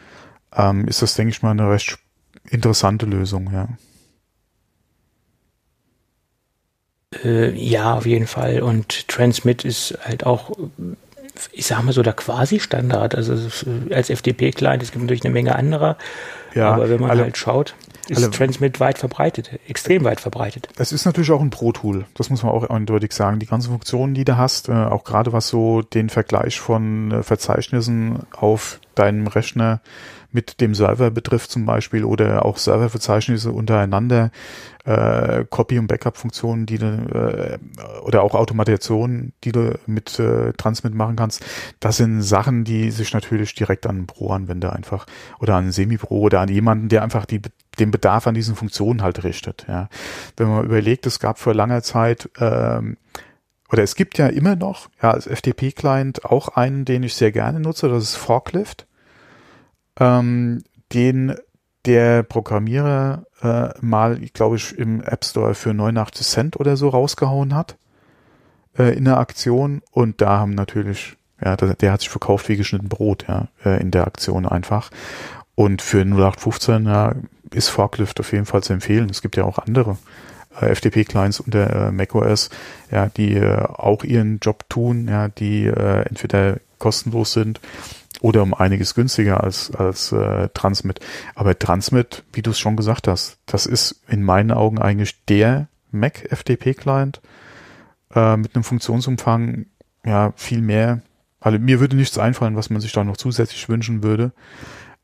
ähm, 0.56 0.88
ist 0.88 1.02
das, 1.02 1.16
denke 1.16 1.32
ich 1.32 1.42
mal, 1.42 1.52
eine 1.52 1.70
recht 1.70 1.98
interessante 2.50 3.06
Lösung, 3.06 3.52
ja. 3.54 3.68
Äh, 7.24 7.52
ja, 7.52 7.96
auf 7.96 8.06
jeden 8.06 8.28
Fall. 8.28 8.62
Und 8.62 9.08
Transmit 9.08 9.66
ist 9.66 9.98
halt 10.02 10.26
auch, 10.26 10.52
ich 11.52 11.66
sag 11.66 11.84
mal 11.84 11.92
so, 11.92 12.04
der 12.04 12.14
Quasi-Standard. 12.14 13.16
Also 13.16 13.34
als 13.92 14.10
FTP-Client, 14.10 14.82
es 14.82 14.92
gibt 14.92 15.04
natürlich 15.04 15.26
eine 15.26 15.34
Menge 15.34 15.56
anderer. 15.56 15.98
Ja, 16.54 16.72
aber 16.72 16.90
wenn 16.90 17.02
man 17.02 17.12
alle, 17.12 17.24
halt 17.24 17.38
schaut, 17.38 17.76
ist 18.08 18.18
alle, 18.18 18.32
Transmit 18.32 18.80
weit 18.80 18.98
verbreitet, 18.98 19.52
extrem 19.68 20.04
weit 20.04 20.20
verbreitet. 20.20 20.68
Es 20.78 20.92
ist 20.92 21.06
natürlich 21.06 21.32
auch 21.32 21.42
ein 21.42 21.50
Pro-Tool, 21.50 22.06
das 22.14 22.30
muss 22.30 22.44
man 22.44 22.52
auch 22.52 22.70
eindeutig 22.70 23.14
sagen. 23.14 23.40
Die 23.40 23.46
ganzen 23.46 23.70
Funktionen, 23.70 24.14
die 24.14 24.26
du 24.26 24.38
hast, 24.38 24.68
äh, 24.68 24.74
auch 24.74 25.04
gerade 25.04 25.32
was 25.32 25.48
so 25.48 25.82
den 25.82 26.10
Vergleich 26.10 26.60
von 26.60 27.12
äh, 27.12 27.24
Verzeichnissen 27.24 28.20
auf 28.32 28.80
deinem 28.96 29.28
Rechner 29.28 29.80
mit 30.32 30.62
dem 30.62 30.74
Server 30.74 31.12
betrifft 31.12 31.52
zum 31.52 31.66
Beispiel 31.66 32.04
oder 32.04 32.46
auch 32.46 32.58
Serververzeichnisse 32.58 33.52
untereinander, 33.52 34.32
äh, 34.86 35.46
Copy- 35.50 35.78
und 35.78 35.88
Backup-Funktionen, 35.88 36.66
die 36.66 36.78
du 36.78 36.86
äh, 36.86 37.58
oder 38.02 38.24
auch 38.24 38.34
Automationen, 38.34 39.34
die 39.44 39.52
du 39.52 39.78
mit 39.86 40.20
äh, 40.20 40.54
Transmit 40.54 40.96
machen 40.96 41.16
kannst, 41.16 41.46
das 41.80 41.98
sind 41.98 42.22
Sachen, 42.22 42.64
die 42.64 42.92
sich 42.92 43.14
natürlich 43.14 43.54
direkt 43.54 43.86
an 43.86 43.98
einen 43.98 44.08
Pro-Anwender 44.08 44.74
einfach 44.74 45.06
oder 45.40 45.56
an 45.56 45.64
einen 45.64 45.72
Semi-Pro 45.72 46.22
oder 46.22 46.40
an 46.40 46.50
jemanden, 46.50 46.90
der 46.90 47.04
einfach 47.04 47.26
die, 47.26 47.42
den 47.80 47.92
Bedarf 47.92 48.26
an 48.26 48.34
diesen 48.34 48.56
Funktionen 48.56 49.02
halt 49.02 49.24
richtet. 49.24 49.66
Ja. 49.68 49.90
Wenn 50.38 50.48
man 50.48 50.66
überlegt, 50.66 51.06
es 51.06 51.20
gab 51.20 51.40
vor 51.40 51.54
langer 51.54 51.84
Zeit 51.84 52.30
ähm, 52.40 52.98
oder 53.72 53.84
es 53.84 53.96
gibt 53.96 54.18
ja 54.18 54.28
immer 54.28 54.56
noch 54.56 54.90
ja, 55.02 55.12
als 55.12 55.28
FTP-Client 55.28 56.26
auch 56.26 56.50
einen, 56.50 56.86
den 56.86 57.04
ich 57.04 57.14
sehr 57.14 57.32
gerne 57.32 57.60
nutze, 57.60 57.88
das 57.88 58.04
ist 58.04 58.16
Forklift 58.16 58.88
ähm, 60.00 60.64
den 60.94 61.36
der 61.86 62.24
Programmierer 62.24 63.26
äh, 63.42 63.70
mal, 63.82 64.20
glaube 64.34 64.58
ich, 64.58 64.78
im 64.78 65.02
App 65.02 65.26
Store 65.26 65.56
für 65.56 65.74
89 65.74 66.26
Cent 66.26 66.60
oder 66.60 66.78
so 66.78 66.90
rausgehauen 66.90 67.56
hat 67.56 67.76
äh, 68.78 68.96
in 68.96 69.06
der 69.06 69.18
Aktion 69.18 69.82
und 69.92 70.22
da 70.22 70.40
haben 70.40 70.54
natürlich, 70.54 71.18
ja, 71.44 71.56
der, 71.56 71.74
der 71.74 71.92
hat 71.92 72.02
sich 72.02 72.10
verkauft 72.10 72.50
wie 72.50 72.58
geschnitten 72.58 72.90
Brot, 72.90 73.26
ja, 73.28 73.48
äh, 73.66 73.82
in 73.82 73.92
der 73.92 74.06
Aktion 74.06 74.46
einfach. 74.46 74.92
Und 75.56 75.82
für 75.82 76.02
0815 76.02 76.86
ja, 76.86 77.16
ist 77.52 77.70
Forklift 77.70 78.20
auf 78.20 78.32
jeden 78.32 78.46
Fall 78.46 78.64
zu 78.64 78.74
empfehlen. 78.74 79.10
Es 79.10 79.22
gibt 79.22 79.36
ja 79.36 79.44
auch 79.44 79.58
andere 79.58 79.98
äh, 80.60 80.74
FTP-Clients 80.74 81.40
unter 81.40 81.88
äh, 81.88 81.92
macOS, 81.92 82.50
ja, 82.92 83.08
die 83.08 83.36
äh, 83.36 83.64
auch 83.64 84.04
ihren 84.04 84.40
Job 84.40 84.66
tun, 84.70 85.08
ja, 85.08 85.30
die 85.30 85.66
äh, 85.66 86.04
entweder 86.04 86.58
kostenlos 86.78 87.34
sind 87.34 87.60
oder 88.22 88.44
um 88.44 88.54
einiges 88.54 88.94
günstiger 88.94 89.44
als, 89.44 89.72
als 89.72 90.12
äh, 90.12 90.48
Transmit. 90.54 91.00
Aber 91.36 91.58
Transmit, 91.58 92.24
wie 92.34 92.44
du 92.44 92.52
es 92.52 92.60
schon 92.60 92.78
gesagt 92.78 93.08
hast, 93.08 93.40
das 93.48 93.66
ist 93.66 94.02
in 94.08 94.24
meinen 94.24 94.52
Augen 94.52 94.80
eigentlich 94.80 95.26
der 95.26 95.68
Mac 95.92 96.28
FTP-Client 96.30 97.20
äh, 98.14 98.38
mit 98.38 98.56
einem 98.56 98.64
Funktionsumfang, 98.64 99.66
ja, 100.06 100.34
viel 100.36 100.62
mehr. 100.62 101.02
Also 101.40 101.58
mir 101.58 101.80
würde 101.80 101.96
nichts 101.96 102.20
einfallen, 102.20 102.56
was 102.56 102.70
man 102.70 102.80
sich 102.80 102.94
da 102.94 103.04
noch 103.04 103.18
zusätzlich 103.18 103.68
wünschen 103.68 104.04
würde 104.04 104.32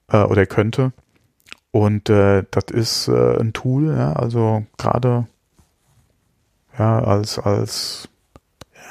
äh, 0.10 0.22
oder 0.22 0.46
könnte. 0.46 0.94
Und 1.72 2.10
äh, 2.10 2.44
das 2.52 2.66
ist 2.72 3.08
äh, 3.08 3.40
ein 3.40 3.54
Tool, 3.54 3.96
ja, 3.96 4.14
also 4.14 4.66
gerade 4.78 5.28
ja, 6.78 7.00
als, 7.00 7.40
als, 7.40 8.10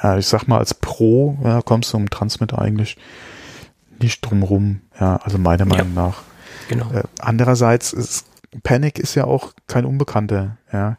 ja, 0.03 0.17
ich 0.17 0.27
sag 0.27 0.47
mal, 0.47 0.59
als 0.59 0.73
Pro 0.73 1.37
ja, 1.43 1.61
kommst 1.61 1.93
du 1.93 1.97
um 1.97 2.09
Transmit 2.09 2.53
eigentlich 2.53 2.97
nicht 4.01 4.21
drumrum, 4.21 4.81
ja, 4.99 5.17
also 5.17 5.37
meiner 5.37 5.65
Meinung 5.65 5.95
ja, 5.95 6.01
nach. 6.01 6.23
Genau. 6.69 6.91
Äh, 6.91 7.03
andererseits 7.19 7.93
ist 7.93 8.25
Panic 8.63 8.99
ist 8.99 9.15
ja 9.15 9.25
auch 9.25 9.53
kein 9.67 9.85
Unbekannter, 9.85 10.57
ja. 10.71 10.97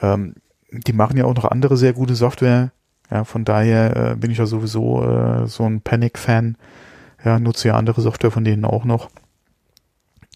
Ähm, 0.00 0.34
die 0.70 0.92
machen 0.92 1.16
ja 1.16 1.24
auch 1.24 1.34
noch 1.34 1.44
andere 1.44 1.76
sehr 1.76 1.92
gute 1.92 2.14
Software, 2.14 2.72
ja, 3.10 3.24
von 3.24 3.44
daher 3.44 3.96
äh, 3.96 4.16
bin 4.16 4.30
ich 4.30 4.38
ja 4.38 4.46
sowieso 4.46 5.04
äh, 5.04 5.46
so 5.46 5.64
ein 5.64 5.80
Panic-Fan, 5.80 6.56
ja, 7.24 7.38
nutze 7.38 7.68
ja 7.68 7.74
andere 7.74 8.00
Software 8.00 8.30
von 8.30 8.44
denen 8.44 8.64
auch 8.64 8.84
noch. 8.84 9.10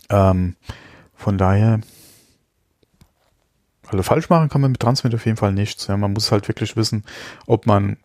Ähm, 0.09 0.57
von 1.15 1.39
daher, 1.39 1.81
also 3.87 4.03
falsch 4.03 4.29
machen 4.31 4.49
kann 4.49 4.61
man 4.61 4.73
mit 4.73 4.81
Transmit 4.81 5.15
auf 5.15 5.25
jeden 5.27 5.37
Fall 5.37 5.53
nichts. 5.53 5.87
Ja, 5.87 5.97
man 5.97 6.13
muss 6.13 6.33
halt 6.33 6.49
wirklich 6.49 6.77
wissen, 6.77 7.05
ob 7.47 7.67
man 7.67 7.99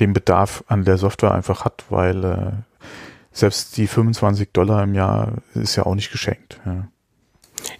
den 0.00 0.12
Bedarf 0.12 0.64
an 0.66 0.84
der 0.84 0.98
Software 0.98 1.32
einfach 1.32 1.64
hat, 1.64 1.84
weil 1.88 2.24
äh, 2.24 2.52
selbst 3.34 3.76
die 3.76 3.86
25 3.86 4.50
Dollar 4.52 4.84
im 4.84 4.94
Jahr 4.94 5.34
ist 5.54 5.76
ja 5.76 5.84
auch 5.84 5.94
nicht 5.94 6.10
geschenkt. 6.10 6.60
Ja. 6.64 6.88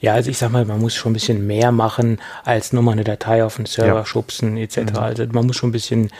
Ja, 0.00 0.14
also 0.14 0.30
ich 0.30 0.38
sag 0.38 0.50
mal, 0.50 0.64
man 0.64 0.80
muss 0.80 0.94
schon 0.94 1.12
ein 1.12 1.14
bisschen 1.14 1.46
mehr 1.46 1.70
machen, 1.70 2.18
als 2.44 2.72
nur 2.72 2.82
mal 2.82 2.92
eine 2.92 3.04
Datei 3.04 3.44
auf 3.44 3.56
den 3.56 3.66
Server 3.66 4.00
ja. 4.00 4.04
schubsen 4.04 4.56
etc. 4.56 4.78
Mhm. 4.78 4.96
Also 4.96 5.26
man 5.32 5.46
muss 5.46 5.56
schon 5.56 5.70
ein 5.70 5.72
bisschen 5.72 6.10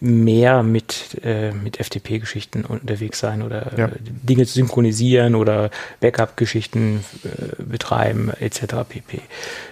mehr 0.00 0.64
mit, 0.64 1.20
äh, 1.22 1.52
mit 1.52 1.76
FTP-Geschichten 1.76 2.64
unterwegs 2.64 3.20
sein 3.20 3.42
oder 3.42 3.78
ja. 3.78 3.90
Dinge 4.00 4.44
synchronisieren 4.44 5.36
oder 5.36 5.70
Backup-Geschichten 6.00 7.04
äh, 7.22 7.62
betreiben 7.62 8.30
etc. 8.40 8.74
pp. 8.88 9.20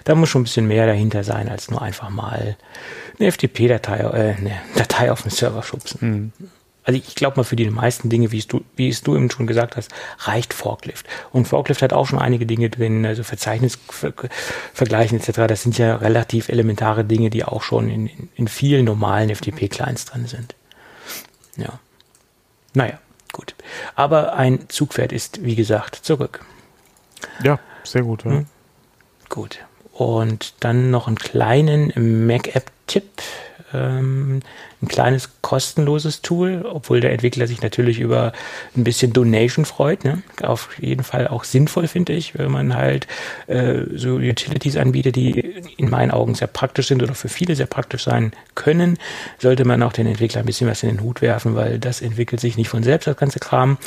Da 0.05 0.15
muss 0.15 0.29
schon 0.29 0.41
ein 0.41 0.45
bisschen 0.45 0.67
mehr 0.67 0.87
dahinter 0.87 1.25
sein, 1.25 1.49
als 1.49 1.69
nur 1.69 1.81
einfach 1.81 2.09
mal 2.09 2.55
eine 3.19 3.31
FTP-Datei 3.31 3.99
äh, 3.99 4.35
eine 4.37 4.53
Datei 4.75 5.11
auf 5.11 5.23
den 5.23 5.31
Server 5.31 5.63
schubsen. 5.63 6.33
Mhm 6.41 6.49
also 6.83 6.97
ich 6.97 7.15
glaube 7.15 7.37
mal 7.37 7.43
für 7.43 7.55
die 7.55 7.69
meisten 7.69 8.09
Dinge, 8.09 8.31
wie 8.31 8.39
du, 8.39 8.63
wie 8.75 8.89
es 8.89 9.03
du 9.03 9.15
eben 9.15 9.29
schon 9.29 9.45
gesagt 9.47 9.77
hast, 9.77 9.91
reicht 10.19 10.53
Forklift. 10.53 11.05
Und 11.31 11.47
Forklift 11.47 11.81
hat 11.81 11.93
auch 11.93 12.07
schon 12.07 12.19
einige 12.19 12.45
Dinge 12.45 12.69
drin, 12.69 13.05
also 13.05 13.23
Verzeichnisvergleichen 13.23 15.19
etc. 15.19 15.41
Das 15.47 15.61
sind 15.63 15.77
ja 15.77 15.95
relativ 15.97 16.49
elementare 16.49 17.05
Dinge, 17.05 17.29
die 17.29 17.45
auch 17.45 17.61
schon 17.61 17.89
in, 17.89 18.07
in, 18.07 18.29
in 18.35 18.47
vielen 18.47 18.85
normalen 18.85 19.29
FTP-Clients 19.29 20.05
drin 20.05 20.25
sind. 20.25 20.55
Ja. 21.55 21.79
Naja, 22.73 22.97
gut. 23.31 23.53
Aber 23.95 24.33
ein 24.33 24.67
Zugpferd 24.69 25.11
ist, 25.11 25.43
wie 25.43 25.55
gesagt, 25.55 25.95
zurück. 25.95 26.43
Ja, 27.43 27.59
sehr 27.83 28.01
gut. 28.01 28.25
Ja. 28.25 28.31
Hm? 28.31 28.45
Gut. 29.29 29.59
Und 29.93 30.55
dann 30.61 30.89
noch 30.89 31.07
einen 31.07 31.17
kleinen 31.17 32.25
Mac 32.25 32.55
App 32.55 32.71
Tipp 32.87 33.21
ähm, 33.73 34.41
ein 34.81 34.87
kleines 34.87 35.29
kostenloses 35.41 36.21
Tool, 36.21 36.65
obwohl 36.65 37.01
der 37.01 37.11
Entwickler 37.11 37.45
sich 37.45 37.61
natürlich 37.61 37.99
über 37.99 38.33
ein 38.75 38.83
bisschen 38.83 39.13
Donation 39.13 39.65
freut. 39.65 40.03
Ne? 40.03 40.23
Auf 40.41 40.69
jeden 40.79 41.03
Fall 41.03 41.27
auch 41.27 41.43
sinnvoll, 41.43 41.87
finde 41.87 42.13
ich, 42.13 42.37
wenn 42.37 42.51
man 42.51 42.75
halt 42.75 43.07
äh, 43.47 43.81
so 43.95 44.15
Utilities 44.15 44.77
anbietet, 44.77 45.15
die 45.15 45.39
in 45.77 45.89
meinen 45.89 46.11
Augen 46.11 46.35
sehr 46.35 46.47
praktisch 46.47 46.87
sind 46.87 47.03
oder 47.03 47.13
für 47.13 47.29
viele 47.29 47.55
sehr 47.55 47.67
praktisch 47.67 48.03
sein 48.03 48.31
können, 48.55 48.97
sollte 49.37 49.65
man 49.65 49.83
auch 49.83 49.93
den 49.93 50.07
Entwickler 50.07 50.41
ein 50.41 50.45
bisschen 50.45 50.69
was 50.69 50.83
in 50.83 50.89
den 50.89 51.01
Hut 51.01 51.21
werfen, 51.21 51.55
weil 51.55 51.77
das 51.77 52.01
entwickelt 52.01 52.41
sich 52.41 52.57
nicht 52.57 52.69
von 52.69 52.83
selbst, 52.83 53.07
das 53.07 53.17
ganze 53.17 53.39
Kram. 53.39 53.77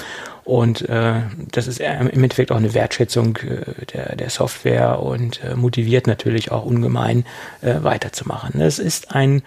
Und 0.44 0.86
äh, 0.90 1.22
das 1.52 1.66
ist 1.66 1.80
im 1.80 2.10
Endeffekt 2.10 2.52
auch 2.52 2.56
eine 2.56 2.74
Wertschätzung 2.74 3.38
äh, 3.38 3.86
der, 3.86 4.14
der 4.14 4.28
Software 4.28 5.00
und 5.00 5.42
äh, 5.42 5.54
motiviert 5.54 6.06
natürlich 6.06 6.52
auch 6.52 6.66
ungemein 6.66 7.24
äh, 7.62 7.76
weiterzumachen. 7.82 8.60
Es 8.60 8.78
ist 8.78 9.14
ein 9.14 9.42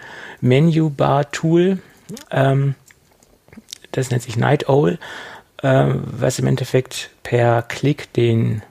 Menu-Bar-Tool, 1.38 1.80
ähm, 2.32 2.76
das 3.92 4.12
nennt 4.12 4.24
sich 4.24 4.38
Night 4.38 4.70
Owl, 4.70 4.98
äh, 5.62 5.86
was 5.94 6.40
im 6.40 6.48
Endeffekt 6.48 7.10
per 7.24 7.62
Klick 7.64 8.14
den 8.14 8.62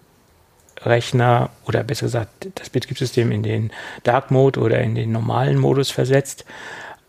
Rechner 0.83 1.51
oder 1.67 1.83
besser 1.83 2.07
gesagt 2.07 2.49
das 2.55 2.71
Betriebssystem 2.71 3.33
in 3.33 3.43
den 3.43 3.73
Dark 4.05 4.31
Mode 4.31 4.61
oder 4.61 4.81
in 4.81 4.95
den 4.95 5.11
normalen 5.11 5.59
Modus 5.59 5.91
versetzt. 5.91 6.45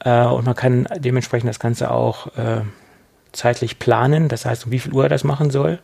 Äh, 0.04 0.26
und 0.26 0.46
man 0.46 0.56
kann 0.56 0.88
dementsprechend 0.98 1.50
das 1.50 1.60
Ganze 1.60 1.92
auch 1.92 2.28
äh, 2.38 2.62
zeitlich 3.34 3.78
planen, 3.78 4.30
das 4.30 4.46
heißt, 4.46 4.66
um 4.66 4.72
wie 4.72 4.80
viel 4.80 4.94
Uhr 4.94 5.04
er 5.04 5.10
das 5.10 5.24
machen 5.24 5.52
soll, 5.52 5.80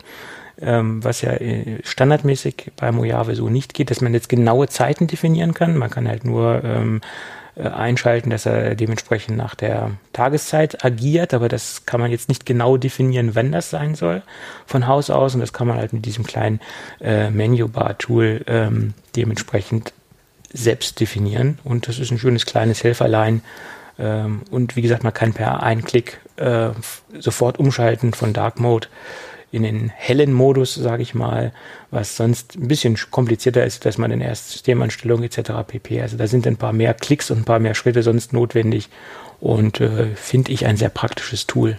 ähm, 0.59 1.03
was 1.03 1.21
ja 1.21 1.31
äh, 1.33 1.79
standardmäßig 1.83 2.71
bei 2.77 2.91
Mojave 2.91 3.35
so 3.35 3.49
nicht 3.49 3.73
geht, 3.73 3.91
dass 3.91 4.01
man 4.01 4.13
jetzt 4.13 4.29
genaue 4.29 4.67
Zeiten 4.69 5.07
definieren 5.07 5.53
kann. 5.53 5.77
Man 5.77 5.89
kann 5.89 6.07
halt 6.07 6.25
nur 6.25 6.63
ähm, 6.63 7.01
äh, 7.01 7.42
einschalten, 7.61 8.29
dass 8.29 8.45
er 8.45 8.75
dementsprechend 8.75 9.37
nach 9.37 9.53
der 9.53 9.91
Tageszeit 10.11 10.83
agiert, 10.83 11.33
aber 11.33 11.49
das 11.49 11.85
kann 11.85 12.01
man 12.01 12.09
jetzt 12.09 12.27
nicht 12.27 12.45
genau 12.45 12.77
definieren, 12.77 13.35
wann 13.35 13.51
das 13.51 13.69
sein 13.69 13.93
soll 13.95 14.23
von 14.65 14.87
Haus 14.87 15.09
aus. 15.09 15.35
Und 15.35 15.41
das 15.41 15.53
kann 15.53 15.67
man 15.67 15.77
halt 15.77 15.93
mit 15.93 16.05
diesem 16.05 16.25
kleinen 16.25 16.59
äh, 16.99 17.29
Menu-Bar-Tool 17.29 18.43
ähm, 18.47 18.93
dementsprechend 19.15 19.93
selbst 20.51 20.99
definieren. 20.99 21.59
Und 21.63 21.87
das 21.87 21.99
ist 21.99 22.11
ein 22.11 22.17
schönes 22.17 22.45
kleines 22.45 22.83
Helferlein. 22.83 23.41
Ähm, 23.99 24.41
und 24.49 24.75
wie 24.75 24.81
gesagt, 24.81 25.03
man 25.03 25.13
kann 25.13 25.33
per 25.33 25.61
Einklick 25.61 26.19
äh, 26.37 26.69
sofort 27.19 27.59
umschalten 27.59 28.13
von 28.13 28.33
Dark 28.33 28.59
Mode 28.59 28.87
in 29.53 29.61
den 29.61 29.89
hellen 29.89 30.33
Modus, 30.33 30.73
sage 30.73 31.03
ich 31.03 31.13
mal, 31.13 31.53
was 31.91 32.17
sonst 32.17 32.55
ein 32.55 32.67
bisschen 32.67 32.97
komplizierter 33.11 33.63
ist, 33.63 33.85
dass 33.85 33.99
man 33.99 34.09
in 34.09 34.19
erst 34.19 34.49
Systemanstellung 34.49 35.21
etc. 35.21 35.51
pp. 35.67 36.01
Also 36.01 36.17
da 36.17 36.25
sind 36.25 36.47
ein 36.47 36.57
paar 36.57 36.73
mehr 36.73 36.95
Klicks 36.95 37.29
und 37.29 37.39
ein 37.39 37.45
paar 37.45 37.59
mehr 37.59 37.75
Schritte 37.75 38.01
sonst 38.01 38.33
notwendig 38.33 38.89
und 39.39 39.79
äh, 39.79 40.15
finde 40.15 40.51
ich 40.51 40.65
ein 40.65 40.75
sehr 40.75 40.89
praktisches 40.89 41.45
Tool. 41.45 41.77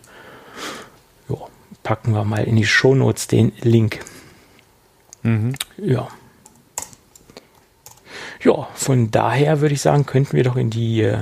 Jo, 1.29 1.49
packen 1.83 2.13
wir 2.13 2.25
mal 2.25 2.45
in 2.45 2.55
die 2.55 2.65
Shownotes 2.65 3.27
den 3.27 3.51
Link. 3.61 3.99
Mhm. 5.23 5.55
Ja. 5.77 6.07
Ja, 8.41 8.69
von 8.75 9.11
daher 9.11 9.61
würde 9.61 9.75
ich 9.75 9.81
sagen, 9.81 10.07
könnten 10.07 10.37
wir 10.37 10.45
doch 10.45 10.57
in 10.57 10.71
die 10.71 11.03
äh, 11.03 11.19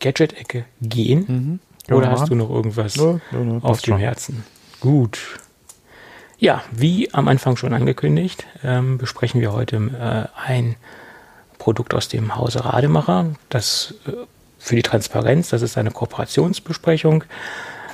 Gadget-Ecke 0.00 0.64
gehen. 0.80 1.60
Mhm. 1.88 1.94
Oder 1.94 2.10
hast 2.12 2.30
du 2.30 2.34
noch 2.34 2.48
irgendwas 2.48 2.94
ja, 2.94 3.20
ja, 3.32 3.58
auf 3.60 3.82
dem 3.82 3.94
schon. 3.94 3.98
Herzen? 3.98 4.44
Gut. 4.80 5.18
Ja, 6.42 6.64
wie 6.72 7.08
am 7.14 7.28
Anfang 7.28 7.56
schon 7.56 7.72
angekündigt, 7.72 8.46
ähm, 8.64 8.98
besprechen 8.98 9.40
wir 9.40 9.52
heute 9.52 9.76
äh, 9.76 10.44
ein 10.44 10.74
Produkt 11.58 11.94
aus 11.94 12.08
dem 12.08 12.34
Hause 12.34 12.64
Rademacher. 12.64 13.26
Das 13.48 13.94
äh, 14.08 14.10
für 14.58 14.74
die 14.74 14.82
Transparenz, 14.82 15.50
das 15.50 15.62
ist 15.62 15.78
eine 15.78 15.92
Kooperationsbesprechung. 15.92 17.22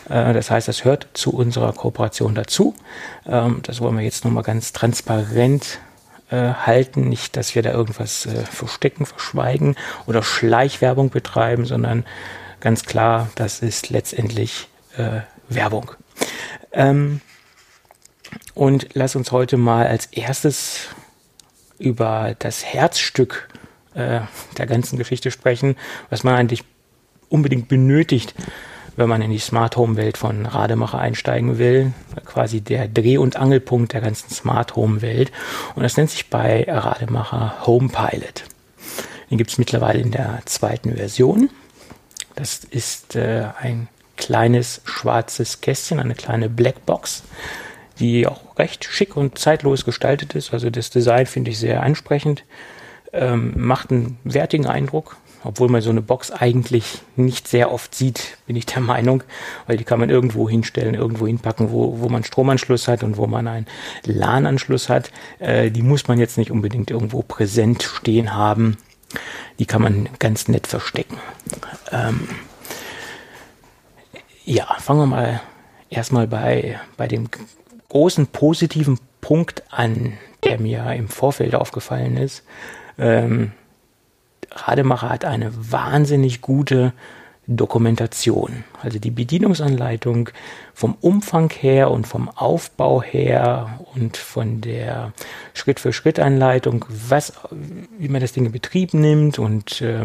Äh, 0.08 0.32
das 0.32 0.50
heißt, 0.50 0.66
das 0.66 0.86
hört 0.86 1.08
zu 1.12 1.34
unserer 1.34 1.74
Kooperation 1.74 2.34
dazu. 2.34 2.74
Ähm, 3.26 3.60
das 3.64 3.82
wollen 3.82 3.98
wir 3.98 4.04
jetzt 4.04 4.24
nochmal 4.24 4.44
ganz 4.44 4.72
transparent 4.72 5.78
äh, 6.30 6.54
halten. 6.54 7.06
Nicht, 7.06 7.36
dass 7.36 7.54
wir 7.54 7.60
da 7.60 7.72
irgendwas 7.72 8.24
äh, 8.24 8.46
verstecken, 8.46 9.04
verschweigen 9.04 9.76
oder 10.06 10.22
Schleichwerbung 10.22 11.10
betreiben, 11.10 11.66
sondern 11.66 12.06
ganz 12.60 12.84
klar, 12.84 13.28
das 13.34 13.60
ist 13.60 13.90
letztendlich 13.90 14.68
äh, 14.96 15.20
Werbung. 15.50 15.90
Ähm, 16.72 17.20
und 18.54 18.88
lass 18.94 19.16
uns 19.16 19.32
heute 19.32 19.56
mal 19.56 19.86
als 19.86 20.06
erstes 20.06 20.88
über 21.78 22.34
das 22.38 22.64
Herzstück 22.64 23.48
äh, 23.94 24.20
der 24.56 24.66
ganzen 24.66 24.98
Geschichte 24.98 25.30
sprechen, 25.30 25.76
was 26.10 26.24
man 26.24 26.34
eigentlich 26.34 26.64
unbedingt 27.28 27.68
benötigt, 27.68 28.34
wenn 28.96 29.08
man 29.08 29.22
in 29.22 29.30
die 29.30 29.38
Smart 29.38 29.76
Home 29.76 29.96
Welt 29.96 30.18
von 30.18 30.44
Rademacher 30.44 30.98
einsteigen 30.98 31.58
will. 31.58 31.92
Quasi 32.24 32.60
der 32.60 32.88
Dreh- 32.88 33.18
und 33.18 33.36
Angelpunkt 33.36 33.92
der 33.92 34.00
ganzen 34.00 34.30
Smart 34.30 34.74
Home 34.74 35.02
Welt. 35.02 35.30
Und 35.76 35.84
das 35.84 35.96
nennt 35.96 36.10
sich 36.10 36.30
bei 36.30 36.66
Rademacher 36.68 37.66
Home 37.66 37.88
Pilot. 37.88 38.44
Den 39.30 39.38
gibt 39.38 39.50
es 39.50 39.58
mittlerweile 39.58 40.00
in 40.00 40.10
der 40.10 40.40
zweiten 40.46 40.96
Version. 40.96 41.50
Das 42.34 42.64
ist 42.64 43.14
äh, 43.14 43.46
ein 43.60 43.88
kleines 44.16 44.80
schwarzes 44.84 45.60
Kästchen, 45.60 46.00
eine 46.00 46.14
kleine 46.14 46.48
Blackbox 46.48 47.22
die 47.98 48.26
auch 48.26 48.58
recht 48.58 48.84
schick 48.84 49.16
und 49.16 49.38
zeitlos 49.38 49.84
gestaltet 49.84 50.34
ist. 50.34 50.52
Also 50.52 50.70
das 50.70 50.90
Design 50.90 51.26
finde 51.26 51.50
ich 51.50 51.58
sehr 51.58 51.82
ansprechend, 51.82 52.44
ähm, 53.12 53.54
macht 53.56 53.90
einen 53.90 54.18
wertigen 54.24 54.66
Eindruck, 54.66 55.16
obwohl 55.44 55.68
man 55.68 55.80
so 55.80 55.90
eine 55.90 56.02
Box 56.02 56.30
eigentlich 56.30 57.00
nicht 57.16 57.48
sehr 57.48 57.72
oft 57.72 57.94
sieht, 57.94 58.38
bin 58.46 58.56
ich 58.56 58.66
der 58.66 58.80
Meinung, 58.82 59.22
weil 59.66 59.76
die 59.76 59.84
kann 59.84 60.00
man 60.00 60.10
irgendwo 60.10 60.48
hinstellen, 60.48 60.94
irgendwo 60.94 61.26
hinpacken, 61.26 61.70
wo, 61.70 62.00
wo 62.00 62.08
man 62.08 62.24
Stromanschluss 62.24 62.88
hat 62.88 63.02
und 63.02 63.16
wo 63.16 63.26
man 63.26 63.46
einen 63.46 63.66
LAN-Anschluss 64.04 64.88
hat. 64.88 65.10
Äh, 65.38 65.70
die 65.70 65.82
muss 65.82 66.08
man 66.08 66.18
jetzt 66.18 66.38
nicht 66.38 66.50
unbedingt 66.50 66.90
irgendwo 66.90 67.22
präsent 67.22 67.82
stehen 67.82 68.34
haben. 68.34 68.76
Die 69.58 69.66
kann 69.66 69.82
man 69.82 70.08
ganz 70.18 70.48
nett 70.48 70.66
verstecken. 70.66 71.16
Ähm, 71.90 72.28
ja, 74.44 74.66
fangen 74.78 75.00
wir 75.00 75.06
mal 75.06 75.40
erstmal 75.90 76.26
bei, 76.26 76.78
bei 76.96 77.08
dem 77.08 77.28
großen 77.88 78.26
positiven 78.28 78.98
Punkt 79.20 79.62
an, 79.70 80.14
der 80.44 80.60
mir 80.60 80.92
im 80.94 81.08
Vorfeld 81.08 81.54
aufgefallen 81.54 82.16
ist. 82.16 82.44
Ähm, 82.98 83.52
Rademacher 84.50 85.10
hat 85.10 85.24
eine 85.24 85.52
wahnsinnig 85.54 86.40
gute 86.40 86.92
Dokumentation. 87.48 88.64
Also 88.82 88.98
die 88.98 89.10
Bedienungsanleitung 89.10 90.28
vom 90.74 90.96
Umfang 91.00 91.50
her 91.50 91.90
und 91.90 92.06
vom 92.06 92.28
Aufbau 92.28 93.02
her 93.02 93.80
und 93.94 94.18
von 94.18 94.60
der 94.60 95.12
Schritt-für-Schritt-Anleitung, 95.54 96.84
wie 97.98 98.08
man 98.08 98.20
das 98.20 98.32
Ding 98.32 98.44
in 98.44 98.52
Betrieb 98.52 98.92
nimmt 98.92 99.38
und 99.38 99.80
äh, 99.80 100.04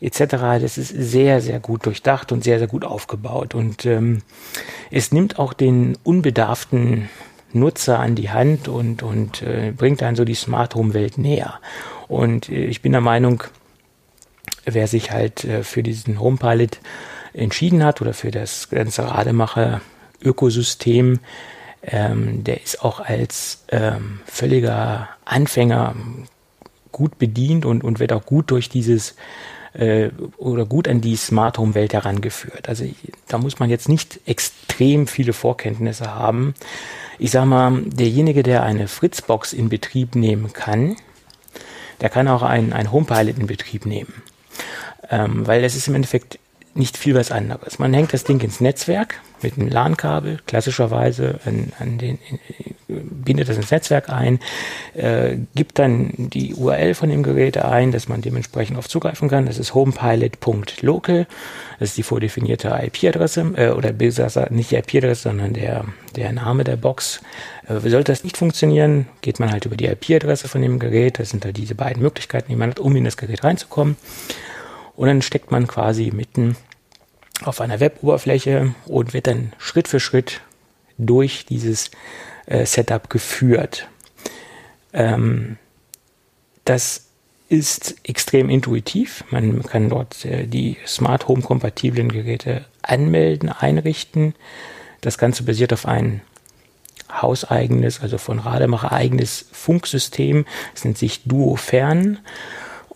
etc. 0.00 0.60
Das 0.60 0.78
ist 0.78 0.88
sehr, 0.90 1.40
sehr 1.40 1.58
gut 1.58 1.86
durchdacht 1.86 2.30
und 2.30 2.44
sehr, 2.44 2.60
sehr 2.60 2.68
gut 2.68 2.84
aufgebaut. 2.84 3.56
Und 3.56 3.84
ähm, 3.84 4.22
es 4.92 5.10
nimmt 5.10 5.40
auch 5.40 5.54
den 5.54 5.98
unbedarften 6.04 7.08
Nutzer 7.52 7.98
an 7.98 8.14
die 8.14 8.30
Hand 8.30 8.68
und, 8.68 9.02
und 9.02 9.42
äh, 9.42 9.72
bringt 9.76 10.02
dann 10.02 10.14
so 10.14 10.24
die 10.24 10.34
Smart 10.34 10.76
Home 10.76 10.94
Welt 10.94 11.18
näher. 11.18 11.54
Und 12.06 12.48
äh, 12.48 12.66
ich 12.66 12.80
bin 12.80 12.92
der 12.92 13.00
Meinung, 13.00 13.42
wer 14.66 14.86
sich 14.86 15.10
halt 15.10 15.44
äh, 15.44 15.62
für 15.62 15.82
diesen 15.82 16.20
Home 16.20 16.36
Pilot 16.36 16.80
entschieden 17.32 17.84
hat 17.84 18.02
oder 18.02 18.12
für 18.12 18.30
das 18.30 18.68
ganze 18.68 19.04
Rademacher 19.04 19.80
Ökosystem, 20.22 21.20
ähm, 21.82 22.44
der 22.44 22.62
ist 22.62 22.82
auch 22.82 23.00
als 23.00 23.64
ähm, 23.68 24.20
völliger 24.26 25.08
Anfänger 25.24 25.94
gut 26.90 27.18
bedient 27.18 27.64
und, 27.64 27.84
und 27.84 28.00
wird 28.00 28.12
auch 28.12 28.24
gut 28.24 28.50
durch 28.50 28.68
dieses 28.68 29.14
äh, 29.74 30.08
oder 30.38 30.64
gut 30.64 30.88
an 30.88 31.00
die 31.00 31.16
Smart 31.16 31.58
Home 31.58 31.74
Welt 31.74 31.92
herangeführt. 31.92 32.68
Also 32.68 32.86
da 33.28 33.38
muss 33.38 33.58
man 33.58 33.70
jetzt 33.70 33.88
nicht 33.88 34.20
extrem 34.26 35.06
viele 35.06 35.32
Vorkenntnisse 35.32 36.14
haben. 36.14 36.54
Ich 37.18 37.30
sag 37.30 37.44
mal, 37.44 37.82
derjenige, 37.84 38.42
der 38.42 38.62
eine 38.62 38.88
Fritzbox 38.88 39.52
in 39.52 39.68
Betrieb 39.68 40.14
nehmen 40.14 40.52
kann, 40.52 40.96
der 42.00 42.08
kann 42.08 42.28
auch 42.28 42.42
einen, 42.42 42.72
einen 42.72 42.92
Homepilot 42.92 43.38
in 43.38 43.46
Betrieb 43.46 43.86
nehmen. 43.86 44.22
Ähm, 45.10 45.46
weil 45.46 45.64
es 45.64 45.76
ist 45.76 45.88
im 45.88 45.94
Endeffekt 45.94 46.38
nicht 46.74 46.96
viel 46.96 47.14
was 47.14 47.30
anderes. 47.30 47.78
Man 47.78 47.94
hängt 47.94 48.12
das 48.12 48.24
Ding 48.24 48.40
ins 48.40 48.60
Netzwerk 48.60 49.20
mit 49.42 49.56
einem 49.56 49.68
LAN-Kabel, 49.68 50.40
klassischerweise 50.46 51.40
an, 51.44 51.72
an 51.78 51.98
den, 51.98 52.18
bindet 52.88 53.48
das 53.48 53.56
ins 53.56 53.70
Netzwerk 53.70 54.10
ein, 54.10 54.38
äh, 54.94 55.36
gibt 55.54 55.78
dann 55.78 56.12
die 56.16 56.54
URL 56.54 56.94
von 56.94 57.08
dem 57.08 57.22
Gerät 57.22 57.58
ein, 57.58 57.92
dass 57.92 58.08
man 58.08 58.22
dementsprechend 58.22 58.78
auf 58.78 58.88
zugreifen 58.88 59.28
kann. 59.28 59.46
Das 59.46 59.58
ist 59.58 59.74
homepilot.local. 59.74 61.26
Das 61.78 61.90
ist 61.90 61.98
die 61.98 62.02
vordefinierte 62.02 62.68
IP-Adresse, 62.68 63.52
äh, 63.56 63.70
oder 63.70 63.92
nicht 64.50 64.70
die 64.70 64.76
IP-Adresse, 64.76 65.22
sondern 65.22 65.52
der, 65.52 65.84
der 66.14 66.32
Name 66.32 66.64
der 66.64 66.76
Box. 66.76 67.20
Äh, 67.66 67.80
sollte 67.80 68.12
das 68.12 68.24
nicht 68.24 68.36
funktionieren, 68.36 69.08
geht 69.20 69.40
man 69.40 69.50
halt 69.50 69.66
über 69.66 69.76
die 69.76 69.86
IP-Adresse 69.86 70.48
von 70.48 70.62
dem 70.62 70.78
Gerät. 70.78 71.18
Das 71.18 71.30
sind 71.30 71.44
halt 71.44 71.56
diese 71.56 71.74
beiden 71.74 72.02
Möglichkeiten, 72.02 72.50
die 72.50 72.56
man 72.56 72.70
hat, 72.70 72.78
um 72.78 72.94
in 72.96 73.04
das 73.04 73.16
Gerät 73.16 73.42
reinzukommen. 73.42 73.96
Und 74.94 75.08
dann 75.08 75.22
steckt 75.22 75.50
man 75.50 75.66
quasi 75.66 76.10
mitten 76.10 76.56
auf 77.44 77.60
einer 77.60 77.80
Web-Oberfläche 77.80 78.74
und 78.86 79.12
wird 79.12 79.26
dann 79.26 79.52
Schritt 79.58 79.88
für 79.88 80.00
Schritt 80.00 80.40
durch 80.98 81.44
dieses 81.44 81.90
Setup 82.46 83.10
geführt. 83.10 83.88
Ähm, 84.92 85.58
das 86.64 87.06
ist 87.48 87.96
extrem 88.02 88.50
intuitiv. 88.50 89.24
Man 89.30 89.62
kann 89.62 89.88
dort 89.88 90.24
äh, 90.24 90.46
die 90.46 90.76
Smart 90.86 91.28
Home 91.28 91.42
kompatiblen 91.42 92.10
Geräte 92.10 92.64
anmelden, 92.82 93.48
einrichten. 93.48 94.34
Das 95.00 95.18
Ganze 95.18 95.44
basiert 95.44 95.72
auf 95.72 95.86
ein 95.86 96.22
hauseigenes, 97.10 98.00
also 98.00 98.18
von 98.18 98.38
Rademacher 98.38 98.92
eigenes 98.92 99.46
Funksystem. 99.52 100.44
Es 100.74 100.84
nennt 100.84 100.98
sich 100.98 101.22
Duofern. 101.24 102.18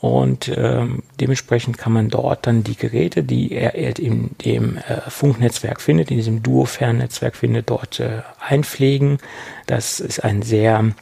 Und 0.01 0.51
ähm, 0.57 1.03
dementsprechend 1.21 1.77
kann 1.77 1.93
man 1.93 2.09
dort 2.09 2.47
dann 2.47 2.65
die 2.65 2.77
Geräte, 2.77 3.23
die 3.23 3.53
er 3.53 3.75
in 3.99 4.31
dem 4.43 4.79
äh, 4.79 5.11
Funknetzwerk 5.11 5.81
findet, 5.83 6.11
in 6.11 6.17
diesem 6.17 6.43
Duo-Fernnetzwerk 6.43 7.37
findet, 7.37 7.69
dort 7.69 8.01
äh, 8.01 8.23
einpflegen. 8.41 9.19
Das 9.67 10.01
ist 10.01 10.25
ein 10.25 10.41
sehr, 10.41 10.93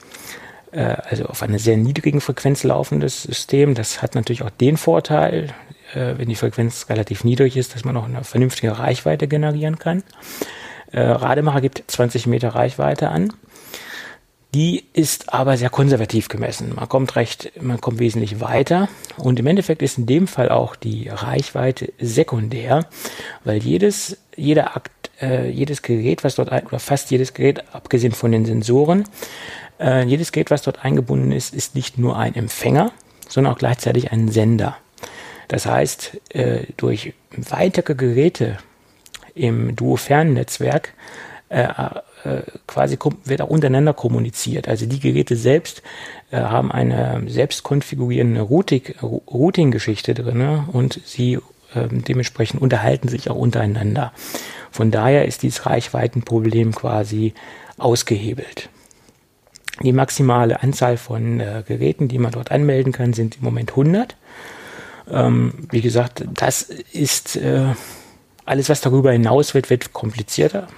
äh, 0.72 0.96
also 1.08 1.26
auf 1.26 1.44
einer 1.44 1.60
sehr 1.60 1.76
niedrigen 1.76 2.20
Frequenz 2.20 2.64
laufendes 2.64 3.22
System. 3.22 3.76
Das 3.76 4.02
hat 4.02 4.16
natürlich 4.16 4.42
auch 4.42 4.50
den 4.50 4.76
Vorteil, 4.76 5.54
äh, 5.94 6.14
wenn 6.16 6.28
die 6.28 6.34
Frequenz 6.34 6.86
relativ 6.88 7.22
niedrig 7.22 7.56
ist, 7.56 7.76
dass 7.76 7.84
man 7.84 7.96
auch 7.96 8.04
eine 8.04 8.24
vernünftige 8.24 8.80
Reichweite 8.80 9.28
generieren 9.28 9.78
kann. 9.78 10.02
Äh, 10.90 11.02
Rademacher 11.02 11.60
gibt 11.60 11.84
20 11.86 12.26
Meter 12.26 12.48
Reichweite 12.48 13.10
an. 13.10 13.32
Die 14.54 14.84
ist 14.94 15.32
aber 15.34 15.58
sehr 15.58 15.68
konservativ 15.68 16.28
gemessen. 16.28 16.74
Man 16.74 16.88
kommt 16.88 17.16
recht, 17.16 17.52
man 17.60 17.80
kommt 17.80 17.98
wesentlich 17.98 18.40
weiter. 18.40 18.88
Und 19.18 19.38
im 19.38 19.46
Endeffekt 19.46 19.82
ist 19.82 19.98
in 19.98 20.06
dem 20.06 20.26
Fall 20.26 20.48
auch 20.48 20.74
die 20.74 21.08
Reichweite 21.08 21.92
sekundär, 22.00 22.86
weil 23.44 23.58
jedes, 23.58 24.16
jeder 24.36 24.74
Akt, 24.74 25.10
äh, 25.20 25.50
jedes 25.50 25.82
Gerät, 25.82 26.24
was 26.24 26.36
dort 26.36 26.50
oder 26.50 26.78
fast 26.78 27.10
jedes 27.10 27.34
Gerät, 27.34 27.62
abgesehen 27.74 28.12
von 28.12 28.32
den 28.32 28.46
Sensoren, 28.46 29.04
äh, 29.78 30.04
jedes 30.04 30.32
Gerät, 30.32 30.50
was 30.50 30.62
dort 30.62 30.82
eingebunden 30.82 31.30
ist, 31.30 31.54
ist 31.54 31.74
nicht 31.74 31.98
nur 31.98 32.16
ein 32.16 32.34
Empfänger, 32.34 32.92
sondern 33.28 33.52
auch 33.52 33.58
gleichzeitig 33.58 34.12
ein 34.12 34.28
Sender. 34.28 34.78
Das 35.48 35.66
heißt, 35.66 36.20
äh, 36.30 36.64
durch 36.78 37.12
weitere 37.36 37.94
Geräte 37.94 38.58
im 39.34 39.76
Duo-Fernnetzwerk 39.76 40.94
äh, 41.50 41.68
äh, 42.24 42.42
quasi 42.66 42.98
wird 43.24 43.42
auch 43.42 43.48
untereinander 43.48 43.94
kommuniziert. 43.94 44.68
Also 44.68 44.86
die 44.86 45.00
Geräte 45.00 45.36
selbst 45.36 45.82
äh, 46.30 46.38
haben 46.38 46.72
eine 46.72 47.22
selbst 47.28 47.62
konfigurierende 47.62 48.42
Routing-Geschichte 48.42 50.14
drin 50.14 50.38
ne? 50.38 50.68
und 50.72 51.00
sie 51.04 51.38
äh, 51.74 51.88
dementsprechend 51.90 52.62
unterhalten 52.62 53.08
sich 53.08 53.30
auch 53.30 53.36
untereinander. 53.36 54.12
Von 54.70 54.90
daher 54.90 55.26
ist 55.26 55.42
dieses 55.42 55.66
Reichweitenproblem 55.66 56.74
quasi 56.74 57.34
ausgehebelt. 57.76 58.68
Die 59.82 59.92
maximale 59.92 60.62
Anzahl 60.62 60.96
von 60.96 61.40
äh, 61.40 61.62
Geräten, 61.66 62.08
die 62.08 62.18
man 62.18 62.32
dort 62.32 62.50
anmelden 62.50 62.92
kann, 62.92 63.12
sind 63.12 63.36
im 63.36 63.44
Moment 63.44 63.70
100. 63.70 64.16
Ähm, 65.10 65.54
wie 65.70 65.80
gesagt, 65.80 66.24
das 66.34 66.62
ist 66.62 67.36
äh, 67.36 67.66
alles, 68.48 68.68
was 68.68 68.80
darüber 68.80 69.12
hinaus 69.12 69.54
wird, 69.54 69.70
wird 69.70 69.92
komplizierter 69.92 70.68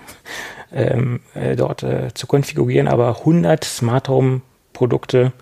ähm, 0.72 1.20
äh, 1.34 1.56
dort 1.56 1.82
äh, 1.82 2.12
zu 2.14 2.26
konfigurieren, 2.26 2.88
aber 2.88 3.18
100 3.18 3.64
Smart 3.64 4.08
Home 4.08 4.42
Produkte 4.72 5.32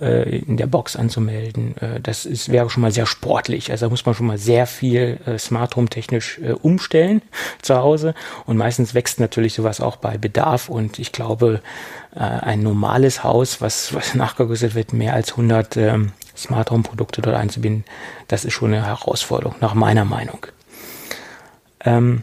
äh, 0.00 0.38
in 0.38 0.56
der 0.56 0.66
Box 0.66 0.96
anzumelden, 0.96 1.76
äh, 1.78 2.00
das 2.00 2.26
ist, 2.26 2.50
wäre 2.50 2.70
schon 2.70 2.82
mal 2.82 2.92
sehr 2.92 3.06
sportlich. 3.06 3.70
Also 3.70 3.86
da 3.86 3.90
muss 3.90 4.06
man 4.06 4.14
schon 4.14 4.26
mal 4.26 4.38
sehr 4.38 4.66
viel 4.66 5.18
äh, 5.26 5.38
Smart 5.38 5.76
Home 5.76 5.88
technisch 5.88 6.38
äh, 6.38 6.52
umstellen 6.52 7.22
zu 7.62 7.76
Hause 7.76 8.14
und 8.46 8.56
meistens 8.56 8.94
wächst 8.94 9.20
natürlich 9.20 9.54
sowas 9.54 9.80
auch 9.80 9.96
bei 9.96 10.18
Bedarf 10.18 10.68
und 10.68 10.98
ich 10.98 11.12
glaube, 11.12 11.60
ein 12.14 12.62
normales 12.62 13.22
Haus, 13.22 13.60
was, 13.60 13.94
was 13.94 14.14
nachgerüstet 14.14 14.74
wird, 14.74 14.92
mehr 14.92 15.14
als 15.14 15.32
100 15.32 15.76
ähm, 15.76 16.12
Smart 16.36 16.70
Home 16.70 16.82
Produkte 16.82 17.22
dort 17.22 17.36
einzubinden, 17.36 17.84
das 18.26 18.44
ist 18.44 18.54
schon 18.54 18.72
eine 18.72 18.84
Herausforderung, 18.84 19.54
nach 19.60 19.74
meiner 19.74 20.04
Meinung. 20.04 20.46
Ähm, 21.84 22.22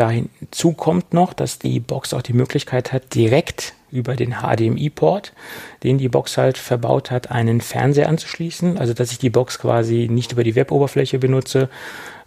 Dazu 0.00 0.72
kommt 0.72 1.12
noch, 1.12 1.34
dass 1.34 1.58
die 1.58 1.78
Box 1.78 2.14
auch 2.14 2.22
die 2.22 2.32
Möglichkeit 2.32 2.90
hat, 2.90 3.14
direkt 3.14 3.74
über 3.92 4.16
den 4.16 4.36
HDMI-Port, 4.40 5.34
den 5.82 5.98
die 5.98 6.08
Box 6.08 6.38
halt 6.38 6.56
verbaut 6.56 7.10
hat, 7.10 7.30
einen 7.30 7.60
Fernseher 7.60 8.08
anzuschließen. 8.08 8.78
Also 8.78 8.94
dass 8.94 9.12
ich 9.12 9.18
die 9.18 9.28
Box 9.28 9.58
quasi 9.58 10.08
nicht 10.10 10.32
über 10.32 10.42
die 10.42 10.54
Web-Oberfläche 10.54 11.18
benutze, 11.18 11.68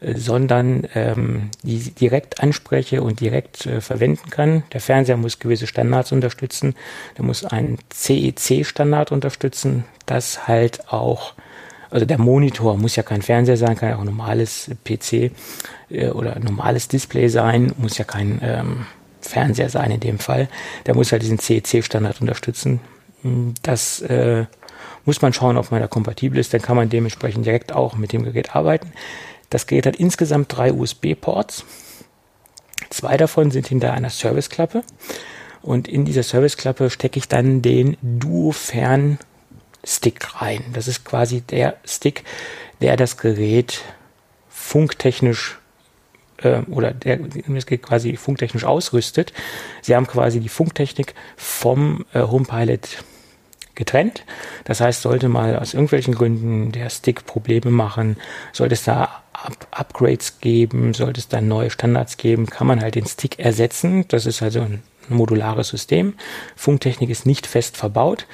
äh, 0.02 0.14
sondern 0.14 0.88
ähm, 0.94 1.50
die 1.64 1.80
direkt 1.80 2.44
anspreche 2.44 3.02
und 3.02 3.22
direkt 3.22 3.66
äh, 3.66 3.82
verwenden 3.82 4.30
kann. 4.30 4.62
Der 4.72 4.82
Fernseher 4.82 5.18
muss 5.18 5.40
gewisse 5.40 5.66
Standards 5.66 6.12
unterstützen. 6.12 6.76
Der 7.18 7.26
muss 7.26 7.44
einen 7.44 7.80
CEC-Standard 7.92 9.12
unterstützen, 9.12 9.86
das 10.06 10.48
halt 10.48 10.90
auch 10.90 11.34
also 11.94 12.08
der 12.08 12.18
Monitor 12.18 12.76
muss 12.76 12.96
ja 12.96 13.04
kein 13.04 13.22
Fernseher 13.22 13.56
sein, 13.56 13.76
kann 13.76 13.90
ja 13.90 13.96
auch 13.98 14.02
ein 14.02 14.08
normales 14.08 14.72
PC 14.84 15.32
äh, 15.92 16.10
oder 16.10 16.40
normales 16.40 16.88
Display 16.88 17.28
sein, 17.28 17.72
muss 17.78 18.00
ja 18.00 18.04
kein 18.04 18.40
ähm, 18.42 18.88
Fernseher 19.22 19.70
sein 19.70 19.92
in 19.92 20.00
dem 20.00 20.18
Fall. 20.18 20.50
Der 20.88 20.96
muss 20.96 21.12
halt 21.12 21.22
diesen 21.22 21.38
CEC-Standard 21.38 22.20
unterstützen. 22.20 22.80
Hm, 23.22 23.54
das 23.62 24.02
äh, 24.02 24.46
muss 25.06 25.22
man 25.22 25.34
schauen, 25.34 25.56
ob 25.56 25.70
man 25.70 25.82
da 25.82 25.88
kompatibel 25.88 26.40
ist. 26.40 26.52
Dann 26.52 26.64
kann 26.64 26.76
man 26.76 26.90
dementsprechend 26.90 27.46
direkt 27.46 27.74
auch 27.74 27.96
mit 27.96 28.12
dem 28.12 28.24
Gerät 28.24 28.56
arbeiten. 28.56 28.92
Das 29.52 29.68
Gerät 29.68 29.86
hat 29.86 29.96
insgesamt 29.98 30.58
drei 30.58 30.74
USB-Ports. 30.74 31.64
Zwei 32.90 33.18
davon 33.18 33.52
sind 33.52 33.68
hinter 33.68 33.94
einer 33.94 34.10
Serviceklappe. 34.10 34.84
Und 35.62 35.88
in 35.88 36.06
dieser 36.06 36.24
Serviceklappe 36.24 36.90
stecke 36.90 37.20
ich 37.20 37.28
dann 37.28 37.62
den 37.62 37.98
Duo-Fern 38.02 39.20
Stick 39.84 40.42
rein. 40.42 40.64
Das 40.74 40.88
ist 40.88 41.06
quasi 41.06 41.42
der 41.42 41.78
Stick, 41.86 42.24
der 42.82 42.96
das 42.98 43.18
Gerät 43.18 43.82
funktechnisch 44.50 45.60
äh, 46.38 46.60
oder 46.70 46.92
der 46.92 47.18
das 47.18 47.66
Gerät 47.66 47.84
quasi 47.84 48.16
funktechnisch 48.16 48.64
ausrüstet. 48.64 49.34
Sie 49.82 49.96
haben 49.96 50.08
quasi 50.08 50.40
die 50.40 50.50
Funktechnik 50.50 51.14
vom 51.36 52.06
äh, 52.14 52.22
HomePilot 52.22 53.04
getrennt. 53.76 54.24
Das 54.66 54.82
heißt, 54.82 55.02
sollte 55.02 55.30
mal 55.30 55.58
aus 55.58 55.74
irgendwelchen 55.74 56.14
Gründen 56.14 56.72
der 56.72 56.90
Stick 56.90 57.26
Probleme 57.26 57.72
machen, 57.72 58.18
sollte 58.52 58.74
es 58.74 58.84
da 58.84 59.24
Up 59.34 59.68
Upgrades 59.72 60.40
geben, 60.40 60.94
sollte 60.94 61.20
es 61.20 61.28
da 61.28 61.42
neue 61.42 61.70
Standards 61.70 62.18
geben, 62.18 62.46
kann 62.46 62.68
man 62.68 62.82
halt 62.82 62.96
den 62.96 63.08
Stick 63.08 63.40
ersetzen. 63.40 64.06
Das 64.08 64.26
ist 64.26 64.42
also 64.42 64.62
ein 64.62 64.84
modulares 65.10 65.70
System. 65.70 66.14
Funktechnik 66.56 67.10
ist 67.10 67.26
nicht 67.26 67.48
fest 67.48 67.76
verbaut. 67.76 68.28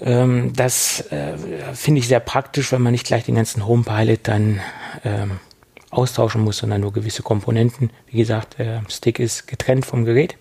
Ähm, 0.00 0.52
das 0.54 1.00
äh, 1.10 1.34
finde 1.74 2.00
ich 2.00 2.08
sehr 2.08 2.20
praktisch, 2.20 2.72
wenn 2.72 2.82
man 2.82 2.92
nicht 2.92 3.06
gleich 3.06 3.24
den 3.24 3.34
ganzen 3.34 3.66
Home 3.66 3.84
Pilot 3.84 4.20
dann 4.22 4.60
ähm, 5.04 5.40
austauschen 5.90 6.42
muss, 6.42 6.58
sondern 6.58 6.80
nur 6.80 6.92
gewisse 6.92 7.22
Komponenten. 7.22 7.90
Wie 8.06 8.18
gesagt, 8.18 8.58
der 8.58 8.82
Stick 8.88 9.18
ist 9.18 9.46
getrennt 9.46 9.86
vom 9.86 10.04
Gerät 10.04 10.36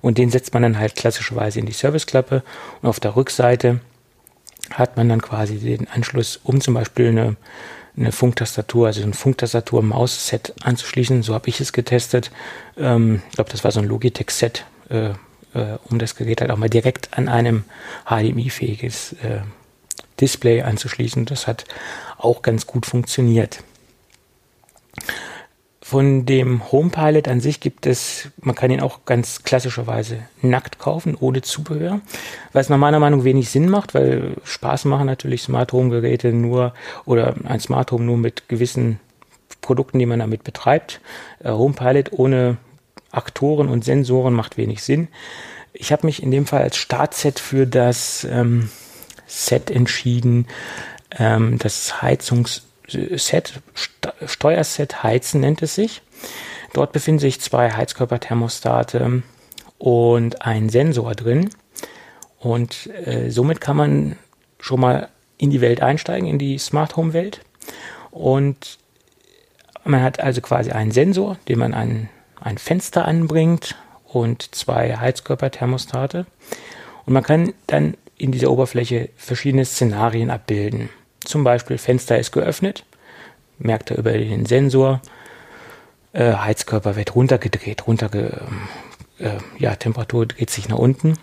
und 0.00 0.18
den 0.18 0.30
setzt 0.30 0.54
man 0.54 0.62
dann 0.62 0.78
halt 0.78 0.96
klassischerweise 0.96 1.60
in 1.60 1.66
die 1.66 1.72
Serviceklappe 1.72 2.42
und 2.80 2.88
auf 2.88 3.00
der 3.00 3.16
Rückseite 3.16 3.80
hat 4.70 4.96
man 4.96 5.08
dann 5.08 5.20
quasi 5.20 5.58
den 5.58 5.88
Anschluss, 5.88 6.40
um 6.42 6.60
zum 6.60 6.74
Beispiel 6.74 7.08
eine, 7.08 7.36
eine 7.96 8.12
Funktastatur, 8.12 8.86
also 8.86 9.02
ein 9.02 9.12
Funktastatur-Maus-Set 9.12 10.54
anzuschließen. 10.62 11.22
So 11.22 11.34
habe 11.34 11.48
ich 11.48 11.60
es 11.60 11.72
getestet. 11.72 12.30
Ähm, 12.76 13.22
ich 13.28 13.34
glaube, 13.34 13.50
das 13.50 13.64
war 13.64 13.70
so 13.70 13.80
ein 13.80 13.86
Logitech-Set. 13.86 14.64
Äh, 14.88 15.10
äh, 15.54 15.78
um 15.88 15.98
das 15.98 16.16
Gerät 16.16 16.40
halt 16.40 16.50
auch 16.50 16.56
mal 16.56 16.70
direkt 16.70 17.16
an 17.16 17.28
einem 17.28 17.64
HDMI-fähiges 18.06 19.14
äh, 19.14 19.40
Display 20.20 20.62
anzuschließen. 20.62 21.24
Das 21.24 21.46
hat 21.46 21.64
auch 22.18 22.42
ganz 22.42 22.66
gut 22.66 22.86
funktioniert. 22.86 23.62
Von 25.80 26.24
dem 26.24 26.72
HomePilot 26.72 27.28
an 27.28 27.40
sich 27.40 27.60
gibt 27.60 27.86
es, 27.86 28.28
man 28.40 28.54
kann 28.54 28.70
ihn 28.70 28.80
auch 28.80 29.04
ganz 29.04 29.42
klassischerweise 29.42 30.20
nackt 30.40 30.78
kaufen, 30.78 31.16
ohne 31.18 31.42
Zubehör, 31.42 32.00
was 32.52 32.68
nach 32.68 32.78
meiner 32.78 33.00
Meinung 33.00 33.24
wenig 33.24 33.50
Sinn 33.50 33.68
macht, 33.68 33.92
weil 33.92 34.36
Spaß 34.44 34.86
machen 34.86 35.06
natürlich 35.06 35.42
Smart 35.42 35.72
Home 35.72 35.90
Geräte 35.90 36.32
nur 36.32 36.72
oder 37.04 37.34
ein 37.44 37.60
Smart 37.60 37.90
Home 37.92 38.04
nur 38.04 38.16
mit 38.16 38.48
gewissen 38.48 39.00
Produkten, 39.60 39.98
die 39.98 40.06
man 40.06 40.20
damit 40.20 40.44
betreibt. 40.44 41.00
Äh, 41.42 41.50
HomePilot 41.50 42.12
ohne 42.12 42.56
Aktoren 43.12 43.68
und 43.68 43.84
Sensoren 43.84 44.34
macht 44.34 44.56
wenig 44.56 44.82
Sinn. 44.82 45.08
Ich 45.72 45.92
habe 45.92 46.06
mich 46.06 46.22
in 46.22 46.30
dem 46.30 46.46
Fall 46.46 46.62
als 46.62 46.76
Startset 46.76 47.38
für 47.38 47.66
das 47.66 48.24
ähm, 48.24 48.70
Set 49.26 49.70
entschieden, 49.70 50.46
ähm, 51.18 51.58
das 51.58 52.02
Heizungsset, 52.02 52.62
St 53.16 54.12
Steuerset 54.26 55.02
Heizen 55.02 55.40
nennt 55.40 55.62
es 55.62 55.74
sich. 55.74 56.02
Dort 56.72 56.92
befinden 56.92 57.20
sich 57.20 57.40
zwei 57.40 57.70
Heizkörperthermostate 57.70 59.22
und 59.78 60.42
ein 60.42 60.68
Sensor 60.68 61.14
drin. 61.14 61.50
Und 62.38 62.88
äh, 63.06 63.30
somit 63.30 63.60
kann 63.60 63.76
man 63.76 64.16
schon 64.58 64.80
mal 64.80 65.08
in 65.38 65.50
die 65.50 65.60
Welt 65.60 65.82
einsteigen, 65.82 66.28
in 66.28 66.38
die 66.38 66.58
Smart 66.58 66.96
Home 66.96 67.12
Welt. 67.12 67.40
Und 68.10 68.78
man 69.84 70.02
hat 70.02 70.20
also 70.20 70.40
quasi 70.40 70.70
einen 70.70 70.92
Sensor, 70.92 71.36
den 71.48 71.58
man 71.58 71.74
an 71.74 72.08
ein 72.42 72.58
Fenster 72.58 73.06
anbringt 73.06 73.76
und 74.04 74.54
zwei 74.54 74.96
Heizkörperthermostate. 74.96 76.26
Und 77.06 77.12
man 77.12 77.22
kann 77.22 77.52
dann 77.66 77.94
in 78.16 78.32
dieser 78.32 78.50
Oberfläche 78.50 79.08
verschiedene 79.16 79.64
Szenarien 79.64 80.30
abbilden. 80.30 80.90
Zum 81.24 81.44
Beispiel 81.44 81.78
Fenster 81.78 82.18
ist 82.18 82.32
geöffnet, 82.32 82.84
merkt 83.58 83.90
er 83.90 83.98
über 83.98 84.12
den 84.12 84.46
Sensor, 84.46 85.00
äh, 86.12 86.32
Heizkörper 86.34 86.96
wird 86.96 87.14
runtergedreht, 87.14 87.86
runterge, 87.86 88.42
äh, 89.18 89.38
ja, 89.58 89.74
Temperatur 89.76 90.26
dreht 90.26 90.50
sich 90.50 90.68
nach 90.68 90.78
unten, 90.78 91.18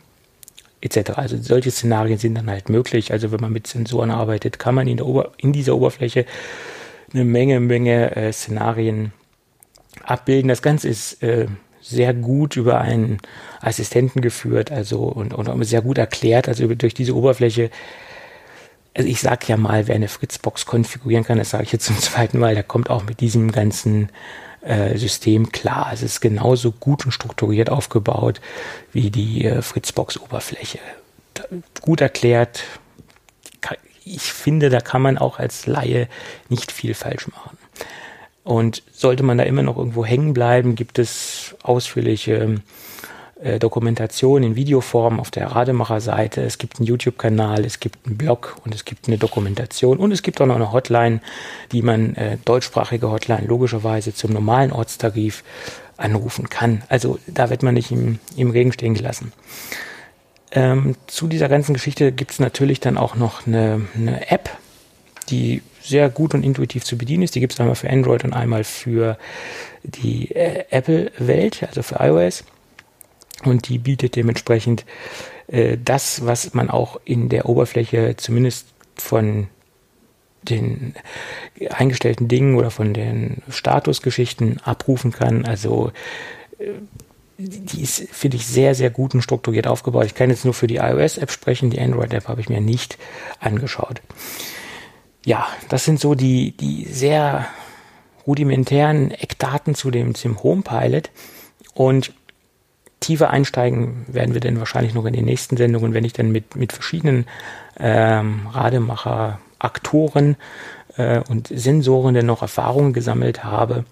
etc. 0.82 1.12
Also 1.16 1.38
solche 1.38 1.72
Szenarien 1.72 2.18
sind 2.18 2.36
dann 2.36 2.50
halt 2.50 2.70
möglich. 2.70 3.12
Also 3.12 3.32
wenn 3.32 3.42
man 3.42 3.54
mit 3.54 3.68
Sensoren 3.68 4.12
arbeitet, 4.12 4.60
kann 4.60 4.76
man 4.76 4.88
in, 4.88 5.00
in 5.38 5.54
dieser 5.54 5.76
Oberfläche 5.76 6.26
eine 7.14 7.26
Menge, 7.26 7.60
Menge 7.60 8.16
äh, 8.16 8.32
Szenarien 8.32 9.12
abbilden. 10.04 10.50
Das 10.50 10.62
Ganze 10.62 10.88
ist 10.88 11.22
äh, 11.24 11.48
sehr 11.82 12.14
gut 12.14 12.56
über 12.56 12.82
einen 12.82 13.20
Assistenten 13.62 14.22
geführt, 14.22 14.72
also 14.72 15.04
und, 15.04 15.34
und 15.34 15.64
sehr 15.64 15.82
gut 15.82 15.98
erklärt. 15.98 16.48
Also 16.48 16.68
durch 16.68 16.94
diese 16.94 17.16
Oberfläche 17.16 17.70
also 18.96 19.08
ich 19.08 19.22
sage 19.22 19.46
ja 19.48 19.56
mal, 19.56 19.88
wer 19.88 19.96
eine 19.96 20.08
Fritzbox 20.08 20.66
konfigurieren 20.66 21.24
kann, 21.24 21.38
das 21.38 21.52
sage 21.52 21.64
ich 21.64 21.72
jetzt 21.72 21.86
zum 21.86 21.98
zweiten 22.00 22.40
Mal, 22.40 22.54
der 22.54 22.64
kommt 22.64 22.90
auch 22.90 23.04
mit 23.04 23.22
diesem 23.22 23.52
ganzen 23.52 24.10
äh, 24.62 24.98
System 24.98 25.52
klar. 25.52 25.92
Es 25.94 26.02
ist 26.02 26.20
genauso 26.20 26.72
gut 26.72 27.06
und 27.06 27.12
strukturiert 27.12 27.70
aufgebaut 27.70 28.42
wie 28.92 29.10
die 29.10 29.46
äh, 29.46 29.62
Fritzbox-Oberfläche. 29.62 30.80
Gut 31.82 32.02
erklärt. 32.02 32.64
Ich 34.04 34.34
finde, 34.34 34.70
da 34.70 34.82
kann 34.82 35.02
man 35.02 35.18
auch 35.18 35.40
als 35.40 35.68
Laie 35.68 36.08
nicht 36.50 36.72
viel 36.72 36.96
falsch 36.96 37.28
machen. 37.28 37.58
Und 38.50 38.82
sollte 38.92 39.22
man 39.22 39.38
da 39.38 39.44
immer 39.44 39.62
noch 39.62 39.78
irgendwo 39.78 40.04
hängen 40.04 40.34
bleiben, 40.34 40.74
gibt 40.74 40.98
es 40.98 41.56
ausführliche 41.62 42.56
äh, 43.40 43.60
Dokumentation 43.60 44.42
in 44.42 44.56
Videoform 44.56 45.20
auf 45.20 45.30
der 45.30 45.52
Rademacher-Seite. 45.52 46.42
Es 46.42 46.58
gibt 46.58 46.80
einen 46.80 46.88
YouTube-Kanal, 46.88 47.64
es 47.64 47.80
gibt 47.80 48.08
einen 48.08 48.18
Blog 48.18 48.56
und 48.66 48.74
es 48.74 48.86
gibt 48.86 49.08
eine 49.08 49.20
Dokumentation 49.20 50.00
und 50.00 50.12
es 50.12 50.24
gibt 50.24 50.42
auch 50.42 50.48
noch 50.48 50.56
eine 50.56 50.72
Hotline, 50.72 51.22
die 51.72 51.84
man, 51.84 52.16
äh, 52.16 52.38
deutschsprachige 52.44 53.12
Hotline, 53.12 53.46
logischerweise 53.46 54.16
zum 54.16 54.34
normalen 54.34 54.72
Ortstarif 54.72 55.44
anrufen 55.98 56.50
kann. 56.50 56.82
Also 56.90 57.20
da 57.28 57.52
wird 57.52 57.62
man 57.62 57.76
nicht 57.76 57.92
im, 57.92 58.18
im 58.36 58.50
Regen 58.50 58.74
stehen 58.74 58.96
gelassen. 58.96 59.32
Ähm, 60.50 60.96
zu 61.06 61.28
dieser 61.28 61.50
ganzen 61.50 61.76
Geschichte 61.76 62.12
gibt 62.12 62.32
es 62.32 62.40
natürlich 62.40 62.80
dann 62.80 62.98
auch 62.98 63.14
noch 63.14 63.46
eine, 63.46 63.82
eine 63.96 64.32
App, 64.32 64.50
die 65.30 65.62
sehr 65.90 66.10
gut 66.10 66.34
und 66.34 66.44
intuitiv 66.44 66.84
zu 66.86 66.98
bedienen 66.98 67.24
ist. 67.24 67.36
Die 67.36 67.40
gibt 67.40 67.54
es 67.54 67.60
einmal 67.60 67.76
für 67.76 67.90
Android 67.90 68.24
und 68.24 68.34
einmal 68.34 68.64
für 68.64 69.18
die 69.84 70.32
äh, 70.32 70.66
Apple-Welt, 70.70 71.64
also 71.68 71.82
für 71.82 71.96
iOS 72.00 72.44
und 73.44 73.70
die 73.70 73.78
bietet 73.78 74.16
dementsprechend 74.16 74.86
äh, 75.48 75.78
das, 75.84 76.26
was 76.26 76.54
man 76.54 76.70
auch 76.70 77.00
in 77.06 77.30
der 77.30 77.48
Oberfläche 77.48 78.16
zumindest 78.18 78.68
von 78.96 79.48
den 80.44 80.94
eingestellten 81.70 82.28
Dingen 82.28 82.56
oder 82.56 82.72
von 82.72 82.94
den 82.94 83.42
Statusgeschichten 83.50 84.60
abrufen 84.64 85.12
kann. 85.12 85.46
Also 85.46 85.92
äh, 86.60 86.72
die 87.38 87.82
ist, 87.82 88.10
finde 88.12 88.36
ich, 88.36 88.46
sehr, 88.46 88.76
sehr 88.76 88.90
gut 88.90 89.14
und 89.14 89.22
strukturiert 89.22 89.68
aufgebaut. 89.68 90.06
Ich 90.06 90.16
kann 90.16 90.30
jetzt 90.30 90.44
nur 90.44 90.54
für 90.54 90.68
die 90.68 90.78
iOS-App 90.78 91.32
sprechen, 91.32 91.70
die 91.70 91.80
Android-App 91.80 92.28
habe 92.28 92.42
ich 92.42 92.50
mir 92.50 92.60
nicht 92.60 92.98
angeschaut. 93.40 94.02
Ja, 95.26 95.48
das 95.68 95.86
sind 95.86 96.00
so 96.00 96.16
die, 96.16 96.52
die 96.52 96.86
sehr 96.86 97.48
rudimentären 98.26 99.12
Eckdaten 99.12 99.76
zu 99.76 99.92
dem, 99.92 100.16
zum 100.16 100.42
Home 100.44 100.62
Pilot. 100.62 101.10
Und 101.74 102.14
tiefer 103.00 103.30
einsteigen 103.30 104.06
werden 104.08 104.34
wir 104.34 104.42
dann 104.42 104.60
wahrscheinlich 104.60 104.94
noch 104.94 105.06
in 105.06 105.14
den 105.14 105.26
nächsten 105.26 105.58
Sendungen, 105.58 105.94
wenn 105.94 106.06
ich 106.06 106.14
dann 106.14 106.32
mit, 106.32 106.56
mit 106.56 106.74
verschiedenen 106.74 107.26
ähm, 107.80 108.48
Rademacher, 108.52 109.40
Aktoren 109.58 110.36
äh, 110.98 111.22
und 111.30 111.48
Sensoren 111.54 112.16
dann 112.16 112.26
noch 112.26 112.42
Erfahrungen 112.42 112.94
gesammelt 112.94 113.44
habe, 113.44 113.86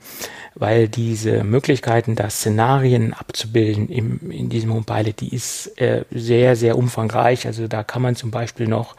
weil 0.55 0.87
diese 0.87 1.43
Möglichkeiten, 1.43 2.15
da 2.15 2.29
Szenarien 2.29 3.13
abzubilden 3.13 3.89
im, 3.89 4.31
in 4.31 4.49
diesem 4.49 4.73
Home 4.73 4.85
Pilot, 4.85 5.19
die 5.19 5.33
ist 5.33 5.79
äh, 5.79 6.05
sehr, 6.11 6.55
sehr 6.55 6.77
umfangreich. 6.77 7.47
Also 7.47 7.67
da 7.67 7.83
kann 7.83 8.01
man 8.01 8.15
zum 8.15 8.31
Beispiel 8.31 8.67
noch 8.67 8.95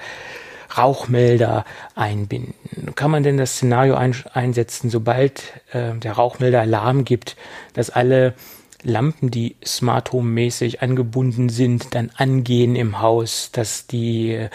Rauchmelder 0.79 1.64
einbinden. 1.95 2.55
Kann 2.95 3.11
man 3.11 3.22
denn 3.22 3.37
das 3.37 3.57
Szenario 3.57 3.95
ein, 3.95 4.14
einsetzen, 4.33 4.91
sobald 4.91 5.43
äh, 5.72 5.95
der 5.95 6.12
Rauchmelder 6.12 6.61
Alarm 6.61 7.05
gibt, 7.05 7.37
dass 7.74 7.91
alle 7.91 8.35
Lampen, 8.83 9.31
die 9.31 9.57
Smart 9.64 10.12
Home 10.12 10.31
mäßig 10.31 10.83
angebunden 10.83 11.49
sind, 11.49 11.95
dann 11.95 12.11
angehen 12.16 12.76
im 12.76 13.01
Haus, 13.01 13.51
dass 13.53 13.87
die 13.87 14.33
äh, 14.33 14.51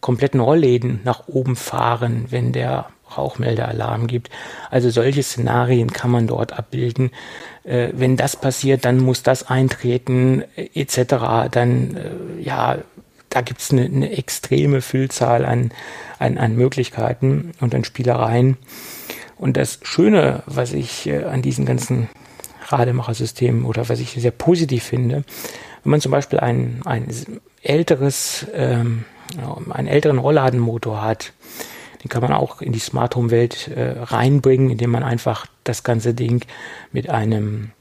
kompletten 0.00 0.40
Rollläden 0.40 1.00
nach 1.04 1.28
oben 1.28 1.56
fahren, 1.56 2.26
wenn 2.30 2.52
der 2.52 2.88
Rauchmeldealarm 3.16 4.06
gibt. 4.06 4.30
Also 4.70 4.90
solche 4.90 5.22
Szenarien 5.22 5.92
kann 5.92 6.10
man 6.10 6.26
dort 6.26 6.52
abbilden. 6.52 7.10
Äh, 7.64 7.90
wenn 7.92 8.16
das 8.16 8.36
passiert, 8.36 8.84
dann 8.84 8.98
muss 8.98 9.22
das 9.22 9.48
eintreten, 9.48 10.42
etc. 10.56 11.48
Dann, 11.50 11.96
äh, 11.96 12.42
ja, 12.42 12.78
da 13.30 13.40
gibt 13.40 13.60
es 13.60 13.70
eine, 13.70 13.84
eine, 13.84 14.16
extreme 14.16 14.80
Vielzahl 14.80 15.44
an, 15.44 15.72
an, 16.18 16.38
an 16.38 16.56
Möglichkeiten 16.56 17.52
und 17.60 17.74
an 17.74 17.84
Spielereien. 17.84 18.56
Und 19.36 19.56
das 19.56 19.80
Schöne, 19.82 20.42
was 20.46 20.72
ich 20.72 21.06
äh, 21.06 21.24
an 21.24 21.42
diesen 21.42 21.66
ganzen 21.66 22.08
Rademachersystem 22.66 23.64
oder 23.64 23.88
was 23.88 24.00
ich 24.00 24.10
sehr 24.10 24.30
positiv 24.30 24.84
finde, 24.84 25.24
wenn 25.84 25.90
man 25.90 26.00
zum 26.00 26.12
Beispiel 26.12 26.40
ein, 26.40 26.80
ein 26.84 27.06
älteres, 27.62 28.46
ähm, 28.52 29.04
einen 29.70 29.88
älteren 29.88 30.18
Rollladenmotor 30.18 31.02
hat, 31.02 31.32
den 32.02 32.08
kann 32.08 32.22
man 32.22 32.32
auch 32.32 32.60
in 32.60 32.72
die 32.72 32.78
Smart 32.78 33.16
Home 33.16 33.30
Welt 33.30 33.68
äh, 33.68 33.94
reinbringen, 33.98 34.70
indem 34.70 34.90
man 34.90 35.02
einfach 35.02 35.46
das 35.64 35.82
ganze 35.82 36.14
Ding 36.14 36.44
mit 36.92 37.10
einem 37.10 37.72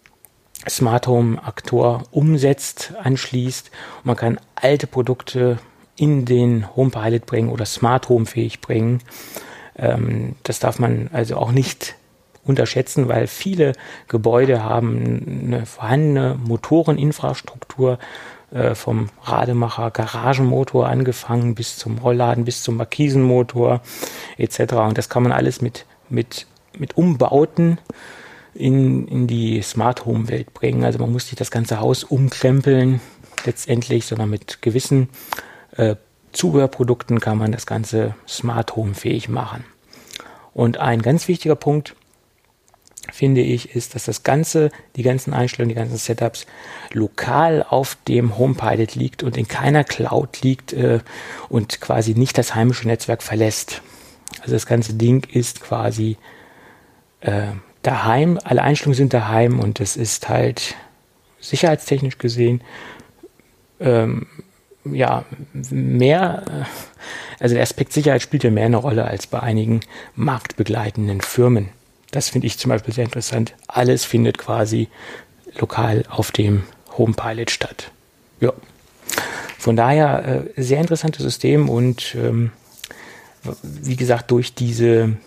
Smart 0.70 1.08
Home 1.08 1.44
Aktor 1.44 2.04
umsetzt, 2.12 2.94
anschließt 3.02 3.72
und 3.98 4.06
man 4.06 4.16
kann 4.16 4.40
alte 4.56 4.88
Produkte 4.88 5.60
in 5.96 6.26
den 6.26 6.76
Home 6.76 6.92
Pilot 6.92 7.26
bringen 7.26 7.50
oder 7.50 7.66
Smart 7.66 8.10
Home 8.10 8.26
fähig 8.26 8.62
bringen. 8.62 9.02
Ähm, 9.78 10.36
das 10.44 10.60
darf 10.60 10.80
man 10.80 11.10
also 11.12 11.38
auch 11.38 11.52
nicht 11.52 11.96
unterschätzen, 12.44 13.08
weil 13.08 13.28
viele 13.28 13.74
Gebäude 14.08 14.64
haben 14.64 15.44
eine 15.46 15.66
vorhandene 15.66 16.40
Motoreninfrastruktur 16.42 18.00
äh, 18.52 18.76
vom 18.76 19.10
Rademacher 19.24 19.92
Garagenmotor 19.92 20.88
angefangen 20.88 21.56
bis 21.56 21.78
zum 21.78 21.98
Rollladen, 21.98 22.46
bis 22.46 22.64
zum 22.64 22.78
Markisenmotor 22.78 23.82
etc. 24.38 24.74
Und 24.74 24.98
das 24.98 25.10
kann 25.10 25.24
man 25.24 25.32
alles 25.32 25.62
mit, 25.62 25.86
mit, 26.10 26.48
mit 26.78 26.96
Umbauten 26.96 27.80
in, 28.58 29.08
in 29.08 29.28
die 29.28 29.62
Smart 29.62 30.06
Home 30.06 30.30
Welt 30.30 30.54
bringen. 30.54 30.84
Also 30.84 31.00
man 31.00 31.12
muss 31.12 31.26
nicht 31.26 31.40
das 31.40 31.52
ganze 31.52 31.80
Haus 31.80 32.04
umkrempeln 32.04 33.02
letztendlich, 33.46 34.06
sondern 34.06 34.30
mit 34.30 34.62
gewissen 34.62 35.10
äh, 35.76 35.96
Zubehörprodukten 36.32 37.20
kann 37.20 37.38
man 37.38 37.52
das 37.52 37.66
Ganze 37.66 38.16
Smart 38.28 38.76
Home 38.76 38.94
fähig 38.94 39.30
machen. 39.30 39.64
Und 40.54 40.78
ein 40.78 41.02
ganz 41.02 41.28
wichtiger 41.28 41.56
Punkt, 41.56 41.96
finde 43.12 43.42
ich, 43.42 43.76
ist, 43.76 43.96
dass 43.96 44.06
das 44.06 44.24
Ganze, 44.24 44.72
die 44.96 45.04
ganzen 45.04 45.34
Einstellungen, 45.34 45.70
die 45.70 45.80
ganzen 45.80 45.98
Setups 45.98 46.46
lokal 46.92 47.66
auf 47.68 47.98
dem 48.08 48.38
HomePilot 48.38 48.96
liegt 48.96 49.24
und 49.24 49.38
in 49.38 49.48
keiner 49.48 49.84
Cloud 49.84 50.42
liegt 50.42 50.74
äh, 50.74 51.00
und 51.50 51.80
quasi 51.80 52.16
nicht 52.16 52.38
das 52.38 52.56
heimische 52.56 52.88
Netzwerk 52.88 53.24
verlässt. 53.24 53.82
Also 54.42 54.54
das 54.54 54.66
ganze 54.66 54.96
Ding 54.96 55.26
ist 55.32 55.62
quasi 55.62 56.18
äh, 57.22 57.48
daheim, 57.82 58.40
alle 58.44 58.62
Einstellungen 58.62 58.98
sind 58.98 59.14
daheim 59.14 59.60
und 59.60 59.80
es 59.80 59.96
ist 59.96 60.30
halt 60.30 60.76
sicherheitstechnisch 61.40 62.18
gesehen 62.18 62.62
ähm, 63.80 64.28
ja 64.92 65.26
mehr, 65.54 66.44
äh, 66.48 67.40
also 67.40 67.56
der 67.56 67.64
Aspekt 67.64 67.94
Sicherheit 67.94 68.22
spielt 68.22 68.44
ja 68.44 68.52
mehr 68.52 68.66
eine 68.66 68.78
Rolle 68.78 69.06
als 69.06 69.28
bei 69.28 69.40
einigen 69.40 69.82
marktbegleitenden 70.16 71.22
Firmen. 71.22 71.70
Das 72.12 72.30
finde 72.30 72.48
ich 72.48 72.58
zum 72.58 72.70
Beispiel 72.70 72.94
sehr 72.94 73.04
interessant. 73.04 73.54
Alles 73.68 74.06
findet 74.06 74.38
quasi 74.38 74.88
lokal 75.60 76.04
auf 76.10 76.32
dem 76.32 76.64
Home 76.98 77.14
Pilot 77.14 77.52
statt. 77.52 77.92
Ja. 78.40 78.54
Von 79.58 79.76
daher 79.76 80.46
äh, 80.56 80.62
sehr 80.62 80.80
interessantes 80.80 81.24
System 81.24 81.70
und 81.70 82.16
ähm, 82.16 82.52
wie 83.62 83.96
gesagt, 83.96 84.32
durch 84.32 84.54
diese, 84.54 85.18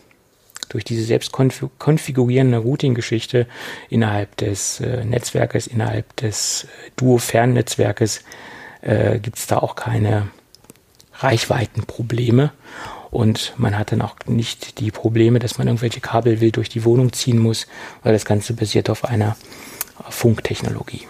durch 0.71 0.85
diese 0.85 1.05
selbst 1.05 1.33
konfigurierende 1.33 2.59
Routing-Geschichte 2.59 3.47
innerhalb 3.91 4.37
des 4.37 4.81
äh, 4.81 5.05
Netzwerkes, 5.05 5.67
innerhalb 5.67 6.17
des 6.17 6.65
äh, 6.65 6.91
Duo-Fernnetzwerkes, 6.97 8.25
äh, 8.81 9.19
gibt 9.19 9.39
es 9.39 9.47
da 9.47 9.59
auch 9.59 9.75
keine 9.75 10.29
Reichweitenprobleme. 11.15 12.53
und 13.11 13.55
man 13.57 13.77
hat 13.77 13.91
dann 13.91 14.03
auch 14.03 14.15
nicht 14.27 14.79
die 14.79 14.93
Probleme, 14.93 15.41
dass 15.41 15.59
man 15.59 15.67
irgendwelche 15.67 16.01
Kabel 16.01 16.41
wild 16.41 16.57
durch 16.57 16.69
die 16.69 16.85
Wohnung 16.85 17.13
ziehen 17.13 17.39
muss, 17.39 17.67
weil 18.05 18.13
das 18.13 18.25
Ganze 18.25 18.55
basiert 18.55 18.89
auf 18.89 19.05
einer 19.05 19.37
Funktechnologie. 20.09 21.09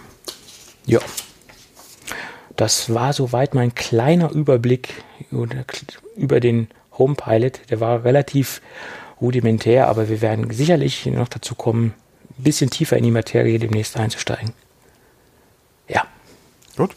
Ja. 0.87 0.99
Das 2.55 2.93
war 2.93 3.13
soweit 3.13 3.53
mein 3.53 3.75
kleiner 3.75 4.31
Überblick 4.31 5.03
über 6.15 6.39
den 6.39 6.67
Home 6.97 7.15
Pilot. 7.15 7.61
Der 7.69 7.79
war 7.79 8.03
relativ 8.03 8.61
rudimentär, 9.21 9.87
aber 9.87 10.09
wir 10.09 10.21
werden 10.21 10.49
sicherlich 10.51 11.05
noch 11.05 11.27
dazu 11.27 11.55
kommen, 11.55 11.93
ein 12.37 12.43
bisschen 12.43 12.69
tiefer 12.69 12.97
in 12.97 13.03
die 13.03 13.11
Materie 13.11 13.59
demnächst 13.59 13.97
einzusteigen. 13.97 14.53
Ja. 15.87 16.03
Gut. 16.75 16.95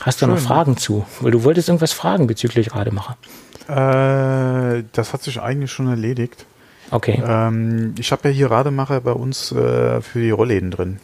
Hast 0.00 0.20
du 0.20 0.26
Schön. 0.26 0.34
noch 0.34 0.40
Fragen 0.40 0.76
zu? 0.76 1.06
Weil 1.20 1.30
du 1.30 1.44
wolltest 1.44 1.68
irgendwas 1.68 1.92
fragen 1.92 2.26
bezüglich 2.26 2.74
Rademacher. 2.74 3.16
Äh, 3.68 4.84
das 4.92 5.12
hat 5.12 5.22
sich 5.22 5.40
eigentlich 5.40 5.72
schon 5.72 5.88
erledigt. 5.88 6.46
Okay. 6.90 7.22
Ähm, 7.26 7.94
ich 7.98 8.12
habe 8.12 8.28
ja 8.28 8.34
hier 8.34 8.50
Rademacher 8.50 9.00
bei 9.00 9.12
uns 9.12 9.52
äh, 9.52 10.00
für 10.02 10.20
die 10.20 10.30
Rollläden 10.30 10.70
drin. 10.70 11.00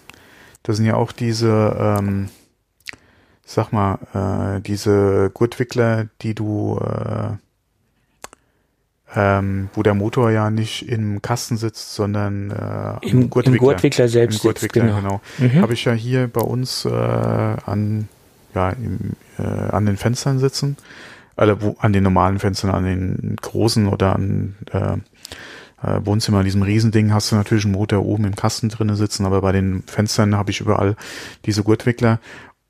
Das 0.63 0.77
sind 0.77 0.85
ja 0.87 0.95
auch 0.95 1.13
diese, 1.13 1.97
ähm, 1.99 2.29
sag 3.45 3.73
mal, 3.73 3.99
äh, 4.15 4.61
diese 4.61 5.31
Gurtwickler, 5.33 6.09
die 6.21 6.35
du, 6.35 6.79
äh, 6.79 7.37
ähm, 9.15 9.69
wo 9.75 9.83
der 9.83 9.95
Motor 9.95 10.31
ja 10.31 10.51
nicht 10.51 10.89
im 10.89 11.21
Kasten 11.21 11.57
sitzt, 11.57 11.95
sondern 11.95 12.51
äh, 12.51 13.07
im, 13.07 13.23
im, 13.23 13.31
Gurtwickler, 13.31 13.57
im 13.57 13.59
Gurtwickler 13.59 14.09
selbst. 14.09 14.37
Im 14.37 14.43
Gurtwickler, 14.43 14.83
sitzt, 14.83 14.97
genau. 14.97 15.21
genau. 15.39 15.53
Mhm. 15.55 15.63
Habe 15.63 15.73
ich 15.73 15.85
ja 15.85 15.93
hier 15.93 16.29
bei 16.29 16.43
uns 16.43 16.85
äh, 16.85 16.91
an, 16.91 18.09
ja, 18.55 18.71
im, 18.71 19.13
äh, 19.39 19.43
an 19.43 19.87
den 19.87 19.97
Fenstern 19.97 20.39
sitzen. 20.39 20.77
Also 21.37 21.61
wo, 21.63 21.77
an 21.81 21.93
den 21.93 22.05
normalen 22.05 22.39
Fenstern, 22.39 22.71
an 22.71 22.85
den 22.85 23.37
großen 23.41 23.89
oder 23.89 24.15
an 24.15 24.57
äh, 24.73 24.97
äh, 25.83 26.01
Wohnzimmer, 26.05 26.41
in 26.41 26.45
diesem 26.45 26.63
Riesending 26.63 27.13
hast 27.13 27.33
du 27.33 27.37
natürlich 27.37 27.65
einen 27.65 27.75
Motor 27.75 28.05
oben 28.05 28.25
im 28.25 28.37
Kasten 28.37 28.69
drinnen 28.69 28.97
sitzen, 28.97 29.25
aber 29.25 29.41
bei 29.41 29.53
den 29.53 29.83
Fenstern 29.87 30.37
habe 30.37 30.51
ich 30.51 30.61
überall 30.61 30.97
diese 31.47 31.63
Gurtwickler 31.63 32.21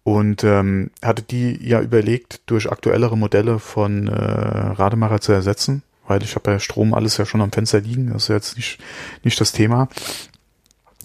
und 0.04 0.44
ähm, 0.44 0.90
hatte 1.02 1.22
die 1.22 1.58
ja 1.66 1.80
überlegt, 1.80 2.42
durch 2.46 2.70
aktuellere 2.70 3.18
Modelle 3.18 3.58
von 3.58 4.08
äh, 4.08 4.12
Rademacher 4.14 5.20
zu 5.20 5.32
ersetzen, 5.32 5.82
weil 6.10 6.22
ich 6.24 6.34
habe 6.34 6.50
ja 6.50 6.58
Strom 6.58 6.92
alles 6.92 7.16
ja 7.16 7.24
schon 7.24 7.40
am 7.40 7.52
Fenster 7.52 7.80
liegen, 7.80 8.12
das 8.12 8.24
ist 8.24 8.28
ja 8.28 8.34
jetzt 8.34 8.56
nicht, 8.56 8.78
nicht 9.22 9.40
das 9.40 9.52
Thema. 9.52 9.88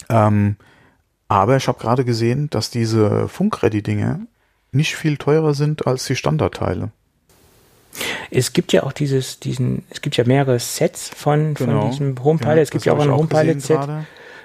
Ähm, 0.09 0.57
aber 1.27 1.55
ich 1.57 1.67
habe 1.67 1.79
gerade 1.79 2.03
gesehen, 2.03 2.49
dass 2.49 2.71
diese 2.71 3.27
Funkready-Dinge 3.27 4.25
nicht 4.71 4.95
viel 4.95 5.17
teurer 5.17 5.53
sind 5.53 5.85
als 5.87 6.05
die 6.05 6.15
Standardteile. 6.15 6.91
Es 8.29 8.51
gibt 8.51 8.73
ja 8.73 8.83
auch 8.83 8.91
dieses, 8.91 9.39
diesen, 9.39 9.83
es 9.89 10.01
gibt 10.01 10.17
ja 10.17 10.25
mehrere 10.25 10.59
Sets 10.59 11.09
von, 11.09 11.53
genau. 11.53 11.81
von 11.81 11.91
diesem 11.91 12.23
Homepilot. 12.23 12.55
Ja, 12.55 12.61
es 12.61 12.71
gibt 12.71 12.85
ja 12.85 12.93
auch 12.93 12.99
ein 12.99 13.11
Homepilot-Set 13.11 13.79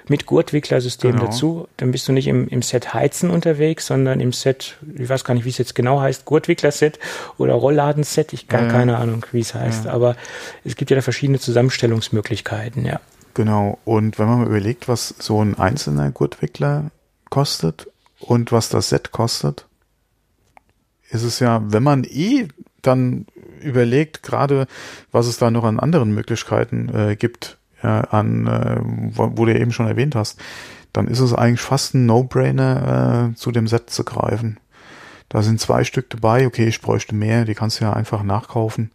mit 0.07 0.25
Gurtwicklersystem 0.25 1.11
genau. 1.11 1.25
dazu. 1.25 1.67
Dann 1.77 1.91
bist 1.91 2.07
du 2.07 2.11
nicht 2.11 2.27
im, 2.27 2.47
im 2.47 2.61
Set 2.61 2.93
Heizen 2.93 3.29
unterwegs, 3.29 3.87
sondern 3.87 4.19
im 4.19 4.33
Set, 4.33 4.77
ich 4.95 5.09
weiß 5.09 5.23
gar 5.23 5.33
nicht, 5.33 5.45
wie 5.45 5.49
es 5.49 5.57
jetzt 5.57 5.75
genau 5.75 6.01
heißt, 6.01 6.25
Gurtwickler-Set 6.25 6.99
oder 7.37 7.53
Rollladenset. 7.53 8.33
Ich 8.33 8.47
habe 8.51 8.65
ja, 8.65 8.71
keine 8.71 8.97
Ahnung, 8.97 9.25
wie 9.31 9.39
es 9.39 9.53
heißt. 9.53 9.85
Ja. 9.85 9.93
Aber 9.93 10.15
es 10.63 10.75
gibt 10.75 10.91
ja 10.91 10.95
da 10.95 11.01
verschiedene 11.01 11.39
Zusammenstellungsmöglichkeiten, 11.39 12.85
ja. 12.85 12.99
Genau. 13.33 13.79
Und 13.85 14.19
wenn 14.19 14.27
man 14.27 14.39
mal 14.39 14.47
überlegt, 14.47 14.87
was 14.87 15.15
so 15.19 15.41
ein 15.43 15.57
einzelner 15.57 16.11
Gurtwickler 16.11 16.91
kostet 17.29 17.87
und 18.19 18.51
was 18.51 18.69
das 18.69 18.89
Set 18.89 19.11
kostet, 19.11 19.65
ist 21.09 21.23
es 21.23 21.39
ja, 21.39 21.61
wenn 21.65 21.83
man 21.83 22.03
eh 22.03 22.47
dann 22.81 23.25
überlegt, 23.61 24.23
gerade 24.23 24.67
was 25.11 25.27
es 25.27 25.37
da 25.37 25.51
noch 25.51 25.63
an 25.63 25.79
anderen 25.79 26.13
Möglichkeiten 26.13 26.89
äh, 26.89 27.15
gibt, 27.15 27.57
ja, 27.83 28.01
an, 28.01 28.47
äh, 28.47 28.77
wo, 29.15 29.31
wo, 29.35 29.45
du 29.45 29.59
eben 29.59 29.71
schon 29.71 29.87
erwähnt 29.87 30.15
hast, 30.15 30.39
dann 30.93 31.07
ist 31.07 31.19
es 31.19 31.33
eigentlich 31.33 31.61
fast 31.61 31.93
ein 31.93 32.05
No-Brainer, 32.05 33.31
äh, 33.31 33.35
zu 33.35 33.51
dem 33.51 33.67
Set 33.67 33.89
zu 33.89 34.03
greifen. 34.03 34.59
Da 35.29 35.41
sind 35.41 35.61
zwei 35.61 35.83
Stück 35.83 36.09
dabei, 36.09 36.45
okay, 36.45 36.67
ich 36.67 36.81
bräuchte 36.81 37.15
mehr, 37.15 37.45
die 37.45 37.55
kannst 37.55 37.79
du 37.79 37.85
ja 37.85 37.93
einfach 37.93 38.23
nachkaufen. 38.23 38.91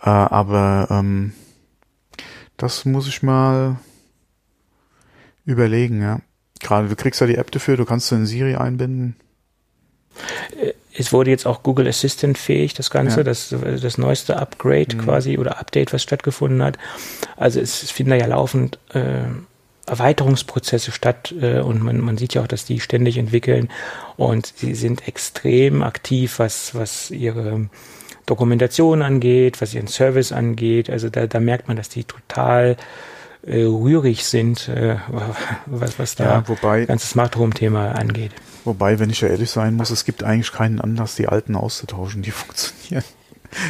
Äh, 0.00 0.08
aber 0.08 0.88
ähm, 0.90 1.32
das 2.56 2.84
muss 2.84 3.06
ich 3.06 3.22
mal 3.22 3.76
überlegen, 5.44 6.02
ja. 6.02 6.20
Gerade 6.60 6.88
du 6.88 6.96
kriegst 6.96 7.20
ja 7.20 7.26
die 7.26 7.36
App 7.36 7.50
dafür, 7.50 7.76
du 7.76 7.84
kannst 7.84 8.10
du 8.10 8.16
in 8.16 8.26
Siri 8.26 8.56
einbinden. 8.56 9.16
Es 10.98 11.12
wurde 11.12 11.30
jetzt 11.30 11.46
auch 11.46 11.62
Google 11.62 11.86
Assistant 11.86 12.36
fähig, 12.36 12.74
das 12.74 12.90
Ganze, 12.90 13.18
ja. 13.18 13.22
das, 13.22 13.54
das 13.80 13.98
neueste 13.98 14.36
Upgrade 14.36 14.96
mhm. 14.96 15.00
quasi 15.00 15.38
oder 15.38 15.60
Update, 15.60 15.92
was 15.92 16.02
stattgefunden 16.02 16.62
hat. 16.62 16.76
Also 17.36 17.60
es, 17.60 17.82
es 17.82 17.90
finden 17.90 18.10
da 18.10 18.16
ja 18.16 18.26
laufend 18.26 18.78
äh, 18.92 19.22
Erweiterungsprozesse 19.86 20.90
statt 20.90 21.32
äh, 21.40 21.60
und 21.60 21.82
man, 21.82 22.00
man 22.00 22.18
sieht 22.18 22.34
ja 22.34 22.42
auch, 22.42 22.46
dass 22.48 22.64
die 22.64 22.80
ständig 22.80 23.16
entwickeln 23.16 23.68
und 24.16 24.52
sie 24.56 24.74
sind 24.74 25.06
extrem 25.06 25.82
aktiv, 25.82 26.38
was, 26.38 26.74
was 26.74 27.10
ihre 27.10 27.68
Dokumentation 28.26 29.02
angeht, 29.02 29.60
was 29.60 29.74
ihren 29.74 29.86
Service 29.86 30.32
angeht. 30.32 30.90
Also 30.90 31.08
da, 31.08 31.26
da 31.26 31.40
merkt 31.40 31.68
man, 31.68 31.76
dass 31.76 31.88
die 31.88 32.04
total 32.04 32.76
äh, 33.42 33.62
rührig 33.62 34.24
sind, 34.24 34.68
äh, 34.68 34.96
was, 35.66 35.98
was 35.98 36.16
da 36.16 36.24
ja, 36.24 36.48
wobei, 36.48 36.84
ganzes 36.84 37.10
Smart 37.10 37.36
Home 37.36 37.54
Thema 37.54 37.92
angeht. 37.92 38.32
Wobei, 38.64 38.98
wenn 38.98 39.10
ich 39.10 39.20
ja 39.20 39.28
ehrlich 39.28 39.50
sein 39.50 39.74
muss, 39.74 39.90
es 39.90 40.04
gibt 40.04 40.24
eigentlich 40.24 40.52
keinen 40.52 40.80
Anlass, 40.80 41.14
die 41.14 41.28
alten 41.28 41.56
auszutauschen. 41.56 42.22
Die 42.22 42.30
funktionieren 42.32 43.04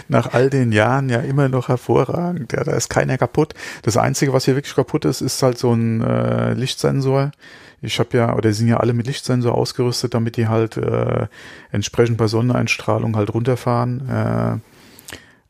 nach 0.08 0.32
all 0.32 0.50
den 0.50 0.72
Jahren 0.72 1.08
ja 1.08 1.20
immer 1.20 1.48
noch 1.48 1.68
hervorragend. 1.68 2.52
Ja, 2.52 2.64
da 2.64 2.72
ist 2.72 2.88
keiner 2.88 3.18
kaputt. 3.18 3.54
Das 3.82 3.96
Einzige, 3.96 4.32
was 4.32 4.44
hier 4.44 4.56
wirklich 4.56 4.74
kaputt 4.74 5.04
ist, 5.04 5.20
ist 5.20 5.42
halt 5.42 5.58
so 5.58 5.72
ein 5.72 6.02
äh, 6.02 6.54
Lichtsensor. 6.54 7.30
Ich 7.80 7.98
habe 8.00 8.16
ja, 8.16 8.34
oder 8.34 8.52
sind 8.52 8.68
ja 8.68 8.78
alle 8.78 8.92
mit 8.92 9.06
Lichtsensor 9.06 9.54
ausgerüstet, 9.54 10.14
damit 10.14 10.36
die 10.36 10.48
halt 10.48 10.76
äh, 10.76 11.26
entsprechend 11.70 12.16
bei 12.16 12.26
Sonneneinstrahlung 12.26 13.16
halt 13.16 13.32
runterfahren 13.32 14.60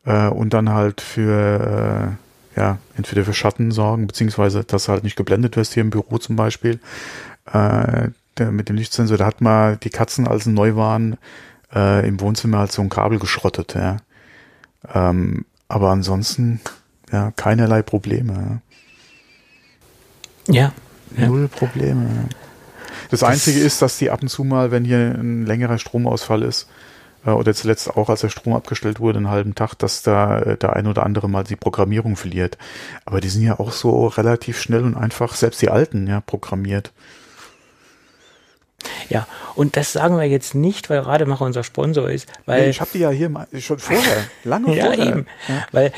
äh, 0.05 0.27
äh, 0.27 0.29
und 0.29 0.53
dann 0.53 0.69
halt 0.69 1.01
für 1.01 2.17
äh, 2.55 2.59
ja 2.59 2.77
entweder 2.95 3.23
für 3.23 3.33
Schatten 3.33 3.71
sorgen, 3.71 4.05
beziehungsweise 4.05 4.63
dass 4.63 4.89
halt 4.89 5.03
nicht 5.03 5.15
geblendet 5.15 5.55
wirst 5.55 5.73
hier 5.73 5.81
im 5.81 5.89
Büro 5.89 6.19
zum 6.19 6.35
Beispiel. 6.35 6.79
Äh, 7.51 8.09
der, 8.39 8.51
mit 8.51 8.69
dem 8.69 8.75
Lichtsensor, 8.75 9.17
da 9.17 9.25
hat 9.25 9.41
mal 9.41 9.77
die 9.77 9.89
Katzen, 9.89 10.27
als 10.27 10.45
sie 10.45 10.51
neu 10.51 10.75
waren, 10.75 11.17
äh, 11.73 12.07
im 12.07 12.19
Wohnzimmer 12.19 12.59
halt 12.59 12.71
so 12.71 12.81
ein 12.81 12.89
Kabel 12.89 13.19
geschrottet, 13.19 13.75
ja. 13.75 13.97
Ähm, 14.93 15.45
aber 15.67 15.89
ansonsten, 15.89 16.61
ja, 17.11 17.31
keinerlei 17.31 17.81
Probleme. 17.81 18.61
Ja. 20.47 20.71
ja. 21.15 21.27
Null 21.27 21.47
Probleme. 21.47 22.29
Das, 23.11 23.21
das, 23.21 23.23
Einzige 23.23 23.59
ist, 23.59 23.81
dass 23.81 23.97
die 23.97 24.09
ab 24.09 24.21
und 24.21 24.29
zu 24.29 24.43
mal, 24.43 24.71
wenn 24.71 24.85
hier 24.85 24.97
ein 24.97 25.45
längerer 25.45 25.77
Stromausfall 25.77 26.43
ist, 26.43 26.67
äh, 27.25 27.31
oder 27.31 27.53
zuletzt 27.53 27.95
auch, 27.95 28.09
als 28.09 28.21
der 28.21 28.29
Strom 28.29 28.53
abgestellt 28.53 28.99
wurde, 28.99 29.17
einen 29.17 29.29
halben 29.29 29.55
Tag, 29.55 29.75
dass 29.75 30.01
da 30.01 30.39
äh, 30.39 30.57
der 30.57 30.75
ein 30.75 30.87
oder 30.87 31.03
andere 31.03 31.29
mal 31.29 31.43
die 31.43 31.55
Programmierung 31.55 32.15
verliert. 32.15 32.57
Aber 33.05 33.21
die 33.21 33.29
sind 33.29 33.43
ja 33.43 33.59
auch 33.59 33.71
so 33.71 34.07
relativ 34.07 34.59
schnell 34.59 34.83
und 34.83 34.95
einfach, 34.95 35.35
selbst 35.35 35.61
die 35.61 35.69
alten, 35.69 36.07
ja, 36.07 36.21
programmiert. 36.21 36.91
Ja, 39.09 39.27
und 39.55 39.75
das 39.75 39.91
sagen 39.93 40.17
wir 40.17 40.25
jetzt 40.25 40.55
nicht, 40.55 40.89
weil 40.89 40.99
Rademacher 40.99 41.45
unser 41.45 41.63
Sponsor 41.63 42.09
ist, 42.09 42.27
weil 42.45 42.63
nee, 42.63 42.69
ich 42.69 42.81
habe 42.81 42.91
die 42.93 42.99
ja 42.99 43.09
hier 43.09 43.29
schon 43.59 43.79
vorher, 43.79 44.23
lange 44.43 44.75
ja, 44.75 44.85
vorher. 44.85 45.05
Eben, 45.07 45.25
ja. 45.47 45.65
weil 45.71 45.91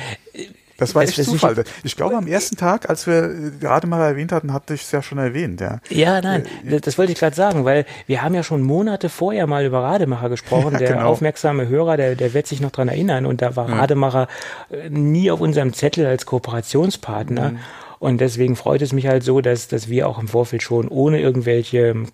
das 0.82 0.96
war 0.96 1.06
das 1.06 1.14
Zufall. 1.14 1.64
Ich 1.84 1.96
glaube, 1.96 2.18
am 2.18 2.26
ersten 2.26 2.56
Tag, 2.58 2.90
als 2.90 3.06
wir 3.06 3.52
gerade 3.60 3.86
mal 3.86 4.04
erwähnt 4.04 4.32
hatten, 4.32 4.52
hatte 4.52 4.74
ich 4.74 4.82
es 4.82 4.92
ja 4.92 5.04
schon 5.04 5.20
erwähnt. 5.20 5.62
Ja, 5.62 5.80
ja 5.90 6.22
nein, 6.22 6.48
äh, 6.66 6.80
das 6.80 6.98
wollte 6.98 7.12
ich 7.12 7.20
gerade 7.20 7.36
sagen, 7.36 7.66
weil 7.66 7.86
wir 8.08 8.24
haben 8.24 8.34
ja 8.34 8.42
schon 8.42 8.64
Monate 8.64 9.10
vorher 9.10 9.46
mal 9.46 9.64
über 9.64 9.84
Rademacher 9.84 10.30
gesprochen. 10.30 10.72
Ja, 10.72 10.78
der 10.80 10.94
genau. 10.94 11.10
aufmerksame 11.10 11.68
Hörer, 11.68 11.98
der, 11.98 12.16
der 12.16 12.34
wird 12.34 12.48
sich 12.48 12.62
noch 12.62 12.72
dran 12.72 12.88
erinnern. 12.88 13.26
Und 13.26 13.42
da 13.42 13.56
war 13.56 13.70
ja. 13.70 13.76
Rademacher 13.76 14.28
äh, 14.70 14.90
nie 14.90 15.30
auf 15.30 15.42
unserem 15.42 15.74
Zettel 15.74 16.06
als 16.06 16.26
Kooperationspartner. 16.26 17.52
Mhm. 17.52 17.60
Und 18.00 18.22
deswegen 18.22 18.56
freut 18.56 18.82
es 18.82 18.94
mich 18.94 19.06
halt 19.06 19.24
so, 19.24 19.42
dass, 19.42 19.68
dass 19.68 19.90
wir 19.90 20.08
auch 20.08 20.18
im 20.18 20.28
Vorfeld 20.28 20.64
schon 20.64 20.88
ohne 20.88 21.20
irgendwelche 21.20 22.06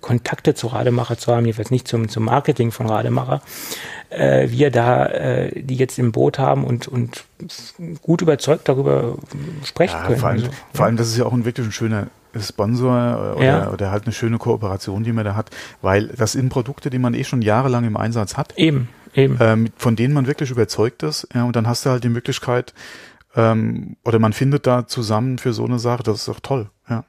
Kontakte 0.00 0.54
zu 0.54 0.68
Rademacher 0.68 1.16
zu 1.18 1.34
haben, 1.34 1.46
jedenfalls 1.46 1.70
nicht 1.70 1.86
zum, 1.86 2.08
zum 2.08 2.24
Marketing 2.24 2.72
von 2.72 2.86
Rademacher, 2.86 3.40
äh, 4.10 4.48
wir 4.50 4.70
da 4.70 5.06
äh, 5.06 5.62
die 5.62 5.76
jetzt 5.76 5.98
im 5.98 6.12
Boot 6.12 6.38
haben 6.38 6.64
und, 6.64 6.88
und 6.88 7.24
gut 8.02 8.22
überzeugt 8.22 8.68
darüber 8.68 9.16
sprechen 9.64 9.96
ja, 9.96 10.06
können. 10.06 10.18
Vor 10.18 10.28
allem, 10.28 10.38
also, 10.38 10.50
vor 10.72 10.86
allem, 10.86 10.96
das 10.96 11.08
ist 11.08 11.18
ja 11.18 11.26
auch 11.26 11.32
ein 11.32 11.44
wirklich 11.44 11.66
ein 11.66 11.72
schöner 11.72 12.08
Sponsor 12.38 13.34
äh, 13.34 13.36
oder, 13.36 13.44
ja. 13.44 13.70
oder 13.70 13.90
halt 13.90 14.04
eine 14.04 14.12
schöne 14.12 14.38
Kooperation, 14.38 15.04
die 15.04 15.12
man 15.12 15.24
da 15.24 15.34
hat, 15.34 15.50
weil 15.82 16.08
das 16.08 16.32
sind 16.32 16.48
Produkte, 16.48 16.90
die 16.90 16.98
man 16.98 17.14
eh 17.14 17.24
schon 17.24 17.42
jahrelang 17.42 17.84
im 17.84 17.96
Einsatz 17.96 18.36
hat. 18.36 18.54
Eben, 18.56 18.88
eben. 19.14 19.38
Ähm, 19.40 19.68
von 19.76 19.96
denen 19.96 20.14
man 20.14 20.26
wirklich 20.26 20.50
überzeugt 20.50 21.02
ist. 21.02 21.28
Ja, 21.34 21.44
und 21.44 21.56
dann 21.56 21.66
hast 21.66 21.86
du 21.86 21.90
halt 21.90 22.04
die 22.04 22.08
Möglichkeit, 22.08 22.74
ähm, 23.34 23.96
oder 24.04 24.18
man 24.18 24.32
findet 24.32 24.66
da 24.66 24.86
zusammen 24.86 25.38
für 25.38 25.52
so 25.52 25.64
eine 25.64 25.78
Sache, 25.78 26.02
das 26.02 26.18
ist 26.18 26.28
doch 26.28 26.40
toll, 26.40 26.68
ja. 26.88 27.04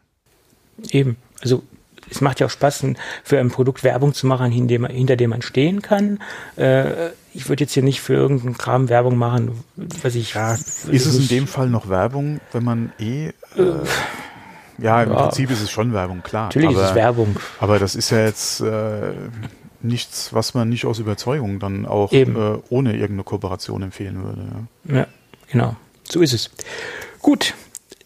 Eben. 0.91 1.17
Also 1.41 1.63
es 2.09 2.21
macht 2.21 2.39
ja 2.39 2.47
auch 2.47 2.51
Spaß, 2.51 2.85
für 3.23 3.39
ein 3.39 3.49
Produkt 3.49 3.83
Werbung 3.83 4.13
zu 4.13 4.27
machen, 4.27 4.51
hinter 4.51 5.15
dem, 5.15 5.29
man 5.29 5.41
stehen 5.41 5.81
kann. 5.81 6.19
Äh, 6.55 7.09
ich 7.33 7.49
würde 7.49 7.63
jetzt 7.63 7.73
hier 7.73 7.83
nicht 7.83 8.01
für 8.01 8.13
irgendeinen 8.13 8.57
Kram 8.57 8.89
Werbung 8.89 9.17
machen, 9.17 9.63
was 9.75 10.15
ich. 10.15 10.33
Ja, 10.33 10.53
ist 10.53 10.87
es 10.87 11.17
in 11.17 11.27
dem 11.27 11.47
Fall 11.47 11.69
noch 11.69 11.89
Werbung, 11.89 12.39
wenn 12.51 12.63
man 12.63 12.91
eh. 12.99 13.27
Äh, 13.27 13.31
ja, 14.79 15.01
im 15.01 15.11
ja. 15.11 15.21
Prinzip 15.23 15.49
ist 15.49 15.61
es 15.61 15.71
schon 15.71 15.93
Werbung, 15.93 16.21
klar. 16.21 16.45
Natürlich 16.45 16.69
aber, 16.69 16.83
ist 16.83 16.89
es 16.89 16.95
Werbung. 16.95 17.35
Aber 17.59 17.79
das 17.79 17.95
ist 17.95 18.11
ja 18.11 18.23
jetzt 18.25 18.61
äh, 18.61 19.13
nichts, 19.81 20.33
was 20.33 20.53
man 20.53 20.69
nicht 20.69 20.85
aus 20.85 20.99
Überzeugung 20.99 21.59
dann 21.59 21.85
auch 21.85 22.11
äh, 22.11 22.25
ohne 22.69 22.93
irgendeine 22.93 23.23
Kooperation 23.23 23.81
empfehlen 23.83 24.23
würde. 24.23 24.47
Ja. 24.87 24.95
ja, 24.97 25.07
genau. 25.51 25.75
So 26.07 26.21
ist 26.21 26.33
es. 26.33 26.51
Gut, 27.21 27.55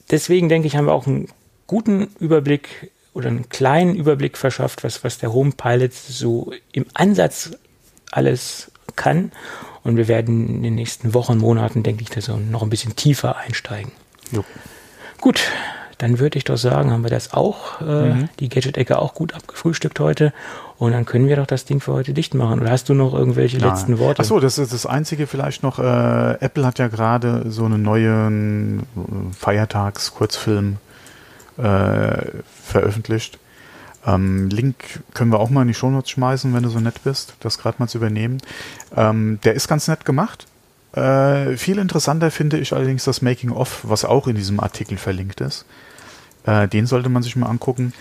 deswegen 0.10 0.49
denke 0.49 0.68
ich, 0.68 0.76
haben 0.76 0.86
wir 0.86 0.93
auch 0.93 1.08
einen 1.08 1.28
guten 1.68 2.10
Überblick 2.20 2.90
oder 3.14 3.28
einen 3.28 3.49
kleinen 3.49 3.95
Überblick 3.95 4.38
verschafft, 4.38 4.84
was, 4.84 5.03
was 5.03 5.18
der 5.18 5.34
Home 5.34 5.51
Pilot 5.55 5.93
so 5.93 6.53
im 6.72 6.86
Ansatz 6.93 7.51
alles 8.12 8.72
kann. 8.95 9.32
Und 9.84 9.97
wir 9.97 10.07
werden 10.07 10.47
in 10.47 10.64
den 10.64 10.76
nächsten 10.76 11.14
Wochen, 11.14 11.38
Monaten, 11.38 11.84
denke 11.84 12.03
ich, 12.03 12.09
da 12.09 12.22
so 12.22 12.38
noch 12.38 12.62
ein 12.62 12.70
bisschen 12.70 12.95
tiefer 12.95 13.38
einsteigen. 13.38 13.91
Jo. 14.32 14.45
Gut, 15.20 15.41
dann 15.97 16.20
würde 16.20 16.38
ich 16.38 16.43
doch 16.45 16.57
sagen, 16.57 16.91
haben 16.91 17.03
wir 17.03 17.09
das 17.09 17.34
auch, 17.34 17.82
äh, 17.82 18.14
mhm. 18.14 18.30
die 18.39 18.49
Gadget-Ecke 18.49 18.97
auch 18.97 19.14
gut 19.14 19.34
abgefrühstückt 19.34 19.99
heute. 19.99 20.34
Und 20.78 20.93
dann 20.93 21.05
können 21.05 21.28
wir 21.28 21.36
doch 21.36 21.45
das 21.45 21.66
Ding 21.66 21.80
für 21.80 21.93
heute 21.93 22.14
dicht 22.14 22.34
machen. 22.34 22.59
Oder 22.59 22.72
hast 22.72 22.89
du 22.89 22.93
noch 22.93 23.14
irgendwelche 23.14 23.57
Nein. 23.57 23.70
letzten 23.70 23.99
Worte? 23.99 24.22
Achso, 24.22 24.39
das 24.39 24.57
ist 24.57 24.74
das 24.74 24.88
Einzige 24.88 25.28
vielleicht 25.28 25.62
noch. 25.62 25.78
Äh, 25.78 26.38
Apple 26.39 26.66
hat 26.66 26.80
ja 26.80 26.88
gerade 26.88 27.51
so 27.51 27.66
einen 27.66 27.84
neuen 27.84 28.80
äh, 28.80 28.84
Feiertags-Kurzfilm 29.38 30.78
äh, 31.58 32.26
veröffentlicht. 32.64 33.39
Ähm, 34.06 34.49
Link 34.49 35.04
können 35.14 35.32
wir 35.32 35.39
auch 35.39 35.49
mal 35.49 35.62
in 35.62 35.68
die 35.68 35.74
Shownotes 35.74 36.10
schmeißen, 36.10 36.54
wenn 36.54 36.64
du 36.64 36.70
so 36.70 36.80
nett 36.80 37.04
bist, 37.04 37.36
das 37.39 37.58
gerade 37.58 37.78
mal 37.80 37.88
zu 37.88 37.97
übernehmen. 37.97 38.39
Ähm, 38.95 39.39
der 39.43 39.54
ist 39.54 39.68
ganz 39.68 39.88
nett 39.88 40.06
gemacht. 40.06 40.47
Äh, 40.93 41.56
viel 41.56 41.78
interessanter 41.78 42.32
finde 42.32 42.58
ich 42.58 42.74
allerdings 42.74 43.04
das 43.04 43.22
Making-of, 43.22 43.82
was 43.84 44.04
auch 44.04 44.28
in 44.28 44.36
diesem 44.36 44.60
Artikel 44.60 44.97
verlinkt 44.97 45.41
ist. 45.41 45.66
Äh, 46.45 46.68
den 46.68 46.88
sollte 46.88 47.10
man 47.10 47.24
sich 47.24 47.36
mal 47.36 47.47
angucken. 47.47 47.93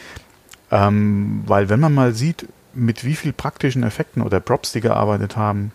Ähm, 0.71 1.43
weil 1.47 1.69
wenn 1.69 1.81
man 1.81 1.95
mal 1.95 2.15
sieht, 2.15 2.47
mit 2.73 3.05
wie 3.05 3.17
viel 3.17 3.33
praktischen 3.33 3.83
Effekten 3.83 4.23
oder 4.23 4.41
Props 4.41 4.73
die 4.73 4.81
gearbeitet 4.81 5.37
haben 5.37 5.73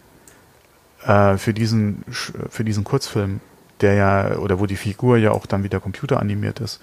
äh, 1.04 1.38
für 1.38 1.54
diesen 1.54 2.04
für 2.50 2.64
diesen 2.64 2.86
Kurzfilm, 2.86 3.42
der 3.82 3.94
ja 3.96 4.38
oder 4.38 4.60
wo 4.60 4.66
die 4.66 4.78
Figur 4.78 5.18
ja 5.18 5.32
auch 5.32 5.46
dann 5.46 5.64
wieder 5.64 5.82
computeranimiert 5.82 6.62
ist, 6.62 6.80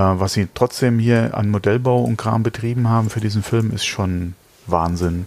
was 0.00 0.34
sie 0.34 0.48
trotzdem 0.54 0.98
hier 0.98 1.36
an 1.36 1.50
Modellbau 1.50 2.02
und 2.02 2.16
Kram 2.16 2.42
betrieben 2.42 2.88
haben 2.88 3.10
für 3.10 3.20
diesen 3.20 3.42
Film, 3.42 3.70
ist 3.72 3.86
schon 3.86 4.34
Wahnsinn. 4.66 5.26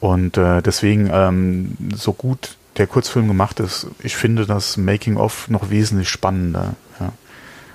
Und 0.00 0.36
äh, 0.36 0.62
deswegen, 0.62 1.08
ähm, 1.12 1.76
so 1.94 2.12
gut 2.12 2.56
der 2.76 2.86
Kurzfilm 2.86 3.28
gemacht 3.28 3.60
ist, 3.60 3.86
ich 4.00 4.16
finde 4.16 4.44
das 4.44 4.76
Making-of 4.76 5.48
noch 5.48 5.70
wesentlich 5.70 6.08
spannender 6.08 6.74
ja, 7.00 7.12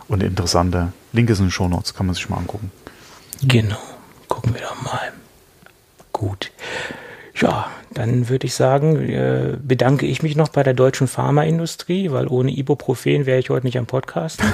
und 0.07 0.22
interessanter. 0.22 0.93
Link 1.14 1.30
ist 1.30 1.39
in 1.39 1.45
den 1.45 1.51
Show 1.51 1.68
Notes, 1.68 1.93
kann 1.93 2.05
man 2.05 2.16
sich 2.16 2.30
mal 2.30 2.38
angucken. 2.38 2.72
Genau, 3.41 3.80
gucken 4.28 4.53
wir 4.53 4.62
doch 4.62 4.82
mal. 4.84 5.14
Gut. 6.12 6.51
Ja, 7.36 7.72
dann 7.94 8.30
würde 8.30 8.48
ich 8.48 8.54
sagen, 8.54 8.98
äh, 8.98 9.58
bedanke 9.62 10.06
ich 10.06 10.24
mich 10.24 10.36
noch 10.36 10.50
bei 10.50 10.64
der 10.64 10.74
deutschen 10.74 11.08
Pharmaindustrie, 11.08 12.12
weil 12.12 12.28
ohne 12.28 12.52
Ibuprofen 12.52 13.26
wäre 13.26 13.39
ich 13.39 13.50
heute 13.50 13.66
nicht 13.66 13.78
am 13.78 13.86
Podcast. 13.86 14.42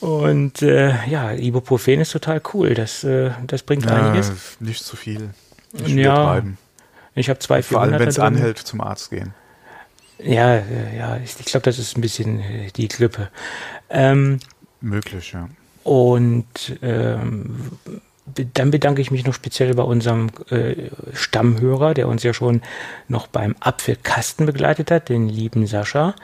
Und 0.00 0.62
äh, 0.62 0.94
ja, 1.08 1.32
Ibuprofen 1.32 2.00
ist 2.00 2.12
total 2.12 2.42
cool. 2.52 2.74
Das, 2.74 3.04
äh, 3.04 3.30
das 3.46 3.62
bringt 3.62 3.84
ja, 3.84 3.96
einiges. 3.96 4.56
Nicht 4.60 4.84
zu 4.84 4.96
viel. 4.96 5.30
Nicht 5.72 5.90
ja. 5.90 6.42
Ich 7.14 7.28
habe 7.28 7.38
zwei 7.38 7.62
Vor 7.62 7.80
allem, 7.80 7.98
wenn 7.98 8.08
es 8.08 8.18
anhält, 8.18 8.58
zum 8.58 8.80
Arzt 8.80 9.10
gehen. 9.10 9.34
Ja, 10.18 10.56
äh, 10.56 10.96
ja, 10.96 11.16
ich, 11.18 11.36
ich 11.38 11.46
glaube, 11.46 11.64
das 11.64 11.78
ist 11.78 11.96
ein 11.96 12.00
bisschen 12.00 12.40
äh, 12.40 12.70
die 12.76 12.88
Grippe. 12.88 13.30
Ähm, 13.88 14.38
Möglich, 14.80 15.32
ja. 15.32 15.48
Und 15.82 16.78
ähm, 16.82 17.70
dann 18.54 18.70
bedanke 18.70 19.00
ich 19.00 19.10
mich 19.10 19.26
noch 19.26 19.34
speziell 19.34 19.74
bei 19.74 19.82
unserem 19.82 20.30
äh, 20.50 20.74
Stammhörer, 21.12 21.94
der 21.94 22.08
uns 22.08 22.22
ja 22.22 22.32
schon 22.32 22.62
noch 23.08 23.26
beim 23.26 23.56
Apfelkasten 23.60 24.46
begleitet 24.46 24.90
hat, 24.90 25.08
den 25.08 25.28
lieben 25.28 25.66
Sascha. 25.66 26.14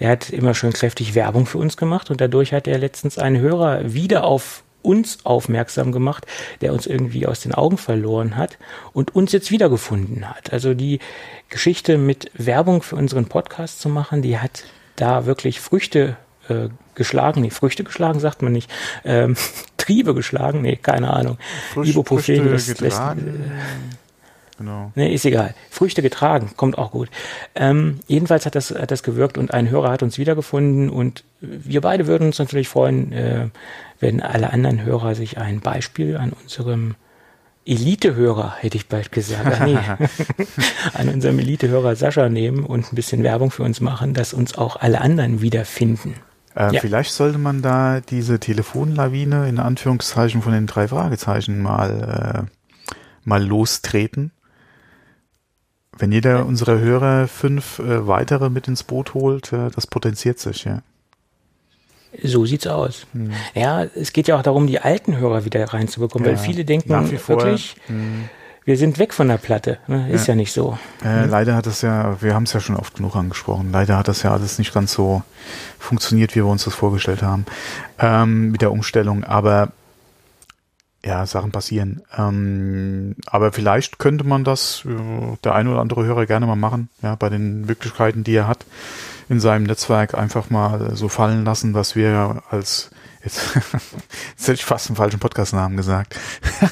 Der 0.00 0.10
hat 0.10 0.30
immer 0.30 0.54
schön 0.54 0.72
kräftig 0.72 1.14
Werbung 1.14 1.46
für 1.46 1.58
uns 1.58 1.76
gemacht 1.76 2.10
und 2.10 2.20
dadurch 2.20 2.52
hat 2.52 2.66
er 2.66 2.78
letztens 2.78 3.18
einen 3.18 3.38
Hörer 3.38 3.92
wieder 3.92 4.24
auf 4.24 4.62
uns 4.82 5.24
aufmerksam 5.24 5.92
gemacht, 5.92 6.26
der 6.60 6.72
uns 6.72 6.86
irgendwie 6.86 7.26
aus 7.26 7.40
den 7.40 7.54
Augen 7.54 7.78
verloren 7.78 8.36
hat 8.36 8.58
und 8.92 9.14
uns 9.16 9.32
jetzt 9.32 9.50
wiedergefunden 9.50 10.28
hat. 10.28 10.52
Also 10.52 10.74
die 10.74 10.98
Geschichte 11.48 11.96
mit 11.96 12.30
Werbung 12.34 12.82
für 12.82 12.96
unseren 12.96 13.26
Podcast 13.26 13.80
zu 13.80 13.88
machen, 13.88 14.20
die 14.22 14.38
hat 14.38 14.64
da 14.96 15.26
wirklich 15.26 15.60
Früchte 15.60 16.16
äh, 16.48 16.68
geschlagen, 16.94 17.40
nee, 17.40 17.50
Früchte 17.50 17.82
geschlagen 17.82 18.20
sagt 18.20 18.42
man 18.42 18.52
nicht, 18.52 18.70
ähm, 19.04 19.36
Triebe 19.84 20.14
geschlagen, 20.14 20.62
nee, 20.62 20.76
keine 20.76 21.12
Ahnung. 21.12 21.36
Früchte, 21.72 21.92
Ibuprofen 21.92 22.48
Früchte 22.48 22.84
lässt 22.84 22.98
äh, 22.98 23.14
genau. 24.56 24.92
Nee, 24.94 25.12
ist 25.12 25.26
egal. 25.26 25.54
Früchte 25.70 26.00
getragen, 26.00 26.52
kommt 26.56 26.78
auch 26.78 26.92
gut. 26.92 27.10
Ähm, 27.54 28.00
jedenfalls 28.06 28.46
hat 28.46 28.54
das, 28.54 28.70
hat 28.70 28.90
das 28.90 29.02
gewirkt 29.02 29.36
und 29.36 29.52
ein 29.52 29.68
Hörer 29.68 29.90
hat 29.90 30.02
uns 30.02 30.16
wiedergefunden 30.16 30.88
und 30.88 31.24
wir 31.40 31.82
beide 31.82 32.06
würden 32.06 32.28
uns 32.28 32.38
natürlich 32.38 32.68
freuen, 32.68 33.12
äh, 33.12 33.48
wenn 34.00 34.22
alle 34.22 34.52
anderen 34.52 34.82
Hörer 34.82 35.14
sich 35.14 35.36
ein 35.36 35.60
Beispiel 35.60 36.16
an 36.16 36.32
unserem 36.32 36.94
Elite-Hörer, 37.66 38.56
hätte 38.58 38.78
ich 38.78 38.88
bald 38.88 39.12
gesagt, 39.12 39.66
nee, 39.66 39.78
an 40.94 41.08
unserem 41.10 41.38
Elite-Hörer 41.38 41.94
Sascha 41.94 42.30
nehmen 42.30 42.64
und 42.64 42.90
ein 42.90 42.96
bisschen 42.96 43.22
Werbung 43.22 43.50
für 43.50 43.62
uns 43.62 43.80
machen, 43.80 44.14
dass 44.14 44.32
uns 44.32 44.56
auch 44.56 44.76
alle 44.76 45.02
anderen 45.02 45.42
wiederfinden. 45.42 46.14
Äh, 46.56 46.74
ja. 46.74 46.80
Vielleicht 46.80 47.12
sollte 47.12 47.38
man 47.38 47.62
da 47.62 48.00
diese 48.00 48.38
Telefonlawine 48.38 49.48
in 49.48 49.58
Anführungszeichen 49.58 50.42
von 50.42 50.52
den 50.52 50.66
drei 50.66 50.88
Fragezeichen 50.88 51.60
mal, 51.60 52.46
äh, 52.46 52.76
mal 53.24 53.44
lostreten. 53.44 54.30
Wenn 55.96 56.12
jeder 56.12 56.46
unserer 56.46 56.78
Hörer 56.78 57.28
fünf 57.28 57.78
äh, 57.78 58.06
weitere 58.06 58.50
mit 58.50 58.68
ins 58.68 58.82
Boot 58.82 59.14
holt, 59.14 59.52
äh, 59.52 59.70
das 59.74 59.86
potenziert 59.86 60.38
sich, 60.38 60.64
ja. 60.64 60.82
So 62.22 62.46
sieht's 62.46 62.68
aus. 62.68 63.06
Hm. 63.12 63.32
Ja, 63.54 63.82
es 63.82 64.12
geht 64.12 64.28
ja 64.28 64.38
auch 64.38 64.42
darum, 64.42 64.68
die 64.68 64.78
alten 64.78 65.16
Hörer 65.16 65.44
wieder 65.44 65.64
reinzubekommen, 65.64 66.28
ja, 66.28 66.36
weil 66.36 66.38
viele 66.38 66.64
denken 66.64 66.88
wirklich, 66.88 67.76
hm 67.86 68.28
wir 68.64 68.76
sind 68.76 68.98
weg 68.98 69.12
von 69.12 69.28
der 69.28 69.36
Platte. 69.36 69.78
Ne? 69.86 70.10
Ist 70.10 70.26
ja. 70.26 70.32
ja. 70.32 70.36
nicht 70.36 70.52
so. 70.52 70.78
Äh, 71.04 71.26
leider 71.26 71.54
hat 71.54 71.66
das 71.66 71.82
ja, 71.82 72.20
wir 72.22 72.34
haben 72.34 72.44
es 72.44 72.52
ja 72.52 72.60
schon 72.60 72.76
oft 72.76 72.96
genug 72.96 73.16
angesprochen, 73.16 73.70
leider 73.72 73.96
hat 73.96 74.08
das 74.08 74.22
ja 74.22 74.32
alles 74.32 74.58
nicht 74.58 74.72
ganz 74.72 74.92
so 74.92 75.22
funktioniert, 75.78 76.32
wie 76.34 76.40
wir 76.40 76.46
uns 76.46 76.64
das 76.64 76.74
vorgestellt 76.74 77.22
haben 77.22 77.44
ähm, 77.98 78.50
mit 78.50 78.62
der 78.62 78.72
Umstellung. 78.72 79.24
Aber 79.24 79.72
ja, 81.04 81.26
Sachen 81.26 81.52
passieren. 81.52 82.02
Ähm, 82.16 83.14
aber 83.26 83.52
vielleicht 83.52 83.98
könnte 83.98 84.24
man 84.24 84.42
das, 84.42 84.84
äh, 84.86 85.36
der 85.44 85.54
ein 85.54 85.68
oder 85.68 85.80
andere 85.80 86.04
Hörer 86.04 86.26
gerne 86.26 86.46
mal 86.46 86.56
machen, 86.56 86.88
ja, 87.02 87.14
bei 87.14 87.28
den 87.28 87.62
Möglichkeiten, 87.66 88.24
die 88.24 88.34
er 88.34 88.48
hat, 88.48 88.64
in 89.28 89.40
seinem 89.40 89.64
Netzwerk 89.64 90.14
einfach 90.14 90.50
mal 90.50 90.94
so 90.96 91.08
fallen 91.08 91.44
lassen, 91.44 91.72
dass 91.72 91.94
wir 91.96 92.42
als 92.50 92.90
jetzt, 93.24 93.54
jetzt 93.54 94.42
hätte 94.42 94.52
ich 94.54 94.64
fast 94.64 94.88
einen 94.88 94.96
falschen 94.96 95.20
Podcastnamen 95.20 95.76
gesagt, 95.76 96.18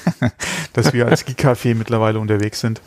dass 0.72 0.92
wir 0.92 1.06
als 1.06 1.26
Geek-Café 1.26 1.74
mittlerweile 1.74 2.18
unterwegs 2.18 2.60
sind. 2.60 2.80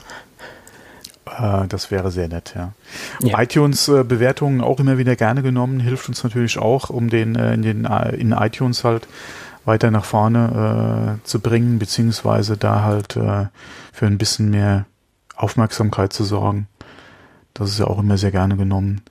Äh, 1.25 1.67
das 1.67 1.91
wäre 1.91 2.11
sehr 2.11 2.27
nett, 2.27 2.53
ja. 2.55 2.73
ja. 3.21 3.41
iTunes-Bewertungen 3.41 4.61
auch 4.61 4.79
immer 4.79 4.97
wieder 4.97 5.15
gerne 5.15 5.41
genommen, 5.41 5.79
hilft 5.79 6.07
uns 6.07 6.23
natürlich 6.23 6.57
auch, 6.57 6.89
um 6.89 7.09
den 7.09 7.35
äh, 7.35 7.53
in 7.53 7.61
den 7.61 7.85
in 7.85 8.31
iTunes 8.31 8.83
halt 8.83 9.07
weiter 9.65 9.91
nach 9.91 10.05
vorne 10.05 11.19
äh, 11.21 11.25
zu 11.27 11.39
bringen, 11.39 11.79
beziehungsweise 11.79 12.55
da 12.55 12.83
halt 12.83 13.15
äh, 13.15 13.47
für 13.91 14.05
ein 14.05 14.17
bisschen 14.17 14.51
mehr 14.51 14.85
Aufmerksamkeit 15.35 16.13
zu 16.13 16.23
sorgen. 16.23 16.67
Das 17.53 17.69
ist 17.69 17.79
ja 17.79 17.87
auch 17.87 17.99
immer 17.99 18.17
sehr 18.17 18.31
gerne 18.31 18.57
genommen. 18.57 19.01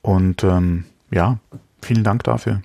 Und 0.00 0.42
ähm, 0.42 0.84
ja, 1.10 1.38
vielen 1.82 2.04
Dank 2.04 2.24
dafür. 2.24 2.62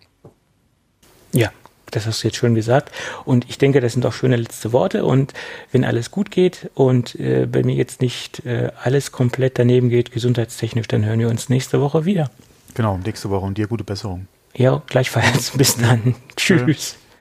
Das 1.91 2.05
hast 2.05 2.23
du 2.23 2.27
jetzt 2.27 2.37
schön 2.37 2.55
gesagt. 2.55 2.91
Und 3.25 3.49
ich 3.49 3.57
denke, 3.57 3.81
das 3.81 3.93
sind 3.93 4.05
auch 4.05 4.13
schöne 4.13 4.35
letzte 4.35 4.71
Worte. 4.73 5.05
Und 5.05 5.33
wenn 5.71 5.83
alles 5.83 6.11
gut 6.11 6.31
geht 6.31 6.69
und 6.75 7.15
äh, 7.19 7.45
bei 7.45 7.63
mir 7.63 7.75
jetzt 7.75 8.01
nicht 8.01 8.45
äh, 8.45 8.71
alles 8.83 9.11
komplett 9.11 9.59
daneben 9.59 9.89
geht, 9.89 10.11
gesundheitstechnisch, 10.11 10.87
dann 10.87 11.05
hören 11.05 11.19
wir 11.19 11.29
uns 11.29 11.49
nächste 11.49 11.81
Woche 11.81 12.05
wieder. 12.05 12.29
Genau, 12.75 12.97
nächste 12.97 13.29
Woche 13.29 13.45
und 13.45 13.57
dir 13.57 13.67
gute 13.67 13.83
Besserung. 13.83 14.27
Ja, 14.55 14.81
gleichfalls. 14.87 15.51
Bis 15.57 15.77
dann. 15.77 16.15
Tschüss. 16.35 16.98